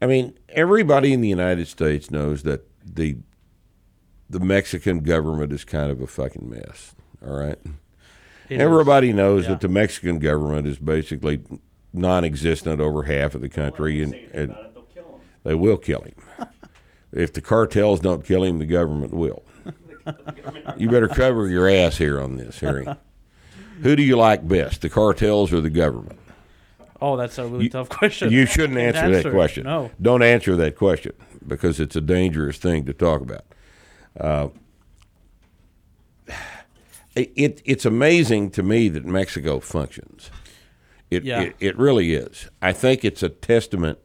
I 0.00 0.06
mean, 0.06 0.34
everybody 0.48 1.12
in 1.12 1.20
the 1.20 1.28
United 1.28 1.66
States 1.68 2.10
knows 2.10 2.42
that 2.42 2.66
the 2.84 3.16
the 4.28 4.40
Mexican 4.40 5.00
government 5.00 5.52
is 5.52 5.64
kind 5.64 5.90
of 5.90 6.00
a 6.00 6.06
fucking 6.06 6.48
mess. 6.50 6.94
All 7.24 7.34
right. 7.36 7.58
It 8.48 8.56
is. 8.56 8.60
Everybody 8.60 9.12
knows 9.12 9.44
Yeah. 9.44 9.50
that 9.50 9.60
the 9.60 9.68
Mexican 9.68 10.18
government 10.18 10.66
is 10.66 10.78
basically 10.78 11.42
non-existent 11.92 12.80
over 12.80 13.04
half 13.04 13.34
of 13.34 13.42
the 13.42 13.48
country, 13.48 14.02
and, 14.02 14.14
and 14.32 14.54
they 15.44 15.54
will 15.54 15.76
kill 15.76 16.00
him. 16.02 16.14
if 17.12 17.32
the 17.32 17.40
cartels 17.40 18.00
don't 18.00 18.24
kill 18.24 18.42
him, 18.42 18.58
the 18.58 18.66
government 18.66 19.12
will. 19.14 19.44
you 20.76 20.88
better 20.90 21.08
cover 21.08 21.46
your 21.48 21.68
ass 21.68 21.98
here 21.98 22.20
on 22.20 22.36
this, 22.36 22.60
Harry. 22.60 22.86
Who 23.82 23.96
do 23.96 24.02
you 24.02 24.16
like 24.16 24.46
best, 24.46 24.82
the 24.82 24.88
cartels 24.88 25.52
or 25.52 25.60
the 25.60 25.70
government? 25.70 26.18
Oh, 27.00 27.16
that's 27.16 27.38
a 27.38 27.46
really 27.46 27.64
You- 27.64 27.70
tough 27.70 27.88
question. 27.88 28.30
You 28.32 28.46
shouldn't 28.46 28.78
answer 28.78 29.10
that 29.22 29.30
question. 29.32 29.64
No. 29.64 29.90
Don't 30.00 30.22
answer 30.22 30.56
that 30.56 30.76
question 30.76 31.12
because 31.46 31.80
it's 31.80 31.96
a 31.96 32.00
dangerous 32.00 32.56
thing 32.56 32.84
to 32.86 32.92
talk 32.94 33.20
about. 33.20 33.44
Uh, 34.18 34.48
it, 37.16 37.62
it's 37.64 37.84
amazing 37.84 38.50
to 38.52 38.62
me 38.62 38.88
that 38.88 39.04
Mexico 39.04 39.60
functions. 39.60 40.30
It, 41.10 41.24
Yeah. 41.24 41.42
it, 41.42 41.56
it 41.60 41.78
really 41.78 42.14
is. 42.14 42.48
I 42.62 42.72
think 42.72 43.04
it's 43.04 43.22
a 43.22 43.28
testament 43.28 43.98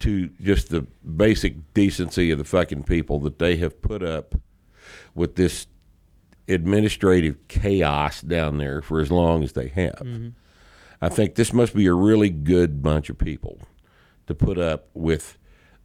to 0.00 0.28
just 0.40 0.70
the 0.70 0.82
basic 1.16 1.72
decency 1.74 2.30
of 2.32 2.38
the 2.38 2.44
fucking 2.44 2.82
people 2.84 3.20
that 3.20 3.38
they 3.38 3.56
have 3.56 3.80
put 3.82 4.02
up 4.02 4.34
with 5.14 5.36
this 5.36 5.66
administrative 6.48 7.36
chaos 7.48 8.20
down 8.20 8.58
there 8.58 8.82
for 8.82 9.00
as 9.00 9.10
long 9.10 9.42
as 9.42 9.52
they 9.52 9.68
have. 9.68 10.06
I 11.00 11.08
think 11.08 11.34
this 11.34 11.52
must 11.52 11.74
be 11.74 11.86
a 11.86 11.94
really 11.94 12.30
good 12.30 12.82
bunch 12.82 13.10
of 13.10 13.18
people 13.18 13.58
to 14.26 14.34
put 14.34 14.58
up 14.58 14.88
with 14.94 15.38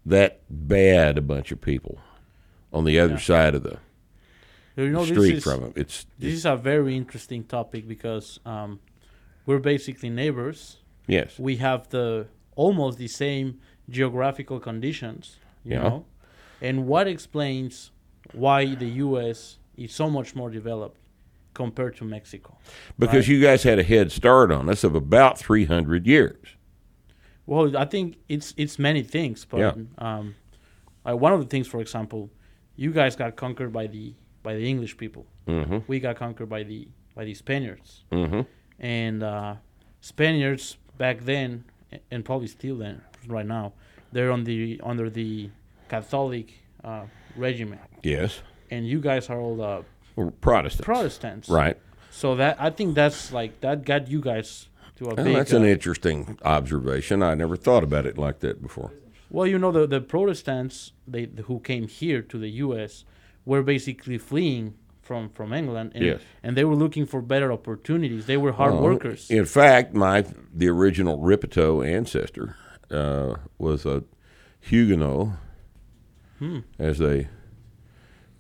that 0.06 0.42
bad 0.50 1.18
a 1.18 1.22
bunch 1.22 1.52
of 1.52 1.60
people 1.60 2.00
on 2.72 2.86
the 2.86 3.00
other 3.00 3.18
side 3.18 3.56
of 3.56 3.64
the 3.64 3.78
You 4.76 4.90
know, 4.90 5.04
street 5.06 5.18
this 5.18 5.34
is, 5.40 5.44
from 5.44 5.62
them. 5.62 5.74
It's, 5.76 6.06
This 6.20 6.34
is 6.34 6.46
a 6.46 6.56
very 6.56 6.96
interesting 6.96 7.44
topic 7.44 7.88
because 7.88 8.40
um, 8.46 8.80
we're 9.46 9.60
basically 9.60 10.10
neighbors. 10.10 10.78
yes, 11.08 11.38
We 11.40 11.58
have 11.58 11.90
the 11.90 12.28
almost 12.56 12.98
the 13.00 13.08
same 13.08 13.60
geographical 13.90 14.60
conditions, 14.60 15.38
you 15.64 15.74
Yeah. 15.74 15.82
know. 15.84 16.06
And 16.62 16.86
what 16.88 17.08
explains 17.08 17.92
why 18.34 18.76
the 18.76 18.88
U.S. 19.08 19.58
is 19.78 19.94
so 19.94 20.10
much 20.10 20.36
more 20.36 20.50
developed 20.50 20.98
compared 21.54 21.96
to 21.98 22.06
Mexico? 22.06 22.58
because 23.00 23.28
you 23.28 23.42
guys 23.42 23.64
had 23.64 23.80
a 23.80 23.84
head 23.84 24.12
start 24.12 24.52
on 24.52 24.70
us 24.70 24.84
of 24.84 24.96
about 24.96 25.38
300 25.40 26.06
years. 26.06 26.46
Well, 27.46 27.78
I 27.78 27.86
think 27.86 28.18
it's 28.28 28.54
it's 28.58 28.78
many 28.78 29.04
things, 29.04 29.46
but 29.46 29.60
Yeah. 29.60 29.74
um, 29.98 30.36
uh, 31.08 31.16
one 31.16 31.32
of 31.34 31.40
the 31.40 31.48
things, 31.48 31.68
for 31.68 31.80
example, 31.80 32.30
you 32.76 32.92
guys 32.92 33.16
got 33.16 33.36
conquered 33.36 33.72
by 33.72 33.88
the 33.88 34.14
by 34.44 34.54
the 34.56 34.68
English 34.70 34.98
people. 34.98 35.26
Mm-hmm. 35.48 35.78
We 35.88 36.00
got 36.00 36.18
conquered 36.18 36.50
by 36.50 36.64
the 36.64 36.88
by 37.16 37.24
the 37.26 37.34
Spaniards, 37.34 38.04
Mm-hmm. 38.12 38.42
and 38.80 39.24
uh, 39.24 39.56
Spaniards 40.02 40.78
back 40.98 41.22
then, 41.26 41.64
and 42.12 42.24
probably 42.26 42.48
still 42.48 42.78
then, 42.78 43.02
right 43.28 43.46
now, 43.46 43.74
they're 44.12 44.32
on 44.32 44.44
the 44.44 44.80
under 44.84 45.10
the 45.10 45.50
Catholic 45.90 46.54
uh, 46.84 47.06
regime, 47.38 47.78
Yes. 48.04 48.42
And 48.72 48.88
you 48.88 49.00
guys 49.00 49.30
are 49.30 49.40
all 49.40 49.62
uh, 49.62 49.82
Protestants. 50.42 50.86
Protestants, 50.86 51.50
Right. 51.50 51.78
So 52.10 52.36
that 52.36 52.58
I 52.60 52.70
think 52.72 52.96
that's 52.96 53.32
like 53.32 53.62
that 53.62 53.86
got 53.86 54.08
you 54.08 54.20
guys 54.22 54.70
to 54.96 55.06
a 55.06 55.14
Well, 55.16 55.26
big. 55.26 55.36
that's 55.36 55.54
uh, 55.54 55.58
an 55.58 55.66
interesting 55.66 56.40
observation. 56.44 57.22
I 57.22 57.36
never 57.36 57.56
thought 57.56 57.84
about 57.84 58.06
it 58.08 58.18
like 58.18 58.40
that 58.40 58.62
before. 58.62 58.92
Well, 59.30 59.46
you 59.46 59.60
know, 59.60 59.72
the, 59.72 59.86
the 59.86 60.02
Protestants 60.02 60.94
they 61.08 61.30
who 61.46 61.60
came 61.60 61.88
here 61.88 62.22
to 62.24 62.38
the 62.40 62.50
U.S. 62.66 63.06
were 63.46 63.62
basically 63.62 64.18
fleeing 64.18 64.74
from, 65.04 65.30
from 65.30 65.54
England, 65.54 65.92
and, 65.96 66.04
Yes. 66.04 66.22
and 66.44 66.58
they 66.58 66.66
were 66.66 66.76
looking 66.76 67.06
for 67.06 67.22
better 67.22 67.52
opportunities. 67.52 68.26
They 68.26 68.38
were 68.38 68.54
hard 68.54 68.74
workers. 68.76 69.30
In 69.30 69.46
fact, 69.46 69.94
my 69.94 70.26
the 70.54 70.68
original 70.70 71.20
Rippetoe 71.20 71.82
ancestor 71.84 72.56
uh, 72.90 73.36
was 73.60 73.86
a 73.86 74.04
Huguenot, 74.60 75.30
Hmm. 76.40 76.60
as 76.80 76.98
they 76.98 77.28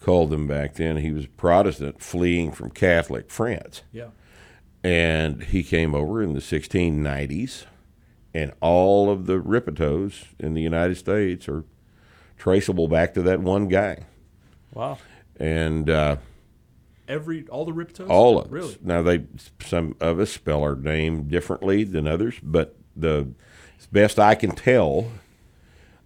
called 0.07 0.29
them 0.29 0.47
back 0.47 0.75
then. 0.75 0.95
He 0.97 1.11
was 1.11 1.25
Protestant 1.27 2.01
fleeing 2.01 2.53
from 2.53 2.71
Catholic 2.71 3.29
France. 3.29 3.83
Yeah. 3.91 4.07
and 4.81 5.43
he 5.43 5.63
came 5.63 5.93
over 5.93 6.23
in 6.23 6.31
the 6.33 6.39
1690s, 6.39 7.65
and 8.33 8.53
all 8.61 9.09
of 9.11 9.25
the 9.25 9.37
Rippetoes 9.37 10.23
in 10.39 10.53
the 10.53 10.61
United 10.61 10.95
States 10.95 11.49
are 11.49 11.65
traceable 12.37 12.87
back 12.87 13.13
to 13.15 13.21
that 13.23 13.41
one 13.41 13.67
guy, 13.67 14.05
Wow. 14.73 14.97
and 15.39 15.89
uh, 15.89 16.15
Every 17.09 17.45
all 17.49 17.65
the 17.65 17.73
Rippetoes. 17.73 18.09
all 18.09 18.39
of 18.39 18.49
really. 18.49 18.75
us. 18.75 18.77
Now 18.81 19.01
they, 19.01 19.23
some 19.61 19.95
of 19.99 20.19
us 20.21 20.31
spell 20.31 20.61
our 20.63 20.75
name 20.75 21.27
differently 21.27 21.83
than 21.83 22.07
others, 22.07 22.35
but 22.41 22.77
the 22.95 23.27
best 23.91 24.17
I 24.19 24.35
can 24.35 24.51
tell. 24.51 25.11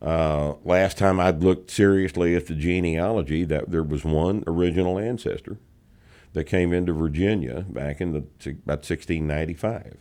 Uh, 0.01 0.55
last 0.63 0.97
time 0.97 1.19
I'd 1.19 1.43
looked 1.43 1.69
seriously 1.69 2.35
at 2.35 2.47
the 2.47 2.55
genealogy, 2.55 3.43
that 3.45 3.69
there 3.69 3.83
was 3.83 4.03
one 4.03 4.43
original 4.47 4.97
ancestor 4.97 5.57
that 6.33 6.45
came 6.45 6.73
into 6.73 6.91
Virginia 6.93 7.65
back 7.69 8.01
in 8.01 8.11
the 8.13 8.19
about 8.49 8.79
1695, 8.79 9.97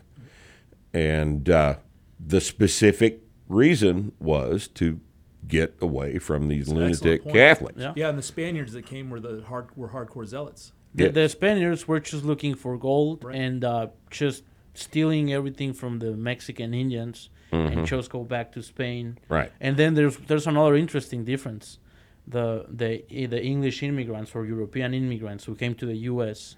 and 0.94 1.48
uh, 1.50 1.74
the 2.24 2.40
specific 2.40 3.20
reason 3.48 4.12
was 4.18 4.68
to 4.68 5.00
get 5.48 5.74
away 5.80 6.18
from 6.18 6.48
these 6.48 6.68
It's 6.68 6.70
an 6.70 6.82
excellent 6.82 7.26
lunatic. 7.26 7.32
Catholics. 7.32 7.78
Yeah. 7.80 7.92
Yeah, 7.96 8.08
and 8.10 8.18
the 8.18 8.22
Spaniards 8.22 8.72
that 8.72 8.86
came 8.86 9.10
were 9.10 9.20
the 9.20 9.42
hard 9.42 9.68
were 9.76 9.88
hardcore 9.88 10.26
zealots. 10.26 10.72
The, 10.94 11.04
Yes. 11.04 11.14
the 11.14 11.28
Spaniards 11.28 11.86
were 11.88 12.00
just 12.00 12.24
looking 12.24 12.54
for 12.54 12.76
gold 12.78 13.24
Right. 13.24 13.36
and 13.36 13.64
uh, 13.64 13.88
just 14.10 14.44
stealing 14.74 15.32
everything 15.32 15.72
from 15.72 15.98
the 15.98 16.12
Mexican 16.16 16.74
Indians 16.74 17.28
and 17.52 17.86
just 17.86 18.10
go 18.10 18.22
back 18.24 18.52
to 18.52 18.62
Spain. 18.62 19.18
Mm-hmm. 19.22 19.34
Right. 19.34 19.52
And 19.60 19.76
then 19.76 19.94
there's 19.94 20.16
there's 20.28 20.46
another 20.46 20.76
interesting 20.76 21.24
difference. 21.24 21.78
The 22.26 22.66
the 22.68 23.02
the 23.26 23.42
English 23.42 23.82
immigrants 23.82 24.34
or 24.34 24.44
European 24.46 24.94
immigrants 24.94 25.44
who 25.44 25.54
came 25.54 25.74
to 25.76 25.86
the 25.86 25.96
U.S. 26.12 26.56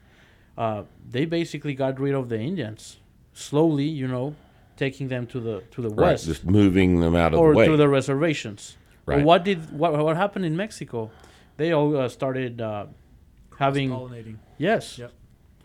Uh, 0.59 0.83
they 1.09 1.25
basically 1.25 1.75
got 1.75 1.99
rid 1.99 2.15
of 2.15 2.29
the 2.29 2.39
Indians 2.39 2.99
slowly, 3.33 3.85
you 3.87 4.07
know, 4.07 4.35
taking 4.77 5.09
them 5.09 5.27
to 5.29 5.41
the 5.41 5.63
to 5.71 5.81
the 5.83 5.89
Right, 5.89 6.13
west 6.13 6.27
just 6.27 6.45
moving 6.45 7.01
them 7.01 7.15
out 7.17 7.33
of 7.33 7.41
or 7.41 7.53
the 7.53 7.59
way. 7.59 7.65
Or 7.67 7.71
to 7.71 7.77
the 7.77 7.89
reservations. 7.89 8.77
But 9.07 9.17
Right. 9.17 9.25
what 9.25 9.45
did 9.45 9.59
what 9.79 9.93
what 10.07 10.17
happened 10.17 10.45
in 10.45 10.57
Mexico? 10.57 11.11
They 11.57 11.73
all 11.73 11.97
uh, 11.97 12.09
started 12.09 12.61
uh, 12.61 12.87
having 13.59 13.91
Pollinating. 13.91 14.37
yes. 14.59 14.99
Yep. 14.99 15.13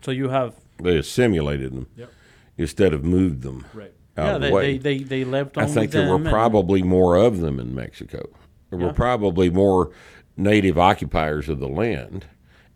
So 0.02 0.10
you 0.10 0.28
have 0.30 0.54
they 0.82 0.96
assimilated 0.96 1.72
them 1.72 1.86
Yep. 1.96 2.10
instead 2.56 2.92
of 2.94 3.04
moved 3.04 3.42
them 3.42 3.64
Right. 3.74 3.92
Out 4.18 4.26
yeah 4.26 4.34
of 4.36 4.40
the 4.40 4.46
they, 4.48 4.52
way. 4.52 4.78
they, 4.78 4.98
they 4.98 5.04
they 5.04 5.24
left. 5.24 5.56
I 5.58 5.66
think 5.66 5.90
there 5.92 6.02
were 6.06 6.18
them 6.18 6.26
and- 6.26 6.32
probably 6.32 6.82
more 6.82 7.16
of 7.16 7.40
them 7.40 7.58
in 7.60 7.74
Mexico. 7.74 8.28
There 8.70 8.78
were 8.78 8.92
probably 8.92 9.48
more 9.48 9.92
native 10.36 10.76
occupiers 10.76 11.48
of 11.48 11.58
the 11.58 11.68
land, 11.68 12.26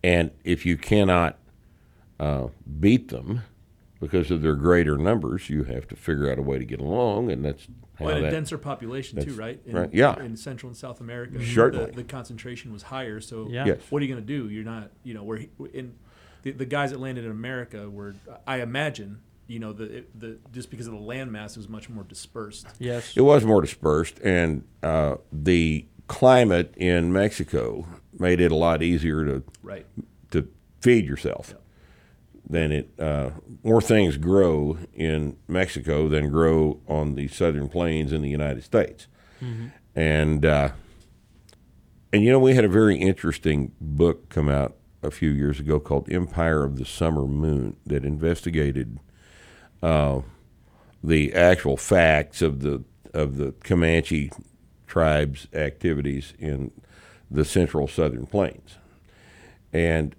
and 0.02 0.30
if 0.42 0.64
you 0.64 0.76
cannot 0.78 1.38
uh, 2.18 2.48
beat 2.80 3.08
them 3.08 3.42
because 4.00 4.30
of 4.30 4.40
their 4.42 4.54
greater 4.56 4.96
numbers, 4.96 5.50
you 5.50 5.64
have 5.64 5.86
to 5.88 5.96
figure 5.96 6.30
out 6.32 6.38
a 6.38 6.42
way 6.42 6.58
to 6.58 6.64
get 6.64 6.80
along, 6.80 7.30
and 7.30 7.44
that's 7.44 7.66
how 7.98 8.06
Well, 8.06 8.16
and 8.16 8.26
a 8.26 8.30
denser 8.30 8.56
population 8.58 9.22
too, 9.22 9.34
right? 9.34 9.60
In, 9.66 9.76
right, 9.76 9.90
yeah. 9.92 10.18
In 10.20 10.36
Central 10.36 10.68
and 10.70 10.76
South 10.76 11.00
America, 11.00 11.44
Certainly. 11.44 11.86
the, 11.90 11.96
the 11.96 12.04
concentration 12.04 12.72
was 12.72 12.84
higher. 12.84 13.20
So, 13.20 13.46
Yeah. 13.48 13.66
Yes. 13.66 13.80
what 13.90 14.00
are 14.02 14.04
you 14.06 14.12
going 14.14 14.26
to 14.26 14.26
do? 14.26 14.48
You're 14.48 14.64
not, 14.64 14.90
you 15.04 15.14
know, 15.14 15.22
where 15.22 15.44
in 15.72 15.94
the, 16.42 16.52
the 16.52 16.64
guys 16.66 16.90
that 16.90 16.98
landed 17.00 17.24
in 17.24 17.30
America 17.30 17.88
were, 17.88 18.14
I 18.46 18.60
imagine, 18.60 19.20
you 19.52 19.58
know, 19.58 19.72
the 19.74 20.04
the 20.14 20.38
just 20.50 20.70
because 20.70 20.86
of 20.86 20.94
the 20.94 20.98
landmass 20.98 21.56
was 21.58 21.68
much 21.68 21.90
more 21.90 22.04
dispersed. 22.04 22.66
Yes. 22.78 23.12
It 23.16 23.20
was 23.20 23.44
more 23.44 23.60
dispersed, 23.60 24.18
and 24.24 24.64
uh, 24.82 25.16
the 25.30 25.84
climate 26.08 26.72
in 26.76 27.12
Mexico 27.12 27.86
made 28.18 28.40
it 28.40 28.50
a 28.50 28.56
lot 28.56 28.82
easier 28.82 29.24
to 29.26 29.42
Right. 29.62 29.86
to 30.30 30.48
feed 30.80 31.04
yourself 31.04 31.54
than 32.48 32.72
it. 32.72 32.90
Uh, 32.98 33.30
more 33.62 33.82
things 33.82 34.16
grow 34.16 34.78
in 34.94 35.36
Mexico 35.48 36.08
than 36.08 36.30
grow 36.30 36.80
on 36.88 37.14
the 37.14 37.28
southern 37.28 37.68
plains 37.68 38.10
in 38.10 38.22
the 38.22 38.30
United 38.30 38.64
States, 38.64 39.06
and 39.94 40.46
uh, 40.46 40.70
and 42.12 42.22
you 42.24 42.30
know 42.30 42.38
we 42.38 42.54
had 42.54 42.64
a 42.64 42.68
very 42.68 42.96
interesting 42.96 43.72
book 43.80 44.28
come 44.30 44.48
out 44.48 44.76
a 45.02 45.10
few 45.10 45.30
years 45.30 45.60
ago 45.60 45.78
called 45.80 46.10
Empire 46.10 46.64
of 46.64 46.76
the 46.78 46.84
Summer 46.84 47.26
Moon 47.26 47.76
that 47.84 48.04
investigated 48.04 48.98
uh, 49.82 50.20
the 51.02 51.34
actual 51.34 51.76
facts 51.76 52.42
of 52.42 52.60
the 52.60 52.84
of 53.12 53.36
the 53.36 53.52
Comanche 53.64 54.30
tribes' 54.86 55.46
activities 55.52 56.32
in 56.38 56.70
the 57.30 57.44
central 57.44 57.88
southern 57.88 58.26
plains. 58.26 58.76
And 59.72 60.14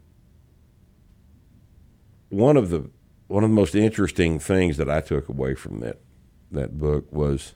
one 2.30 2.58
of 2.58 2.70
the 2.70 2.90
one 3.28 3.44
of 3.44 3.50
the 3.50 3.56
most 3.56 3.76
interesting 3.76 4.40
things 4.40 4.78
that 4.78 4.90
I 4.90 5.02
took 5.02 5.30
away 5.30 5.56
from 5.56 5.80
that 5.80 6.00
that 6.52 6.78
book 6.78 7.12
was 7.12 7.56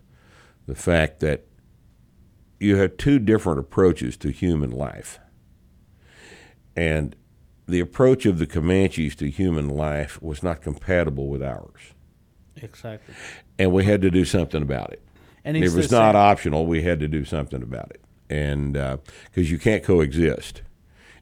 the 0.65 0.75
fact 0.75 1.19
that 1.19 1.45
you 2.59 2.77
have 2.77 2.97
two 2.97 3.19
different 3.19 3.59
approaches 3.59 4.17
to 4.17 4.31
human 4.31 4.71
life. 4.71 5.19
And 6.75 7.15
the 7.67 7.79
approach 7.79 8.25
of 8.25 8.39
the 8.39 8.47
Comanches 8.47 9.15
to 9.17 9.29
human 9.29 9.69
life 9.69 10.21
was 10.21 10.41
not 10.41 10.61
compatible 10.61 11.27
with 11.27 11.43
ours. 11.43 11.93
Exactly. 12.61 13.13
And 13.59 13.71
we 13.71 13.83
had 13.85 14.01
to 14.01 14.09
do 14.11 14.25
something 14.25 14.61
about 14.61 14.91
it. 14.93 15.01
And 15.45 15.55
It 15.57 15.63
it's 15.63 15.73
was 15.75 15.91
not 15.91 16.13
same- 16.13 16.21
optional. 16.21 16.65
We 16.65 16.81
had 16.83 16.99
to 16.99 17.07
do 17.07 17.23
something 17.25 17.61
about 17.63 17.91
it. 17.91 18.01
And 18.29 18.73
because 18.73 19.49
you 19.51 19.57
can't 19.57 19.83
coexist 19.83 20.61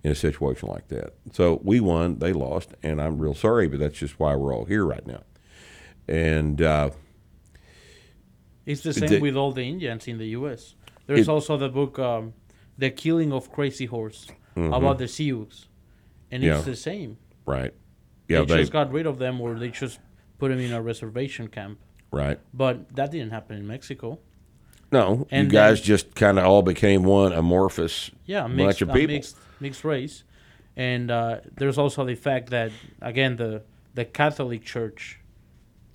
in 0.03 0.11
a 0.11 0.15
situation 0.15 0.69
like 0.69 0.87
that. 0.89 1.13
So 1.33 1.59
we 1.63 1.79
won, 1.79 2.19
they 2.19 2.33
lost, 2.33 2.73
and 2.83 3.01
I'm 3.01 3.17
real 3.19 3.33
sorry, 3.35 3.67
but 3.67 3.79
that's 3.79 3.97
just 3.97 4.19
why 4.19 4.35
we're 4.35 4.53
all 4.53 4.65
here 4.65 4.85
right 4.85 5.05
now. 5.05 5.23
And 6.07 6.61
uh, 6.61 6.91
It's 8.65 8.81
the 8.81 8.93
same 8.93 9.09
the- 9.09 9.19
with 9.19 9.35
all 9.35 9.51
the 9.51 9.63
Indians 9.63 10.07
in 10.07 10.17
the 10.17 10.27
U.S. 10.39 10.75
There's 11.07 11.27
It- 11.27 11.29
also 11.29 11.57
the 11.57 11.69
book, 11.69 11.99
um, 11.99 12.33
"The 12.77 12.89
Killing 12.89 13.31
of 13.31 13.51
Crazy 13.51 13.85
Horse," 13.85 14.27
about 14.55 14.97
the 14.97 15.07
Sioux, 15.07 15.47
and 16.31 16.41
Mm-hmm. 16.41 16.43
Yeah. 16.43 16.55
it's 16.57 16.65
the 16.65 16.75
same. 16.75 17.17
right, 17.45 17.73
yeah, 18.27 18.39
they, 18.39 18.45
they, 18.45 18.57
just 18.61 18.71
got 18.71 18.91
rid 18.91 19.05
of 19.05 19.19
them, 19.19 19.39
or 19.41 19.59
they 19.59 19.69
just 19.69 19.99
put 20.37 20.49
them 20.49 20.59
in 20.59 20.73
a 20.73 20.81
reservation 20.81 21.47
camp. 21.47 21.79
right. 22.11 22.39
But 22.53 22.95
that 22.95 23.11
didn't 23.11 23.31
happen 23.31 23.57
in 23.57 23.65
Mexico. 23.67 24.19
No, 24.91 25.27
And 25.31 25.51
you 25.51 25.51
guys 25.51 25.79
then- 25.79 25.85
just 25.85 26.15
kind 26.15 26.37
of 26.39 26.45
all 26.45 26.61
became 26.61 27.03
one 27.03 27.33
amorphous 27.33 28.11
yeah, 28.25 28.45
a 28.45 28.47
bunch 28.47 28.55
mixed, 28.57 28.81
of 28.83 28.93
people. 28.93 29.15
mixed 29.15 29.37
mixed 29.59 29.83
race, 29.83 30.23
and 30.77 31.09
uh, 31.11 31.39
there's 31.57 31.77
also 31.77 32.05
the 32.05 32.15
fact 32.15 32.49
that 32.51 32.71
again 33.01 33.35
the 33.37 33.63
the 33.95 34.05
Catholic 34.05 34.63
Church 34.63 35.19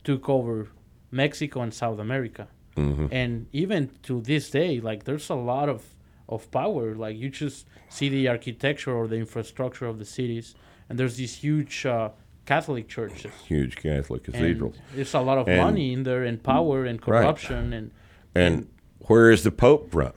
took 0.05 0.29
over 0.29 0.69
Mexico 1.11 1.61
and 1.63 1.73
South 1.73 1.99
America, 1.99 2.49
Mm-hmm. 2.77 3.07
and 3.13 3.47
even 3.53 3.91
to 4.05 4.21
this 4.23 4.51
day, 4.51 4.81
like 4.81 5.05
there's 5.05 5.29
a 5.31 5.35
lot 5.35 5.69
of 5.69 5.83
of 6.29 6.51
power. 6.51 6.95
Like 6.95 7.17
you 7.17 7.29
just 7.29 7.67
see 7.89 8.09
the 8.09 8.29
architecture 8.29 8.93
or 8.93 9.07
the 9.09 9.17
infrastructure 9.17 9.87
of 9.87 9.99
the 9.99 10.05
cities, 10.05 10.55
and 10.89 10.99
there's 10.99 11.17
these 11.17 11.35
huge 11.37 11.85
uh, 11.87 12.11
Catholic 12.47 12.89
churches. 12.89 13.33
Huge 13.47 13.77
Catholic 13.77 14.27
and 14.27 14.35
cathedral. 14.35 14.75
There's 14.95 15.15
a 15.15 15.21
lot 15.21 15.39
of 15.39 15.49
And- 15.49 15.61
money 15.63 15.93
in 15.93 16.03
there, 16.03 16.25
and 16.25 16.43
power, 16.43 16.85
and 16.85 17.01
corruption, 17.01 17.73
and 17.73 17.91
And 18.35 18.69
where 19.01 19.31
is 19.31 19.43
the 19.45 19.51
Pope 19.53 19.91
from? 19.91 20.13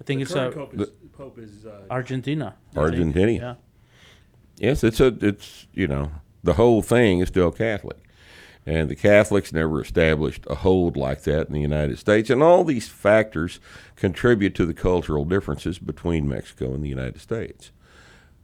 I 0.00 0.04
think 0.04 0.22
it's 0.22 0.32
Current 0.32 0.54
uh, 0.54 0.56
Pope 0.56 0.74
is, 0.80 0.90
Pope 1.12 1.38
is 1.38 1.66
uh, 1.66 1.82
Argentina. 1.90 2.56
Argentina. 2.76 3.32
Yeah. 3.32 3.54
Yes, 4.68 4.84
it's 4.84 5.00
a 5.00 5.06
it's 5.20 5.66
you 5.72 5.86
know 5.86 6.10
the 6.42 6.54
whole 6.54 6.82
thing 6.82 7.20
is 7.20 7.28
still 7.28 7.50
Catholic, 7.50 7.98
and 8.66 8.88
the 8.88 8.96
Catholics 8.96 9.52
never 9.52 9.80
established 9.80 10.44
a 10.48 10.56
hold 10.56 10.96
like 10.96 11.22
that 11.22 11.48
in 11.48 11.52
the 11.54 11.60
United 11.60 11.98
States, 11.98 12.30
and 12.30 12.42
all 12.42 12.64
these 12.64 12.88
factors 12.88 13.60
contribute 13.96 14.54
to 14.56 14.66
the 14.66 14.74
cultural 14.74 15.24
differences 15.24 15.78
between 15.78 16.28
Mexico 16.28 16.72
and 16.74 16.82
the 16.84 16.88
United 16.88 17.20
States. 17.20 17.72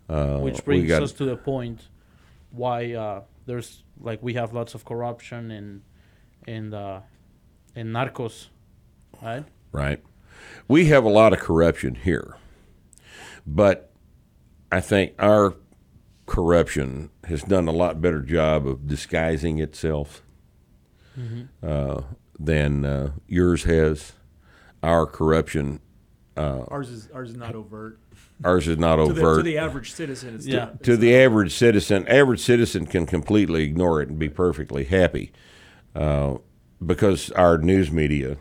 Uh, 0.08 0.38
which 0.38 0.64
brings 0.64 0.88
got- 0.88 1.02
us 1.02 1.12
to 1.12 1.24
the 1.24 1.36
point 1.36 1.88
why 2.50 2.92
uh, 2.92 3.22
there's 3.44 3.82
like 4.00 4.22
we 4.22 4.34
have 4.34 4.52
lots 4.52 4.74
of 4.74 4.84
corruption 4.84 5.50
and 5.50 5.82
and 6.46 6.72
uh, 6.74 7.00
and 7.74 7.88
narcos, 7.94 8.48
right? 9.22 9.44
right? 9.72 10.02
We 10.68 10.86
have 10.86 11.04
a 11.04 11.08
lot 11.08 11.32
of 11.32 11.40
corruption 11.40 11.96
here, 11.96 12.36
but 13.46 13.90
I 14.70 14.80
think 14.80 15.14
our 15.18 15.54
corruption 16.26 17.10
has 17.24 17.42
done 17.42 17.66
a 17.68 17.72
lot 17.72 18.00
better 18.00 18.20
job 18.20 18.66
of 18.66 18.86
disguising 18.86 19.58
itself 19.58 20.22
uh, 21.62 22.02
than 22.38 22.84
uh, 22.84 23.12
yours 23.26 23.64
has. 23.64 24.12
Our 24.82 25.06
corruption, 25.06 25.80
ours 26.36 26.90
is 26.90 27.08
ours 27.12 27.30
is 27.30 27.36
not 27.36 27.54
overt. 27.54 27.98
Ours 28.44 28.68
is 28.68 28.78
not 28.78 28.96
To 28.96 29.12
the, 29.12 29.20
overt. 29.20 29.36
to 29.38 29.42
the 29.42 29.58
average 29.58 29.92
citizen, 29.92 30.34
it's 30.34 30.46
Yeah. 30.46 30.58
not, 30.58 30.74
it's 30.74 30.84
to 30.84 30.96
the 30.96 31.14
average 31.16 31.54
citizen, 31.54 32.06
average 32.08 32.40
citizen 32.40 32.86
can 32.86 33.06
completely 33.06 33.64
ignore 33.64 34.02
it 34.02 34.08
and 34.08 34.18
be 34.18 34.28
perfectly 34.28 34.84
happy, 34.84 35.32
uh, 35.94 36.36
because 36.84 37.30
our 37.32 37.56
news 37.58 37.90
media 37.90 38.36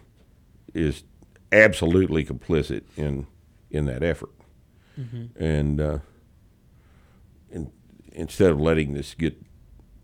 is 0.74 1.04
absolutely 1.52 2.26
complicit 2.26 2.84
in 2.98 3.28
in 3.72 3.86
that 3.86 4.04
effort, 4.04 4.32
and, 5.38 5.82
uh, 5.82 6.00
and 7.52 7.72
instead 8.14 8.50
of 8.52 8.60
letting 8.60 8.94
this 8.94 9.14
get 9.14 9.42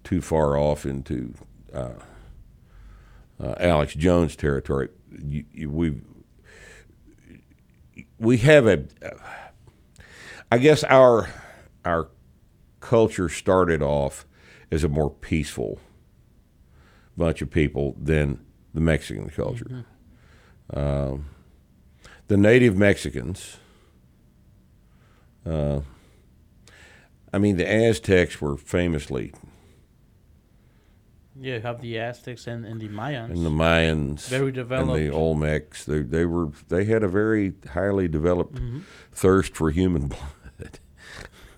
too 0.04 0.20
far 0.22 0.58
off 0.58 0.86
into 0.86 1.34
uh, 1.74 1.94
uh, 3.40 3.56
Alex 3.60 3.94
Jones 3.94 4.36
territory, 4.36 4.90
you, 5.24 5.46
you, 5.54 5.70
we 5.70 5.96
we 8.20 8.38
have 8.38 8.68
a. 8.68 8.86
I 10.52 10.58
guess 10.58 10.84
our 10.84 11.30
our 11.86 12.10
culture 12.80 13.30
started 13.30 13.82
off 13.82 14.26
as 14.72 14.84
a 14.84 14.90
more 14.90 15.10
peaceful 15.10 15.80
bunch 17.18 17.42
of 17.42 17.50
people 17.50 17.96
than 18.02 18.40
the 18.74 18.82
Mexican 18.82 19.30
culture. 19.30 19.86
Um, 20.74 21.26
the 22.28 22.38
native 22.38 22.78
Mexicans, 22.78 23.58
uh, 25.46 25.82
I 27.34 27.38
mean, 27.38 27.58
the 27.58 27.70
Aztecs 27.70 28.40
were 28.42 28.56
famously, 28.58 29.34
Yeah, 31.40 31.56
you 31.56 31.62
have 31.62 31.82
the 31.82 31.98
Aztecs 32.00 32.48
and, 32.48 32.66
and 32.66 32.80
the 32.80 32.88
Mayans. 32.88 33.32
and 33.32 33.46
the 33.46 33.50
Mayans, 33.50 34.28
Very 34.28 34.52
developed. 34.52 34.92
and 34.98 35.08
the 35.10 35.14
Olmecs. 35.14 35.84
They 35.86 36.00
they 36.02 36.26
were 36.26 36.50
they 36.70 36.86
had 36.86 37.04
a 37.04 37.08
very 37.08 37.54
highly 37.74 38.08
developed 38.08 38.56
Mm-hmm. 38.56 38.80
thirst 39.12 39.56
for 39.56 39.72
human 39.72 40.08
blood. 40.14 40.22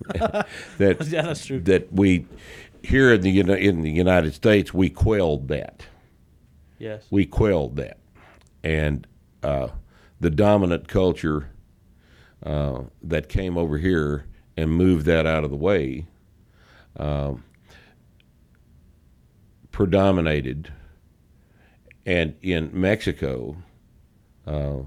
that 0.78 1.08
yeah, 1.08 1.22
that's 1.24 1.46
true. 1.46 1.60
that 1.62 1.92
we 1.92 2.26
here 2.84 3.14
in 3.14 3.22
the 3.22 3.40
in 3.40 3.82
the 3.82 3.92
United 3.92 4.34
States 4.34 4.74
we 4.74 4.90
quelled 4.90 5.48
that. 5.48 5.86
yes. 6.80 7.06
We 7.10 7.26
quelled 7.26 7.76
that, 7.78 7.98
and 8.64 9.08
uh, 9.42 9.70
the 10.20 10.30
dominant 10.30 10.88
culture 10.88 11.50
uh, 12.46 12.82
that 13.02 13.30
came 13.30 13.58
over 13.58 13.78
here 13.78 14.26
and 14.58 14.72
moved 14.72 15.06
that 15.06 15.26
out 15.26 15.44
of 15.44 15.50
the 15.50 15.58
way 15.58 16.06
um, 16.98 17.44
predominated, 19.72 20.72
and 22.06 22.36
in 22.42 22.70
Mexico. 22.74 23.58
Uh, 24.46 24.80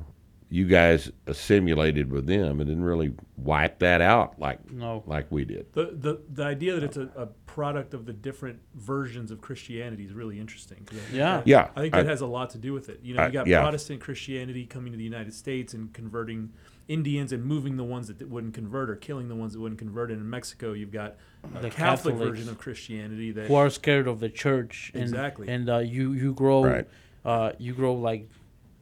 you 0.49 0.65
guys 0.67 1.11
assimilated 1.27 2.11
with 2.11 2.27
them 2.27 2.61
and 2.61 2.69
didn't 2.69 2.85
really 2.85 3.13
wipe 3.37 3.79
that 3.81 4.01
out 4.01 4.39
like 4.39 4.71
No. 4.71 5.03
like 5.07 5.27
we 5.31 5.45
did. 5.45 5.67
the, 5.73 5.87
the 5.93 6.21
the 6.33 6.45
idea 6.45 6.75
that 6.75 6.85
it's 6.85 6.97
a, 6.97 7.11
a 7.17 7.27
product 7.47 7.95
of 7.95 8.07
the 8.07 8.13
different 8.13 8.61
versions 8.75 9.31
of 9.31 9.41
Christianity 9.41 10.05
is 10.05 10.13
really 10.13 10.39
interesting. 10.39 10.87
I 10.89 10.95
think 10.95 11.03
Yeah. 11.13 11.37
that- 11.39 11.47
Yeah, 11.47 11.69
I 11.75 11.81
think 11.81 11.95
I- 11.95 12.03
that 12.03 12.09
has 12.11 12.21
a 12.21 12.27
lot 12.27 12.51
to 12.51 12.59
do 12.59 12.73
with 12.73 12.89
it. 12.89 13.01
You 13.03 13.15
know, 13.15 13.23
I- 13.23 13.27
you 13.27 13.33
got 13.33 13.47
yeah. 13.47 13.61
Protestant 13.63 14.01
Christianity 14.01 14.67
coming 14.67 14.93
to 14.93 14.99
the 14.99 15.05
United 15.05 15.35
States 15.35 15.75
and 15.75 15.93
converting 15.93 16.53
Indians 16.89 17.33
and 17.33 17.45
moving 17.45 17.77
the 17.77 17.83
ones 17.85 18.07
that 18.07 18.29
wouldn't 18.29 18.55
convert 18.55 18.89
or 18.89 18.95
killing 18.97 19.27
the 19.29 19.35
ones 19.35 19.55
that 19.55 19.61
wouldn't 19.61 19.81
convert. 19.81 20.11
And 20.13 20.21
in 20.21 20.31
Mexico, 20.31 20.73
you've 20.73 20.93
got 20.93 21.17
a 21.43 21.49
The 21.61 21.71
Catholic 21.71 21.73
Catholics 22.15 22.19
version 22.19 22.49
of 22.49 22.59
Christianity 22.59 23.33
that 23.33 23.47
Who 23.49 23.55
are 23.57 23.71
scared 23.71 24.07
of 24.07 24.21
the 24.21 24.29
church. 24.29 24.93
And, 24.95 25.03
Exactly. 25.03 25.49
And 25.49 25.69
uh, 25.69 25.79
you, 25.79 26.13
you 26.13 26.33
grow 26.35 26.65
Right. 26.65 26.89
uh, 27.25 27.53
you 27.59 27.73
grow 27.75 27.95
like 27.95 28.29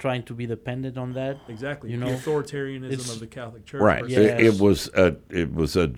trying 0.04 0.22
to 0.22 0.34
be 0.34 0.44
dependent 0.46 0.98
on 0.98 1.14
that. 1.14 1.38
exactly 1.48 1.90
You 1.90 1.98
the 1.98 2.04
know, 2.04 2.12
authoritarianism 2.12 2.92
it's- 2.92 3.14
of 3.14 3.20
the 3.20 3.26
Catholic 3.26 3.64
Church. 3.64 3.80
Right. 3.80 4.02
versus- 4.02 4.18
It, 4.18 4.40
it 4.40 4.60
was 4.60 4.90
a 4.94 5.16
it 5.30 5.50
was 5.54 5.76
a, 5.76 5.90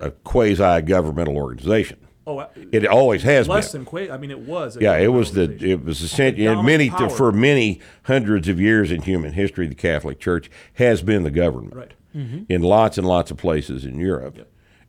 a, 0.00 0.06
a 0.08 0.10
quasi 0.10 0.82
governmental 0.82 1.36
organization. 1.36 1.98
Oh, 2.26 2.44
It 2.72 2.84
always 2.86 3.22
has 3.22 3.46
been 3.46 3.54
less 3.54 3.70
been. 3.72 3.82
than 3.82 3.86
Qua. 3.86 4.14
I 4.14 4.16
mean, 4.16 4.30
it 4.32 4.40
was. 4.40 4.76
a 4.76 4.80
Yeah, 4.80 4.96
it 4.96 5.12
was 5.12 5.32
the 5.32 5.44
it 5.64 5.84
was 5.84 6.00
essentially 6.02 6.44
dominant 6.44 6.66
many 6.66 6.90
power. 6.90 7.08
for 7.08 7.30
many 7.30 7.80
hundreds 8.04 8.48
of 8.48 8.60
years 8.60 8.90
in 8.90 9.02
human 9.02 9.32
history. 9.32 9.66
The 9.68 9.74
Catholic 9.76 10.18
Church 10.18 10.50
has 10.74 11.02
been 11.02 11.22
the 11.22 11.30
government 11.32 11.74
right, 11.74 11.92
in 12.48 12.62
lots 12.62 12.98
and 12.98 13.06
lots 13.06 13.30
of 13.30 13.36
places 13.38 13.84
in 13.84 13.98
Europe 13.98 14.36
Yep. 14.38 14.48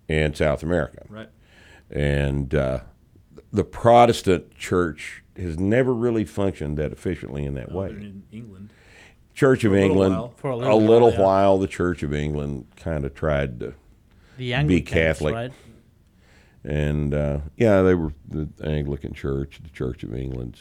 and 0.10 0.36
South 0.38 0.62
America, 0.64 1.06
right. 1.10 1.30
and 1.92 2.54
uh, 2.54 2.80
the 3.52 3.64
Protestant 3.64 4.56
Church 4.56 5.23
has 5.38 5.58
never 5.58 5.94
really 5.94 6.26
functioned 6.26 6.78
that 6.78 6.92
efficiently 6.92 7.46
in 7.46 7.54
that 7.56 7.70
Other 7.70 7.78
way. 7.80 7.90
in 7.90 8.24
England. 8.32 8.72
Church 9.34 9.64
of 9.64 9.72
For 9.72 9.78
a 9.78 9.82
little 9.82 9.92
England, 10.04 10.16
while. 10.16 10.34
For 10.38 10.52
a 10.52 10.56
a 10.56 10.58
little 10.58 10.82
little, 10.82 11.10
while, 11.10 11.18
yeah. 11.18 11.24
while, 11.26 11.58
the 11.58 11.68
Church 11.68 12.04
of 12.04 12.14
England 12.14 12.68
kind 12.76 13.04
of 13.06 13.16
tried 13.16 13.60
to. 13.62 13.74
The 14.38 14.54
Anglicans, 14.54 14.90
Catholic. 14.90 15.34
right? 15.34 15.52
And 16.64 17.14
uh, 17.14 17.40
yeah, 17.58 17.82
they 17.82 17.94
were 17.96 18.14
the 18.30 18.48
Anglican 18.64 19.14
Church, 19.14 19.60
the 19.62 19.70
Church 19.70 20.04
of 20.04 20.14
England. 20.16 20.58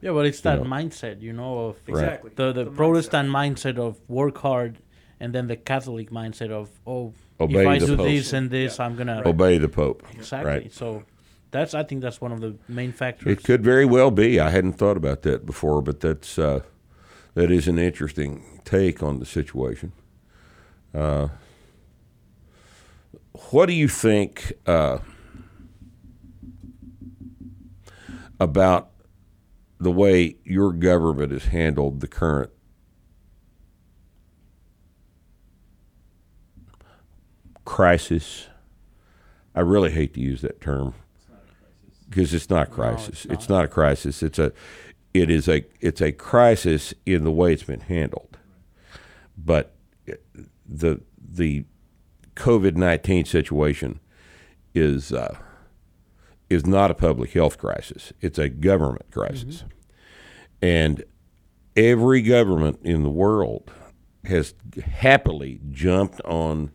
Yeah, 0.00 0.12
but 0.12 0.26
it's 0.26 0.40
that 0.42 0.62
know. 0.62 0.68
mindset, 0.68 1.22
you 1.22 1.32
know, 1.32 1.68
of 1.68 1.76
Exactly. 1.88 2.30
the, 2.36 2.52
the, 2.52 2.64
The 2.64 2.70
Protestant 2.70 3.30
mindset. 3.30 3.78
of 3.78 3.98
work 4.08 4.38
hard, 4.38 4.78
and 5.18 5.34
then 5.34 5.46
the 5.48 5.56
Catholic 5.56 6.10
mindset 6.10 6.50
of 6.50 6.68
oh, 6.86 7.14
Obey 7.40 7.62
if 7.62 7.66
I 7.68 7.78
the 7.78 7.86
do 7.86 7.96
Pope. 7.96 8.06
this 8.06 8.32
and 8.34 8.50
this, 8.50 8.78
I'm 8.78 8.96
gonna 8.96 9.22
Obey 9.24 9.56
the 9.58 9.68
Pope. 9.68 10.02
exactly. 10.12 10.50
Right. 10.50 10.72
So 10.72 11.02
that's 11.54 11.72
I 11.72 11.84
think 11.84 12.02
that's 12.02 12.20
one 12.20 12.32
of 12.32 12.40
the 12.40 12.56
main 12.66 12.90
factors. 12.90 13.30
It 13.30 13.44
could 13.44 13.62
very 13.62 13.84
well 13.84 14.10
be. 14.10 14.40
I 14.40 14.50
hadn't 14.50 14.72
thought 14.72 14.96
about 14.96 15.22
that 15.22 15.46
before, 15.46 15.82
but 15.82 16.00
that's 16.00 16.36
uh, 16.36 16.60
that 17.34 17.50
is 17.52 17.68
an 17.68 17.78
interesting 17.78 18.60
take 18.64 19.04
on 19.04 19.20
the 19.20 19.24
situation. 19.24 19.92
Uh, 20.92 21.28
what 23.50 23.66
do 23.66 23.72
you 23.72 23.86
think 23.86 24.52
uh, 24.66 24.98
about 28.40 28.90
the 29.78 29.92
way 29.92 30.36
your 30.42 30.72
government 30.72 31.30
has 31.30 31.44
handled 31.46 32.00
the 32.00 32.08
current 32.08 32.50
crisis? 37.64 38.48
I 39.54 39.60
really 39.60 39.92
hate 39.92 40.14
to 40.14 40.20
use 40.20 40.40
that 40.40 40.60
term 40.60 40.94
because 42.14 42.32
it's 42.32 42.48
not 42.48 42.68
a 42.68 42.70
crisis. 42.70 43.26
it's, 43.28 43.48
not. 43.48 43.64
a 43.64 43.68
crisis. 43.68 44.22
It's 44.22 44.38
a 44.38 44.52
it 45.12 45.30
is 45.30 45.48
a 45.48 45.64
it's 45.80 46.00
a 46.00 46.12
crisis 46.12 46.94
in 47.04 47.24
the 47.24 47.30
way 47.32 47.52
it's 47.52 47.64
been 47.64 47.80
handled. 47.80 48.38
But 49.36 49.74
the 50.64 51.00
the 51.18 51.64
COVID 52.36 52.76
nineteen 52.76 53.24
situation 53.24 53.98
is 54.74 55.12
uh, 55.12 55.36
is 56.48 56.64
not 56.64 56.92
a 56.92 56.94
public 56.94 57.32
health 57.32 57.58
crisis. 57.58 58.12
It's 58.20 58.38
a 58.38 58.48
government 58.48 59.10
crisis, 59.10 59.64
and 60.62 61.02
every 61.74 62.22
government 62.22 62.78
in 62.84 63.02
the 63.02 63.10
world 63.10 63.72
has 64.24 64.54
happily 64.84 65.60
jumped 65.72 66.20
on 66.20 66.70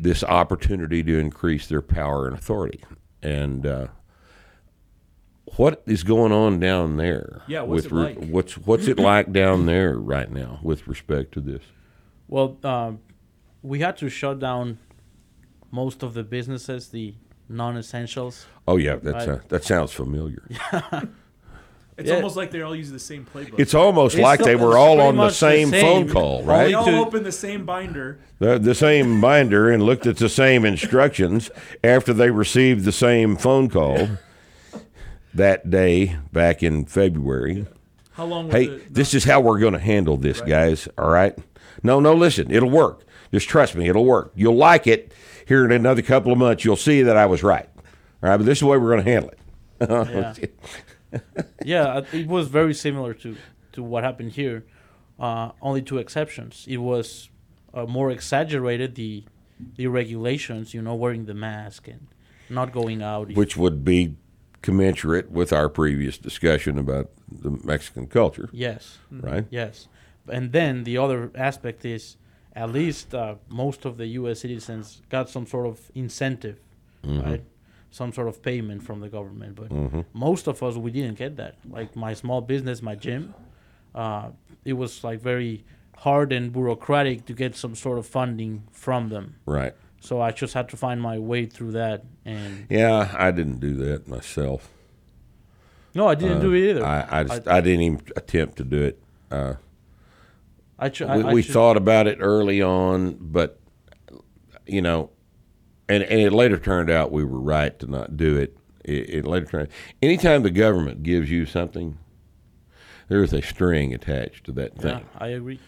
this 0.00 0.24
opportunity 0.24 1.04
to 1.04 1.16
increase 1.16 1.68
their 1.68 1.80
power 1.80 2.26
and 2.26 2.36
authority. 2.36 2.82
And 3.22 3.64
uh, 3.64 3.86
what 5.56 5.82
is 5.86 6.02
going 6.02 6.32
on 6.32 6.58
down 6.60 6.96
there? 6.96 7.42
Yeah, 7.46 7.62
what's 7.62 7.84
with 7.84 7.92
it 7.92 8.20
like? 8.20 8.28
what's 8.30 8.56
what's 8.58 8.86
it 8.88 8.98
like 8.98 9.32
down 9.32 9.66
there 9.66 9.96
right 9.98 10.30
now 10.30 10.58
with 10.62 10.86
respect 10.88 11.32
to 11.32 11.40
this? 11.40 11.62
Well, 12.28 12.56
um, 12.64 13.00
we 13.62 13.80
had 13.80 13.96
to 13.98 14.08
shut 14.08 14.38
down 14.40 14.78
most 15.70 16.02
of 16.02 16.14
the 16.14 16.22
businesses, 16.22 16.88
the 16.88 17.14
non-essentials. 17.48 18.46
Oh 18.66 18.76
yeah, 18.78 18.96
that's 18.96 19.28
I- 19.28 19.32
uh, 19.32 19.38
that 19.48 19.64
sounds 19.64 19.92
familiar. 19.92 20.42
It's 21.96 22.08
Yeah. 22.08 22.16
almost 22.16 22.34
like 22.36 22.50
they're 22.50 22.64
all 22.64 22.74
using 22.74 22.92
the 22.92 22.98
same 22.98 23.24
playbook. 23.32 23.60
It's 23.60 23.72
almost 23.72 24.16
It's 24.16 24.22
like 24.22 24.40
they 24.40 24.56
were 24.56 24.76
all 24.76 25.00
on 25.00 25.14
the 25.14 25.22
much 25.22 25.34
the 25.34 25.64
same, 25.64 25.70
phone 25.70 26.08
call, 26.08 26.42
right? 26.42 26.64
they 26.66 26.74
all 26.74 26.88
opened 26.88 27.24
the 27.24 27.30
same 27.30 27.64
binder. 27.64 28.18
the, 28.40 28.58
the 28.58 28.74
same 28.74 29.20
binder 29.20 29.70
and 29.70 29.80
looked 29.80 30.04
at 30.04 30.16
the 30.16 30.28
same 30.28 30.64
instructions 30.64 31.52
after 31.84 32.12
they 32.12 32.30
received 32.32 32.84
the 32.84 32.90
same 32.90 33.36
phone 33.36 33.68
call 33.68 34.08
that 35.34 35.70
day 35.70 36.16
back 36.32 36.62
in 36.62 36.84
February. 36.86 37.66
How 38.12 38.24
long? 38.24 38.46
Was 38.46 38.54
Hey, 38.54 38.64
it? 38.66 38.94
this 38.94 39.14
is 39.14 39.24
how 39.24 39.40
we're 39.40 39.58
going 39.58 39.72
to 39.72 39.78
handle 39.78 40.16
this, 40.16 40.40
guys. 40.40 40.88
All 40.96 41.10
right? 41.10 41.36
No, 41.82 42.00
no, 42.00 42.14
listen, 42.14 42.50
it'll 42.50 42.70
work. 42.70 43.02
Just 43.32 43.48
trust 43.48 43.74
me, 43.74 43.88
it'll 43.88 44.04
work. 44.04 44.32
You'll 44.36 44.56
like 44.56 44.86
it 44.86 45.12
here 45.46 45.64
in 45.64 45.72
another 45.72 46.02
couple 46.02 46.30
of 46.32 46.38
months. 46.38 46.64
You'll 46.64 46.76
see 46.76 47.02
that 47.02 47.16
I 47.16 47.26
was 47.26 47.42
right. 47.42 47.68
All 48.22 48.30
right, 48.30 48.36
but 48.36 48.46
this 48.46 48.58
is 48.58 48.60
the 48.60 48.66
way 48.66 48.78
we're 48.78 48.92
going 48.92 49.04
to 49.04 49.10
handle 49.10 49.30
it. 49.30 49.38
Yeah. 51.12 51.20
yeah, 51.64 52.00
it 52.12 52.26
was 52.26 52.48
very 52.48 52.74
similar 52.74 53.12
to, 53.14 53.36
to 53.72 53.82
what 53.82 54.04
happened 54.04 54.32
here. 54.32 54.64
Uh, 55.18 55.50
only 55.60 55.82
two 55.82 55.98
exceptions. 55.98 56.64
It 56.68 56.78
was 56.78 57.28
uh, 57.72 57.86
more 57.86 58.10
exaggerated 58.10 58.94
the 58.94 59.24
the 59.76 59.86
regulations, 59.86 60.74
you 60.74 60.82
know, 60.82 60.94
wearing 60.96 61.26
the 61.26 61.34
mask 61.34 61.86
and 61.86 62.08
not 62.50 62.72
going 62.72 63.00
out. 63.02 63.32
Which 63.32 63.56
would 63.56 63.84
be 63.84 64.16
commensurate 64.64 65.30
with 65.30 65.52
our 65.52 65.68
previous 65.68 66.16
discussion 66.16 66.78
about 66.78 67.10
the 67.30 67.50
Mexican 67.62 68.06
culture, 68.06 68.48
yes, 68.50 68.96
right? 69.10 69.44
yes. 69.50 69.88
And 70.26 70.52
then 70.52 70.84
the 70.84 70.96
other 70.96 71.30
aspect 71.34 71.84
is 71.84 72.16
at 72.56 72.72
least 72.72 73.14
uh, 73.14 73.34
most 73.50 73.84
of 73.84 73.98
the 73.98 74.06
U.S. 74.20 74.40
citizens 74.40 75.02
got 75.10 75.28
some 75.28 75.46
sort 75.46 75.66
of 75.66 75.90
incentive, 75.94 76.58
right? 77.04 77.44
Some 77.90 78.10
sort 78.12 78.26
of 78.26 78.40
payment 78.42 78.82
from 78.82 79.00
the 79.00 79.10
government. 79.10 79.56
But 79.56 79.70
most 80.14 80.48
of 80.48 80.62
us, 80.62 80.76
we 80.76 80.90
didn't 80.90 81.18
get 81.18 81.36
that. 81.36 81.56
Like 81.68 81.94
my 81.94 82.14
small 82.14 82.40
business, 82.40 82.80
my 82.80 82.94
gym, 82.94 83.34
uh, 83.94 84.30
it 84.64 84.72
was 84.72 85.04
like 85.04 85.20
very 85.20 85.62
hard 85.98 86.32
and 86.32 86.52
bureaucratic 86.52 87.26
to 87.26 87.34
get 87.34 87.54
some 87.54 87.74
sort 87.74 87.98
of 87.98 88.06
funding 88.06 88.62
from 88.72 89.10
them. 89.10 89.36
Right. 89.44 89.74
So 90.04 90.20
I 90.20 90.32
just 90.32 90.52
had 90.52 90.68
to 90.68 90.76
find 90.76 91.00
my 91.00 91.18
way 91.18 91.46
through 91.46 91.72
that. 91.72 92.04
And 92.26 92.66
Yeah, 92.68 93.14
I 93.18 93.30
didn't 93.30 93.58
do 93.58 93.74
that 93.76 94.06
myself. 94.06 94.68
no, 95.94 96.06
I 96.06 96.14
didn't 96.14 96.40
do 96.40 96.52
it 96.52 96.70
either. 96.70 96.84
Uh, 96.84 97.06
I, 97.08 97.20
I, 97.20 97.24
just, 97.24 97.48
I, 97.48 97.60
didn't 97.62 97.80
even 97.80 98.02
attempt 98.14 98.56
to 98.58 98.64
do 98.64 98.82
it. 98.82 99.02
Uh, 99.30 99.54
I, 100.78 100.90
ju- 100.90 101.06
we 101.06 101.10
I, 101.10 101.30
I 101.30 101.32
we 101.32 101.42
thought 101.42 101.78
about 101.78 102.06
it 102.06 102.18
early 102.20 102.60
on, 102.60 103.16
but 103.18 103.58
you 104.66 104.82
know, 104.82 105.08
and, 105.88 106.02
and 106.02 106.20
it 106.20 106.34
later 106.34 106.58
turned 106.58 106.90
out 106.90 107.10
we 107.10 107.24
were 107.24 107.40
right 107.40 107.78
to 107.78 107.86
not 107.86 108.16
do 108.18 108.36
it. 108.36 108.58
It, 108.84 109.08
it 109.08 109.24
later 109.24 109.46
turned. 109.46 109.68
Anytime 110.02 110.42
the 110.42 110.50
government 110.50 111.02
gives 111.02 111.30
you 111.30 111.46
something, 111.46 111.96
there's 113.08 113.32
a 113.32 113.40
string 113.40 113.94
attached 113.94 114.44
to 114.44 114.52
that 114.52 114.72
Yeah, 114.76 114.82
thing, 114.82 115.06
I 115.16 115.28
agree. 115.28 115.60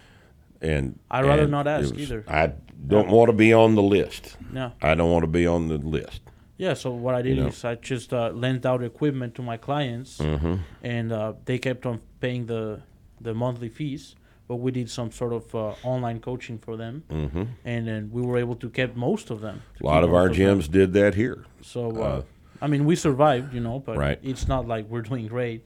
And 0.60 0.98
I'd 1.10 1.24
rather 1.24 1.42
and 1.42 1.50
not 1.50 1.66
ask 1.66 1.92
was- 1.92 2.00
either. 2.02 2.24
I 2.28 2.52
don't 2.86 3.08
want 3.08 3.28
to 3.28 3.32
be 3.36 3.52
on 3.52 3.74
the 3.74 3.82
list. 3.82 4.36
Yeah. 4.52 4.70
I 4.82 4.94
don't 4.94 5.10
want 5.10 5.22
to 5.24 5.28
be 5.30 5.46
on 5.46 5.68
the 5.68 5.78
list. 5.78 6.20
Yeah, 6.58 6.72
so 6.74 6.90
what 6.90 7.14
I 7.14 7.20
did 7.22 7.36
You 7.36 7.42
know. 7.42 7.48
is 7.48 7.64
I 7.64 7.74
just 7.74 8.12
uh, 8.14 8.30
lent 8.30 8.64
out 8.64 8.82
equipment 8.82 9.34
to 9.34 9.42
my 9.42 9.56
clients, 9.58 10.18
Mm-hmm. 10.18 10.54
and 10.82 11.12
uh, 11.12 11.34
they 11.44 11.58
kept 11.58 11.84
on 11.86 12.00
paying 12.20 12.46
the 12.46 12.80
the 13.20 13.34
monthly 13.34 13.68
fees. 13.68 14.14
But 14.48 14.56
we 14.56 14.70
did 14.70 14.88
some 14.88 15.10
sort 15.10 15.32
of 15.32 15.52
uh, 15.54 15.74
online 15.82 16.20
coaching 16.20 16.58
for 16.58 16.76
them, 16.76 17.02
mm-hmm. 17.10 17.42
and 17.64 17.88
then 17.88 18.10
we 18.12 18.22
were 18.22 18.38
able 18.38 18.54
to 18.56 18.70
keep 18.70 18.94
most 18.94 19.30
of 19.30 19.40
them. 19.40 19.60
A 19.82 19.84
lot 19.84 20.04
of 20.04 20.14
our 20.14 20.28
them. 20.28 20.36
gyms 20.60 20.70
did 20.70 20.92
that 20.92 21.14
here. 21.16 21.44
So, 21.62 21.90
uh, 22.00 22.22
I 22.62 22.68
mean, 22.68 22.84
we 22.84 22.94
survived, 22.94 23.52
you 23.52 23.60
know, 23.60 23.80
but 23.80 23.96
Right. 23.98 24.20
it's 24.22 24.46
not 24.46 24.68
like 24.68 24.86
we're 24.88 25.02
doing 25.02 25.26
great. 25.26 25.64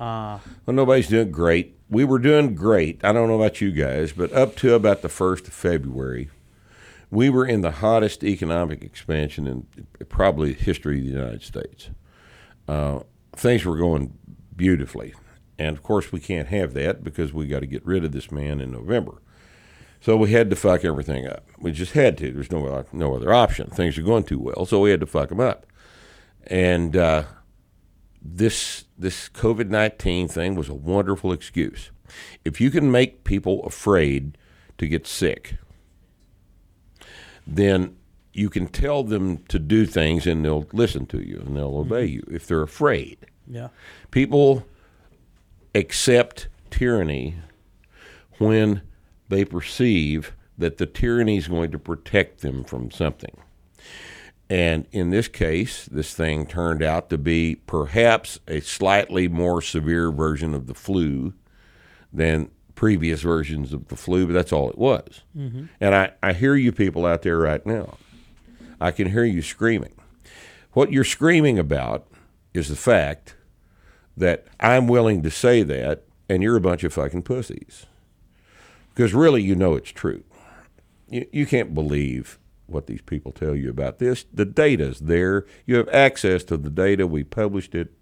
Uh, 0.00 0.38
Well, 0.64 0.74
nobody's 0.74 1.08
doing 1.08 1.30
great. 1.30 1.76
We 1.90 2.04
were 2.04 2.18
doing 2.18 2.54
great. 2.54 3.04
I 3.04 3.12
don't 3.12 3.28
know 3.28 3.40
about 3.40 3.60
you 3.60 3.70
guys, 3.70 4.12
but 4.12 4.32
up 4.32 4.56
to 4.56 4.74
about 4.74 5.02
the 5.02 5.08
1st 5.08 5.48
of 5.48 5.52
February, 5.52 6.30
we 7.10 7.28
were 7.28 7.44
in 7.44 7.60
the 7.60 7.72
hottest 7.72 8.24
economic 8.24 8.82
expansion 8.82 9.46
in 9.46 9.66
probably 10.08 10.52
the 10.54 10.64
history 10.64 10.98
of 10.98 11.04
the 11.04 11.10
United 11.10 11.42
States. 11.42 11.90
Uh, 12.66 13.00
things 13.34 13.64
were 13.64 13.76
going 13.76 14.16
beautifully. 14.56 15.12
And 15.58 15.76
of 15.76 15.82
course, 15.82 16.10
we 16.12 16.20
can't 16.20 16.48
have 16.48 16.72
that 16.74 17.04
because 17.04 17.34
we 17.34 17.46
got 17.46 17.60
to 17.60 17.66
get 17.66 17.84
rid 17.84 18.04
of 18.04 18.12
this 18.12 18.30
man 18.30 18.60
in 18.60 18.72
November. 18.72 19.20
So 20.00 20.16
we 20.16 20.32
had 20.32 20.48
to 20.48 20.56
fuck 20.56 20.82
everything 20.84 21.26
up. 21.26 21.44
We 21.58 21.72
just 21.72 21.92
had 21.92 22.16
to. 22.18 22.30
There's 22.30 22.50
no 22.50 22.86
no 22.92 23.14
other 23.14 23.34
option. 23.34 23.68
Things 23.68 23.98
are 23.98 24.02
going 24.02 24.24
too 24.24 24.38
well, 24.38 24.64
so 24.64 24.80
we 24.80 24.90
had 24.90 25.00
to 25.00 25.06
fuck 25.06 25.28
them 25.28 25.40
up. 25.40 25.66
And 26.46 26.96
uh, 26.96 27.24
this 28.22 28.84
this 28.98 29.28
COVID 29.30 29.68
nineteen 29.68 30.28
thing 30.28 30.54
was 30.54 30.68
a 30.68 30.74
wonderful 30.74 31.32
excuse. 31.32 31.90
If 32.44 32.60
you 32.60 32.70
can 32.70 32.90
make 32.90 33.24
people 33.24 33.64
afraid 33.64 34.36
to 34.78 34.86
get 34.88 35.06
sick, 35.06 35.56
then 37.46 37.96
you 38.32 38.48
can 38.48 38.66
tell 38.66 39.02
them 39.02 39.38
to 39.48 39.58
do 39.58 39.86
things 39.86 40.26
and 40.26 40.44
they'll 40.44 40.66
listen 40.72 41.06
to 41.06 41.20
you 41.20 41.42
and 41.44 41.56
they'll 41.56 41.76
obey 41.76 42.06
mm-hmm. 42.06 42.14
you 42.14 42.34
if 42.34 42.46
they're 42.46 42.62
afraid. 42.62 43.18
yeah, 43.46 43.68
People 44.10 44.64
accept 45.74 46.48
tyranny 46.70 47.36
when 48.38 48.82
they 49.28 49.44
perceive 49.44 50.32
that 50.58 50.78
the 50.78 50.86
tyranny 50.86 51.36
is 51.36 51.48
going 51.48 51.70
to 51.70 51.78
protect 51.78 52.40
them 52.40 52.64
from 52.64 52.90
something. 52.90 53.36
And 54.50 54.88
in 54.90 55.10
this 55.10 55.28
case, 55.28 55.88
this 55.92 56.12
thing 56.12 56.44
turned 56.44 56.82
out 56.82 57.08
to 57.10 57.18
be 57.18 57.54
perhaps 57.68 58.40
a 58.48 58.58
slightly 58.58 59.28
more 59.28 59.62
severe 59.62 60.10
version 60.10 60.54
of 60.54 60.66
the 60.66 60.74
flu 60.74 61.34
than 62.12 62.50
previous 62.74 63.22
versions 63.22 63.72
of 63.72 63.86
the 63.86 63.96
flu, 63.96 64.26
but 64.26 64.32
that's 64.32 64.52
all 64.52 64.68
it 64.68 64.76
was. 64.76 65.20
Mm-hmm. 65.38 65.66
And 65.80 65.94
I, 65.94 66.12
I 66.20 66.32
hear 66.32 66.56
you 66.56 66.72
people 66.72 67.06
out 67.06 67.22
there 67.22 67.38
right 67.38 67.64
now. 67.64 67.96
I 68.80 68.90
can 68.90 69.10
hear 69.10 69.22
you 69.22 69.40
screaming. 69.40 69.94
What 70.72 70.90
you're 70.90 71.04
screaming 71.04 71.56
about 71.56 72.08
is 72.52 72.68
the 72.68 72.76
fact 72.76 73.36
that 74.16 74.46
I'm 74.58 74.88
willing 74.88 75.22
to 75.22 75.30
say 75.30 75.62
that, 75.62 76.02
and 76.28 76.42
you're 76.42 76.56
a 76.56 76.60
bunch 76.60 76.82
of 76.82 76.92
fucking 76.92 77.22
pussies. 77.22 77.86
Because 78.88 79.14
really, 79.14 79.42
you 79.42 79.54
know 79.54 79.76
it's 79.76 79.92
true. 79.92 80.24
You, 81.08 81.24
you 81.30 81.46
can't 81.46 81.72
believe 81.72 82.39
what 82.70 82.86
these 82.86 83.02
people 83.02 83.32
tell 83.32 83.54
you 83.54 83.70
about 83.70 83.98
this. 83.98 84.24
The 84.32 84.44
data's 84.44 85.00
there. 85.00 85.46
You 85.66 85.76
have 85.76 85.88
access 85.88 86.44
to 86.44 86.56
the 86.56 86.70
data. 86.70 87.06
We 87.06 87.24
published 87.24 87.74
it 87.74 87.92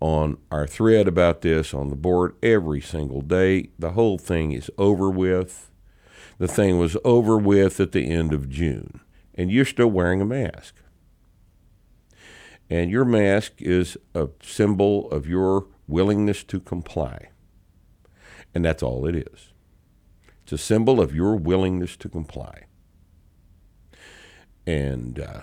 on 0.00 0.36
our 0.50 0.66
thread 0.66 1.06
about 1.06 1.42
this 1.42 1.72
on 1.72 1.88
the 1.88 1.96
board 1.96 2.34
every 2.42 2.80
single 2.80 3.20
day. 3.20 3.70
The 3.78 3.92
whole 3.92 4.18
thing 4.18 4.52
is 4.52 4.70
over 4.76 5.08
with. 5.08 5.70
The 6.38 6.48
thing 6.48 6.78
was 6.78 6.96
over 7.04 7.38
with 7.38 7.78
at 7.78 7.92
the 7.92 8.10
end 8.10 8.32
of 8.32 8.48
June, 8.48 9.00
and 9.34 9.50
you're 9.50 9.64
still 9.64 9.90
wearing 9.90 10.20
a 10.20 10.24
mask. 10.24 10.74
And 12.68 12.90
your 12.90 13.04
mask 13.04 13.60
is 13.60 13.96
a 14.14 14.28
symbol 14.42 15.08
of 15.10 15.28
your 15.28 15.66
willingness 15.86 16.42
to 16.44 16.58
comply. 16.58 17.28
And 18.54 18.64
that's 18.64 18.82
all 18.82 19.06
it 19.06 19.14
is. 19.14 19.52
It's 20.42 20.52
a 20.52 20.58
symbol 20.58 21.00
of 21.00 21.14
your 21.14 21.36
willingness 21.36 21.96
to 21.98 22.08
comply. 22.08 22.64
And 24.66 25.18
uh, 25.18 25.40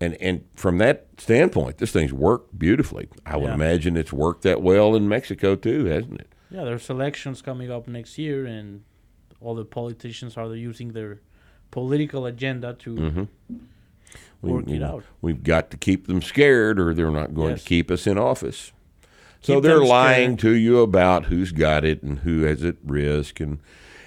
and 0.00 0.14
and 0.20 0.44
from 0.54 0.78
that 0.78 1.06
standpoint, 1.18 1.78
this 1.78 1.92
thing's 1.92 2.12
worked 2.12 2.58
beautifully. 2.58 3.08
I 3.26 3.36
would 3.36 3.48
Yeah. 3.48 3.54
imagine 3.54 3.96
it's 3.96 4.12
worked 4.12 4.42
that 4.42 4.62
well 4.62 4.94
in 4.94 5.08
Mexico 5.08 5.54
too, 5.54 5.84
hasn't 5.86 6.20
it? 6.20 6.28
yeah. 6.50 6.64
There's 6.64 6.88
elections 6.90 7.42
coming 7.42 7.70
up 7.70 7.86
next 7.88 8.16
year, 8.18 8.46
and 8.46 8.82
all 9.40 9.54
the 9.54 9.64
politicians 9.64 10.36
are 10.36 10.54
using 10.54 10.92
their 10.92 11.20
political 11.70 12.26
agenda 12.26 12.74
to 12.80 12.94
Mm-hmm. 12.94 13.24
We- 14.42 14.52
work 14.52 14.68
you 14.68 14.76
it 14.76 14.82
out. 14.82 15.04
We've 15.22 15.42
got 15.42 15.70
to 15.70 15.76
keep 15.78 16.06
them 16.06 16.20
scared, 16.22 16.78
or 16.78 16.92
they're 16.94 17.10
not 17.10 17.34
going 17.34 17.50
Yes. 17.52 17.62
to 17.62 17.68
keep 17.68 17.90
us 17.90 18.06
in 18.06 18.18
office. 18.18 18.72
So 19.40 19.54
Keep 19.54 19.62
they're 19.64 19.84
lying 19.84 20.38
scared. 20.38 20.38
to 20.40 20.50
you 20.58 20.80
about 20.80 21.26
who's 21.26 21.50
got 21.52 21.84
it 21.84 22.02
and 22.02 22.20
who 22.20 22.42
has 22.42 22.62
at 22.64 22.76
risk 22.84 23.40
and 23.40 23.58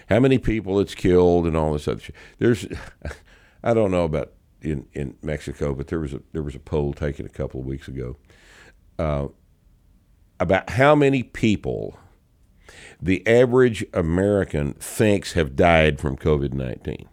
how 0.10 0.20
many 0.20 0.38
people 0.38 0.80
it's 0.80 0.96
killed 0.96 1.46
and 1.48 1.56
all 1.58 1.74
this 1.74 1.88
other 1.88 2.00
shit. 2.00 2.16
There's, 2.40 2.68
I 3.64 3.74
don't 3.74 3.92
know 3.92 4.06
about 4.06 4.34
in, 4.62 4.88
in 4.94 5.16
Mexico, 5.22 5.74
but 5.74 5.88
there 5.88 6.00
was 6.00 6.14
a 6.14 6.22
there 6.34 6.44
was 6.44 6.56
a 6.56 6.60
poll 6.60 6.94
taken 6.94 7.26
a 7.26 7.30
couple 7.30 7.60
of 7.60 7.66
weeks 7.66 7.88
ago 7.88 8.18
uh, 9.00 9.28
about 10.40 10.72
how 10.72 10.96
many 10.96 11.24
people 11.24 11.98
the 13.02 13.26
average 13.28 13.86
American 13.94 14.74
thinks 14.74 15.34
have 15.34 15.56
died 15.56 16.00
from 16.00 16.18
COVID 16.18 16.54
19. 16.54 17.08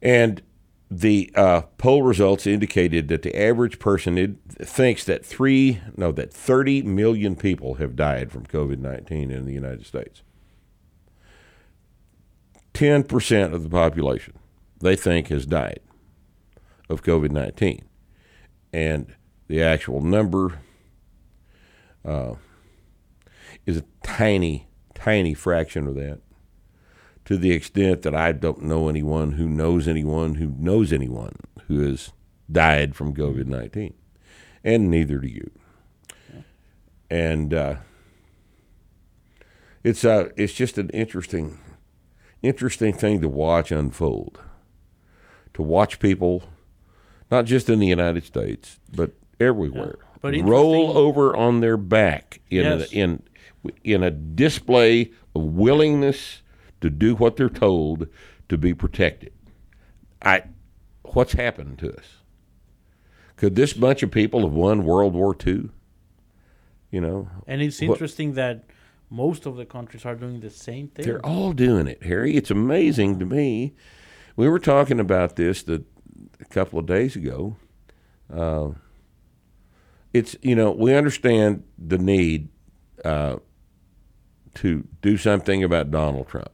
And 0.00 0.42
the 0.90 1.30
uh, 1.34 1.62
poll 1.76 2.02
results 2.02 2.46
indicated 2.46 3.08
that 3.08 3.22
the 3.22 3.36
average 3.38 3.78
person 3.78 4.38
thinks 4.58 5.04
that 5.04 5.24
three, 5.24 5.80
no, 5.96 6.12
that 6.12 6.32
30 6.32 6.82
million 6.82 7.36
people 7.36 7.74
have 7.74 7.94
died 7.94 8.32
from 8.32 8.46
COVID 8.46 8.78
19 8.78 9.30
in 9.30 9.44
the 9.44 9.52
United 9.52 9.86
States. 9.86 10.22
10% 12.74 13.52
of 13.52 13.64
the 13.64 13.68
population 13.68 14.37
they 14.80 14.96
think 14.96 15.28
has 15.28 15.46
died 15.46 15.80
of 16.88 17.02
COVID 17.02 17.30
19. 17.30 17.84
And 18.72 19.14
the 19.48 19.62
actual 19.62 20.00
number 20.00 20.60
uh, 22.04 22.34
is 23.66 23.78
a 23.78 23.84
tiny, 24.02 24.68
tiny 24.94 25.34
fraction 25.34 25.86
of 25.86 25.94
that 25.96 26.20
to 27.24 27.36
the 27.36 27.52
extent 27.52 28.02
that 28.02 28.14
I 28.14 28.32
don't 28.32 28.62
know 28.62 28.88
anyone 28.88 29.32
who 29.32 29.48
knows 29.48 29.86
anyone 29.86 30.36
who 30.36 30.54
knows 30.58 30.92
anyone 30.92 31.36
who 31.66 31.80
has 31.80 32.12
died 32.50 32.94
from 32.94 33.14
COVID 33.14 33.46
19. 33.46 33.94
And 34.64 34.90
neither 34.90 35.18
do 35.18 35.28
you. 35.28 35.50
And 37.10 37.54
uh, 37.54 37.76
it's, 39.84 40.04
uh, 40.04 40.28
it's 40.36 40.52
just 40.52 40.76
an 40.78 40.90
interesting, 40.90 41.58
interesting 42.42 42.92
thing 42.92 43.20
to 43.20 43.28
watch 43.28 43.70
unfold. 43.70 44.40
To 45.58 45.62
watch 45.64 45.98
people, 45.98 46.44
not 47.32 47.44
just 47.44 47.68
in 47.68 47.80
the 47.80 47.86
United 47.88 48.22
States, 48.24 48.78
but 48.94 49.10
everywhere, 49.40 49.96
But 50.20 50.36
roll 50.42 50.96
over 50.96 51.34
on 51.34 51.58
their 51.62 51.76
back 51.76 52.40
in, 52.48 52.62
Yes. 52.62 52.92
a, 52.92 52.96
in, 52.96 53.22
in 53.82 54.04
a 54.04 54.10
display 54.12 55.10
of 55.34 55.42
willingness 55.42 56.42
to 56.80 56.88
do 56.90 57.16
what 57.16 57.34
they're 57.36 57.48
told 57.48 58.06
to 58.48 58.56
be 58.56 58.72
protected. 58.72 59.32
I, 60.22 60.44
what's 61.02 61.32
happened 61.32 61.80
to 61.80 61.92
us? 61.96 62.18
Could 63.34 63.56
this 63.56 63.72
bunch 63.72 64.04
of 64.04 64.12
people 64.12 64.42
have 64.42 64.52
won 64.52 64.84
World 64.84 65.14
War 65.14 65.34
II? 65.44 65.70
You 66.92 67.00
know, 67.00 67.28
And 67.48 67.60
it's 67.62 67.80
What- 67.80 67.94
interesting 67.96 68.34
that 68.34 68.62
most 69.10 69.44
of 69.44 69.56
the 69.56 69.66
countries 69.66 70.04
are 70.06 70.14
doing 70.14 70.38
the 70.38 70.50
same 70.50 70.86
thing. 70.86 71.04
they're 71.04 71.26
all 71.26 71.52
doing 71.52 71.88
it, 71.88 72.04
Harry. 72.04 72.36
It's 72.36 72.52
amazing 72.52 73.18
to 73.18 73.26
me. 73.26 73.74
We 74.38 74.48
were 74.48 74.60
talking 74.60 75.00
about 75.00 75.34
this 75.34 75.64
the, 75.64 75.82
a 76.40 76.44
couple 76.44 76.78
of 76.78 76.86
days 76.86 77.16
ago. 77.16 77.56
Uh, 78.32 78.68
it's 80.12 80.36
you 80.42 80.54
know 80.54 80.70
we 80.70 80.94
understand 80.94 81.64
the 81.76 81.98
need 81.98 82.48
uh, 83.04 83.38
to 84.54 84.86
do 85.02 85.16
something 85.16 85.64
about 85.64 85.90
Donald 85.90 86.28
Trump. 86.28 86.52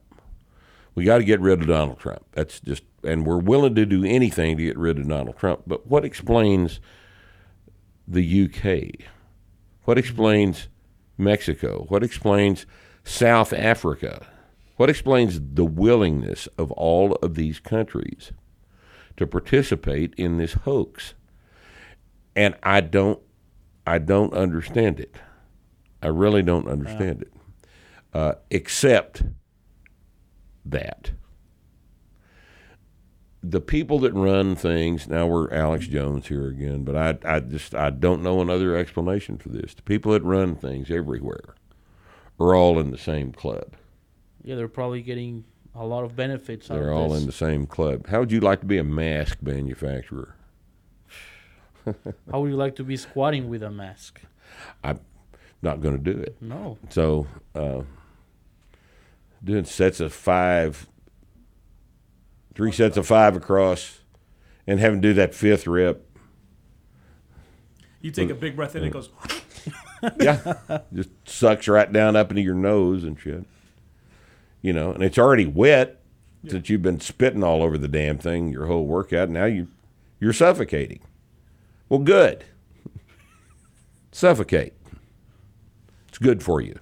We 0.95 1.05
got 1.05 1.18
to 1.18 1.24
get 1.24 1.41
rid 1.41 1.61
of 1.61 1.68
Donald 1.68 1.99
Trump. 1.99 2.24
That's 2.32 2.59
just, 2.59 2.85
and 3.03 3.26
we're 3.26 3.37
willing 3.37 3.74
to 3.74 3.85
do 3.85 4.03
anything 4.03 4.57
to 4.57 4.62
get 4.62 4.78
rid 4.78 4.99
of 4.99 5.07
Donald 5.07 5.37
Trump. 5.37 5.64
But 5.66 5.87
what 5.87 6.07
explains 6.07 6.80
the 8.09 8.45
UK? 8.45 9.07
What 9.82 9.99
explains 9.99 10.68
Mexico? 11.18 11.85
What 11.91 12.03
explains 12.03 12.64
South 13.05 13.53
Africa? 13.53 14.26
What 14.77 14.91
explains 14.91 15.41
the 15.41 15.64
willingness 15.64 16.49
of 16.59 16.72
all 16.72 17.14
of 17.16 17.35
these 17.35 17.61
countries 17.61 18.33
to 19.16 19.27
participate 19.27 20.14
in 20.16 20.39
this 20.39 20.55
hoax? 20.55 21.14
And 22.35 22.57
I 22.62 22.81
don't, 22.81 23.20
I 23.87 23.99
don't 23.99 24.35
understand 24.35 24.99
it. 24.99 25.16
I 26.03 26.09
really 26.09 26.43
don't 26.43 26.68
understand 26.68 27.22
it, 27.22 27.33
uh, 28.12 28.35
except 28.51 29.22
that 30.64 31.12
the 33.43 33.61
people 33.61 33.99
that 34.01 34.12
run 34.14 34.57
things 34.57 35.07
now 35.07 35.27
we're 35.27 35.53
Alex 35.53 35.87
Jones 35.87 36.29
here 36.29 36.49
again, 36.49 36.83
but 36.85 36.97
I 36.97 37.37
I 37.37 37.41
just 37.41 37.75
I 37.75 37.91
don't 37.91 38.22
know 38.22 38.41
another 38.41 38.75
explanation 38.75 39.37
for 39.37 39.51
this. 39.51 39.75
The 39.75 39.83
people 39.83 40.12
that 40.12 40.22
run 40.22 40.57
things 40.57 40.91
everywhere 40.91 41.55
are 42.41 42.55
all 42.55 42.79
in 42.79 42.91
the 42.91 42.99
same 42.99 43.33
club. 43.33 43.75
Yeah, 44.45 44.57
they're 44.57 44.69
probably 44.69 45.03
getting 45.03 45.45
a 45.75 45.85
lot 45.85 46.05
of 46.05 46.15
benefits. 46.15 46.69
They're 46.69 46.91
of 46.91 46.97
all 46.97 47.09
this. 47.11 47.21
in 47.21 47.27
the 47.27 47.33
same 47.33 47.67
club. 47.67 48.07
How 48.07 48.21
would 48.21 48.31
you 48.31 48.41
like 48.41 48.61
to 48.61 48.67
be 48.67 48.79
a 48.79 48.85
mask 48.85 49.39
manufacturer? 49.43 50.37
How 52.31 52.41
would 52.41 52.51
you 52.51 52.57
like 52.57 52.77
to 52.77 52.85
be 52.85 52.97
squatting 52.97 53.49
with 53.49 53.63
a 53.63 53.71
mask? 53.71 54.21
I'm 54.83 55.01
not 55.63 55.81
going 55.81 56.03
to 56.03 56.13
do 56.13 56.19
it. 56.19 56.37
No. 56.41 56.79
So 56.91 57.27
uh, 57.55 57.83
doing 59.43 59.65
sets 59.65 60.01
of 60.01 60.13
five, 60.13 60.87
three 62.55 62.73
sets 62.73 62.97
of 62.97 63.07
five 63.07 63.37
across, 63.37 64.01
and 64.67 64.79
having 64.81 65.03
to 65.03 65.09
do 65.09 65.15
that 65.15 65.35
fifth 65.35 65.67
rep. 65.67 66.01
You 68.01 68.11
take 68.11 68.31
a 68.31 68.35
big 68.35 68.57
breath 68.57 68.77
in, 68.77 68.83
and 68.85 68.91
it 68.91 68.93
goes. 68.93 69.11
Yeah, 70.21 70.59
just 70.93 71.09
sucks 71.25 71.67
right 71.67 71.91
down 71.91 72.15
up 72.15 72.29
into 72.29 72.43
your 72.43 72.55
nose 72.55 73.05
and 73.05 73.19
shit. 73.19 73.47
You 74.65 74.73
know, 74.73 74.93
and 74.93 75.03
it's 75.03 75.19
already 75.19 75.45
wet 75.45 76.01
since 76.49 76.71
you've 76.71 76.81
been 76.81 76.99
spitting 76.99 77.45
all 77.45 77.62
over 77.62 77.77
the 77.77 77.87
damn 77.87 78.17
thing 78.17 78.49
your 78.49 78.65
whole 78.65 78.87
workout. 78.87 79.29
Now 79.29 79.45
you 79.45 79.69
you're 80.19 80.33
suffocating. 80.33 81.01
Well, 81.91 82.01
good. 82.01 82.47
Suffocate. 84.11 84.73
It's 86.09 86.17
good 86.17 86.43
for 86.43 86.62
you. 86.62 86.79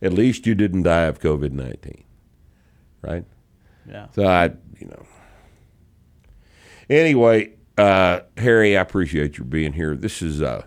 At 0.00 0.12
least 0.12 0.46
you 0.46 0.54
didn't 0.54 0.84
die 0.84 1.02
of 1.02 1.18
COVID 1.18 1.50
nineteen, 1.50 2.04
right? 3.02 3.24
Yeah. 3.90 4.06
So 4.14 4.24
I, 4.24 4.52
you 4.78 4.86
know. 4.86 5.04
Anyway, 6.88 7.54
uh, 7.76 8.20
Harry, 8.36 8.78
I 8.78 8.82
appreciate 8.82 9.36
you 9.36 9.42
being 9.42 9.72
here. 9.72 9.96
This 9.96 10.22
is 10.22 10.40
uh, 10.40 10.62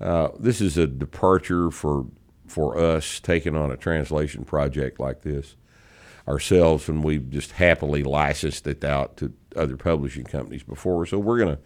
uh, 0.00 0.28
this 0.40 0.62
is 0.62 0.78
a 0.78 0.86
departure 0.86 1.70
for 1.70 2.06
for 2.48 2.78
us 2.78 3.20
taking 3.20 3.56
on 3.56 3.70
a 3.70 3.76
translation 3.76 4.44
project 4.44 4.98
like 4.98 5.22
this 5.22 5.56
ourselves, 6.26 6.88
and 6.88 7.02
we've 7.02 7.30
just 7.30 7.52
happily 7.52 8.02
licensed 8.02 8.66
it 8.66 8.84
out 8.84 9.16
to 9.16 9.32
other 9.56 9.76
publishing 9.76 10.24
companies 10.24 10.62
before. 10.62 11.06
So 11.06 11.18
we're 11.18 11.38
going 11.38 11.56
to 11.56 11.62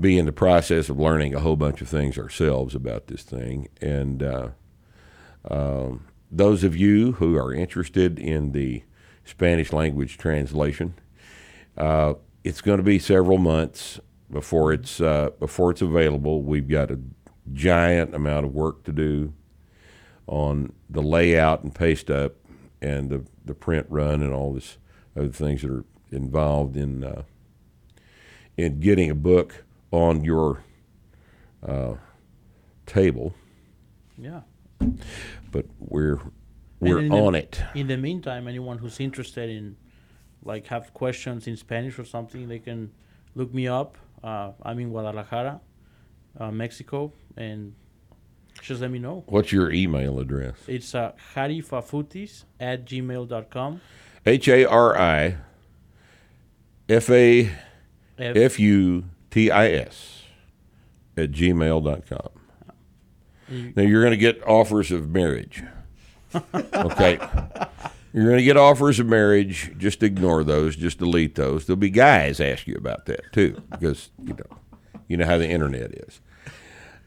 be 0.00 0.18
in 0.18 0.26
the 0.26 0.32
process 0.32 0.88
of 0.88 0.98
learning 0.98 1.34
a 1.34 1.40
whole 1.40 1.56
bunch 1.56 1.80
of 1.80 1.88
things 1.88 2.18
ourselves 2.18 2.74
about 2.74 3.06
this 3.08 3.22
thing, 3.22 3.68
and. 3.80 4.22
Uh, 4.22 4.48
um, 5.50 6.06
those 6.32 6.64
of 6.64 6.74
you 6.74 7.12
who 7.12 7.36
are 7.36 7.52
interested 7.52 8.18
in 8.18 8.52
the 8.52 8.82
Spanish 9.24 9.72
language 9.72 10.16
translation, 10.16 10.94
uh, 11.76 12.14
it's 12.42 12.62
going 12.62 12.78
to 12.78 12.82
be 12.82 12.98
several 12.98 13.38
months 13.38 14.00
before 14.30 14.72
it's 14.72 15.00
uh, 15.00 15.30
before 15.38 15.70
it's 15.70 15.82
available. 15.82 16.42
We've 16.42 16.68
got 16.68 16.90
a 16.90 16.98
giant 17.52 18.14
amount 18.14 18.46
of 18.46 18.54
work 18.54 18.84
to 18.84 18.92
do 18.92 19.34
on 20.32 20.72
the 20.88 21.02
layout 21.02 21.62
and 21.62 21.74
paste 21.74 22.10
up 22.10 22.32
and 22.80 23.10
the, 23.10 23.22
the 23.44 23.52
print 23.54 23.86
run 23.90 24.22
and 24.22 24.32
all 24.32 24.54
this 24.54 24.78
other 25.14 25.28
things 25.28 25.60
that 25.60 25.70
are 25.70 25.84
involved 26.10 26.74
in 26.74 27.04
uh, 27.04 27.22
in 28.56 28.80
getting 28.80 29.10
a 29.10 29.14
book 29.14 29.64
on 29.90 30.24
your 30.24 30.64
uh, 31.66 31.94
table. 32.86 33.34
Yeah. 34.16 34.40
But 35.50 35.66
we're 35.78 36.18
we're 36.80 37.00
in 37.00 37.10
the- 37.10 37.14
on 37.16 37.34
it. 37.34 37.60
In 37.74 37.86
the 37.88 37.98
meantime, 37.98 38.48
anyone 38.48 38.78
who's 38.78 39.00
interested 39.00 39.50
in, 39.50 39.76
like, 40.42 40.66
have 40.68 40.94
questions 40.94 41.46
in 41.46 41.56
Spanish 41.58 41.98
or 41.98 42.04
something, 42.04 42.48
they 42.48 42.58
can 42.58 42.90
look 43.34 43.52
me 43.52 43.68
up. 43.68 43.98
Uh, 44.24 44.52
I'm 44.62 44.78
in 44.80 44.88
Guadalajara, 44.88 45.60
uh, 46.40 46.50
Mexico, 46.50 47.12
and 47.36 47.74
just 48.62 48.80
let 48.80 48.90
me 48.90 48.98
know. 48.98 49.24
What's 49.26 49.52
your 49.52 49.70
email 49.72 50.18
address? 50.20 50.54
It's 50.66 50.94
uh, 50.94 51.12
harifafutis 51.34 52.44
at 52.60 52.84
gmail.com. 52.86 53.80
H 54.24 54.48
A 54.48 54.64
R 54.64 54.96
I 54.98 55.36
F 56.88 57.10
A 57.10 57.50
F 58.18 58.58
U 58.60 59.04
T 59.30 59.50
I 59.50 59.68
S 59.70 60.22
at 61.16 61.32
gmail.com. 61.32 62.28
You- 63.48 63.72
Now 63.76 63.82
you're 63.82 64.02
going 64.02 64.12
to 64.12 64.16
get 64.16 64.42
offers 64.46 64.90
of 64.92 65.10
marriage. 65.10 65.62
Okay. 66.74 67.18
You're 68.14 68.24
going 68.26 68.38
to 68.38 68.42
get 68.44 68.56
offers 68.56 68.98
of 69.00 69.06
marriage. 69.06 69.72
Just 69.78 70.02
ignore 70.02 70.44
those. 70.44 70.76
Just 70.76 70.98
delete 70.98 71.34
those. 71.34 71.66
There'll 71.66 71.76
be 71.78 71.90
guys 71.90 72.40
ask 72.40 72.66
you 72.66 72.74
about 72.76 73.04
that 73.06 73.20
too, 73.32 73.60
because 73.70 74.10
you 74.22 74.34
know, 74.34 74.58
you 75.08 75.16
know 75.18 75.24
how 75.26 75.36
the 75.38 75.48
internet 75.48 75.92
is. 75.92 76.20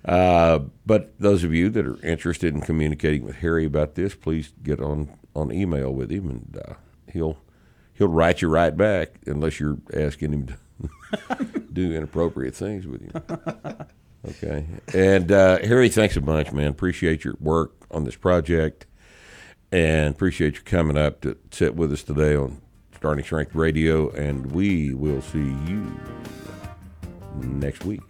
Uh, 0.06 0.60
but 0.86 1.14
those 1.20 1.44
of 1.44 1.54
you 1.54 1.70
that 1.70 1.86
are 1.86 2.04
interested 2.06 2.54
in 2.54 2.62
communicating 2.62 3.24
with 3.24 3.38
Harry 3.38 3.66
about 3.66 3.96
this, 3.96 4.14
please 4.16 4.54
get 4.64 4.80
on 4.80 5.10
on 5.36 5.52
email 5.52 5.92
with 5.94 6.12
him, 6.12 6.30
and 6.30 6.62
uh, 6.68 6.74
he'll 7.12 7.38
he'll 7.94 8.08
write 8.08 8.42
you 8.42 8.48
right 8.48 8.76
back, 8.78 9.16
unless 9.26 9.60
you're 9.60 9.78
asking 9.94 10.32
him 10.34 10.46
to 10.48 10.58
do 11.74 11.92
inappropriate 11.94 12.56
things 12.56 12.86
with 12.88 13.02
you. 13.02 13.12
Okay. 14.28 14.66
And 14.92 15.32
uh, 15.32 15.60
Harry, 15.60 15.88
thanks 15.88 16.18
a 16.18 16.22
bunch, 16.22 16.52
man. 16.52 16.66
Appreciate 16.70 17.24
your 17.24 17.36
work 17.40 17.74
on 17.92 18.06
this 18.06 18.16
project. 18.16 18.88
and 19.72 20.10
appreciate 20.16 20.56
you 20.56 20.62
coming 20.64 20.98
up 20.98 21.22
to 21.22 21.38
sit 21.52 21.76
with 21.76 21.94
us 21.94 22.02
today 22.02 22.36
on 22.36 22.60
Starting 22.96 23.24
Strength 23.24 23.54
Radio. 23.54 24.10
And 24.10 24.52
we 24.52 24.96
will 24.96 25.22
see 25.22 25.38
you 25.68 26.00
next 27.36 27.86
week. 27.86 28.02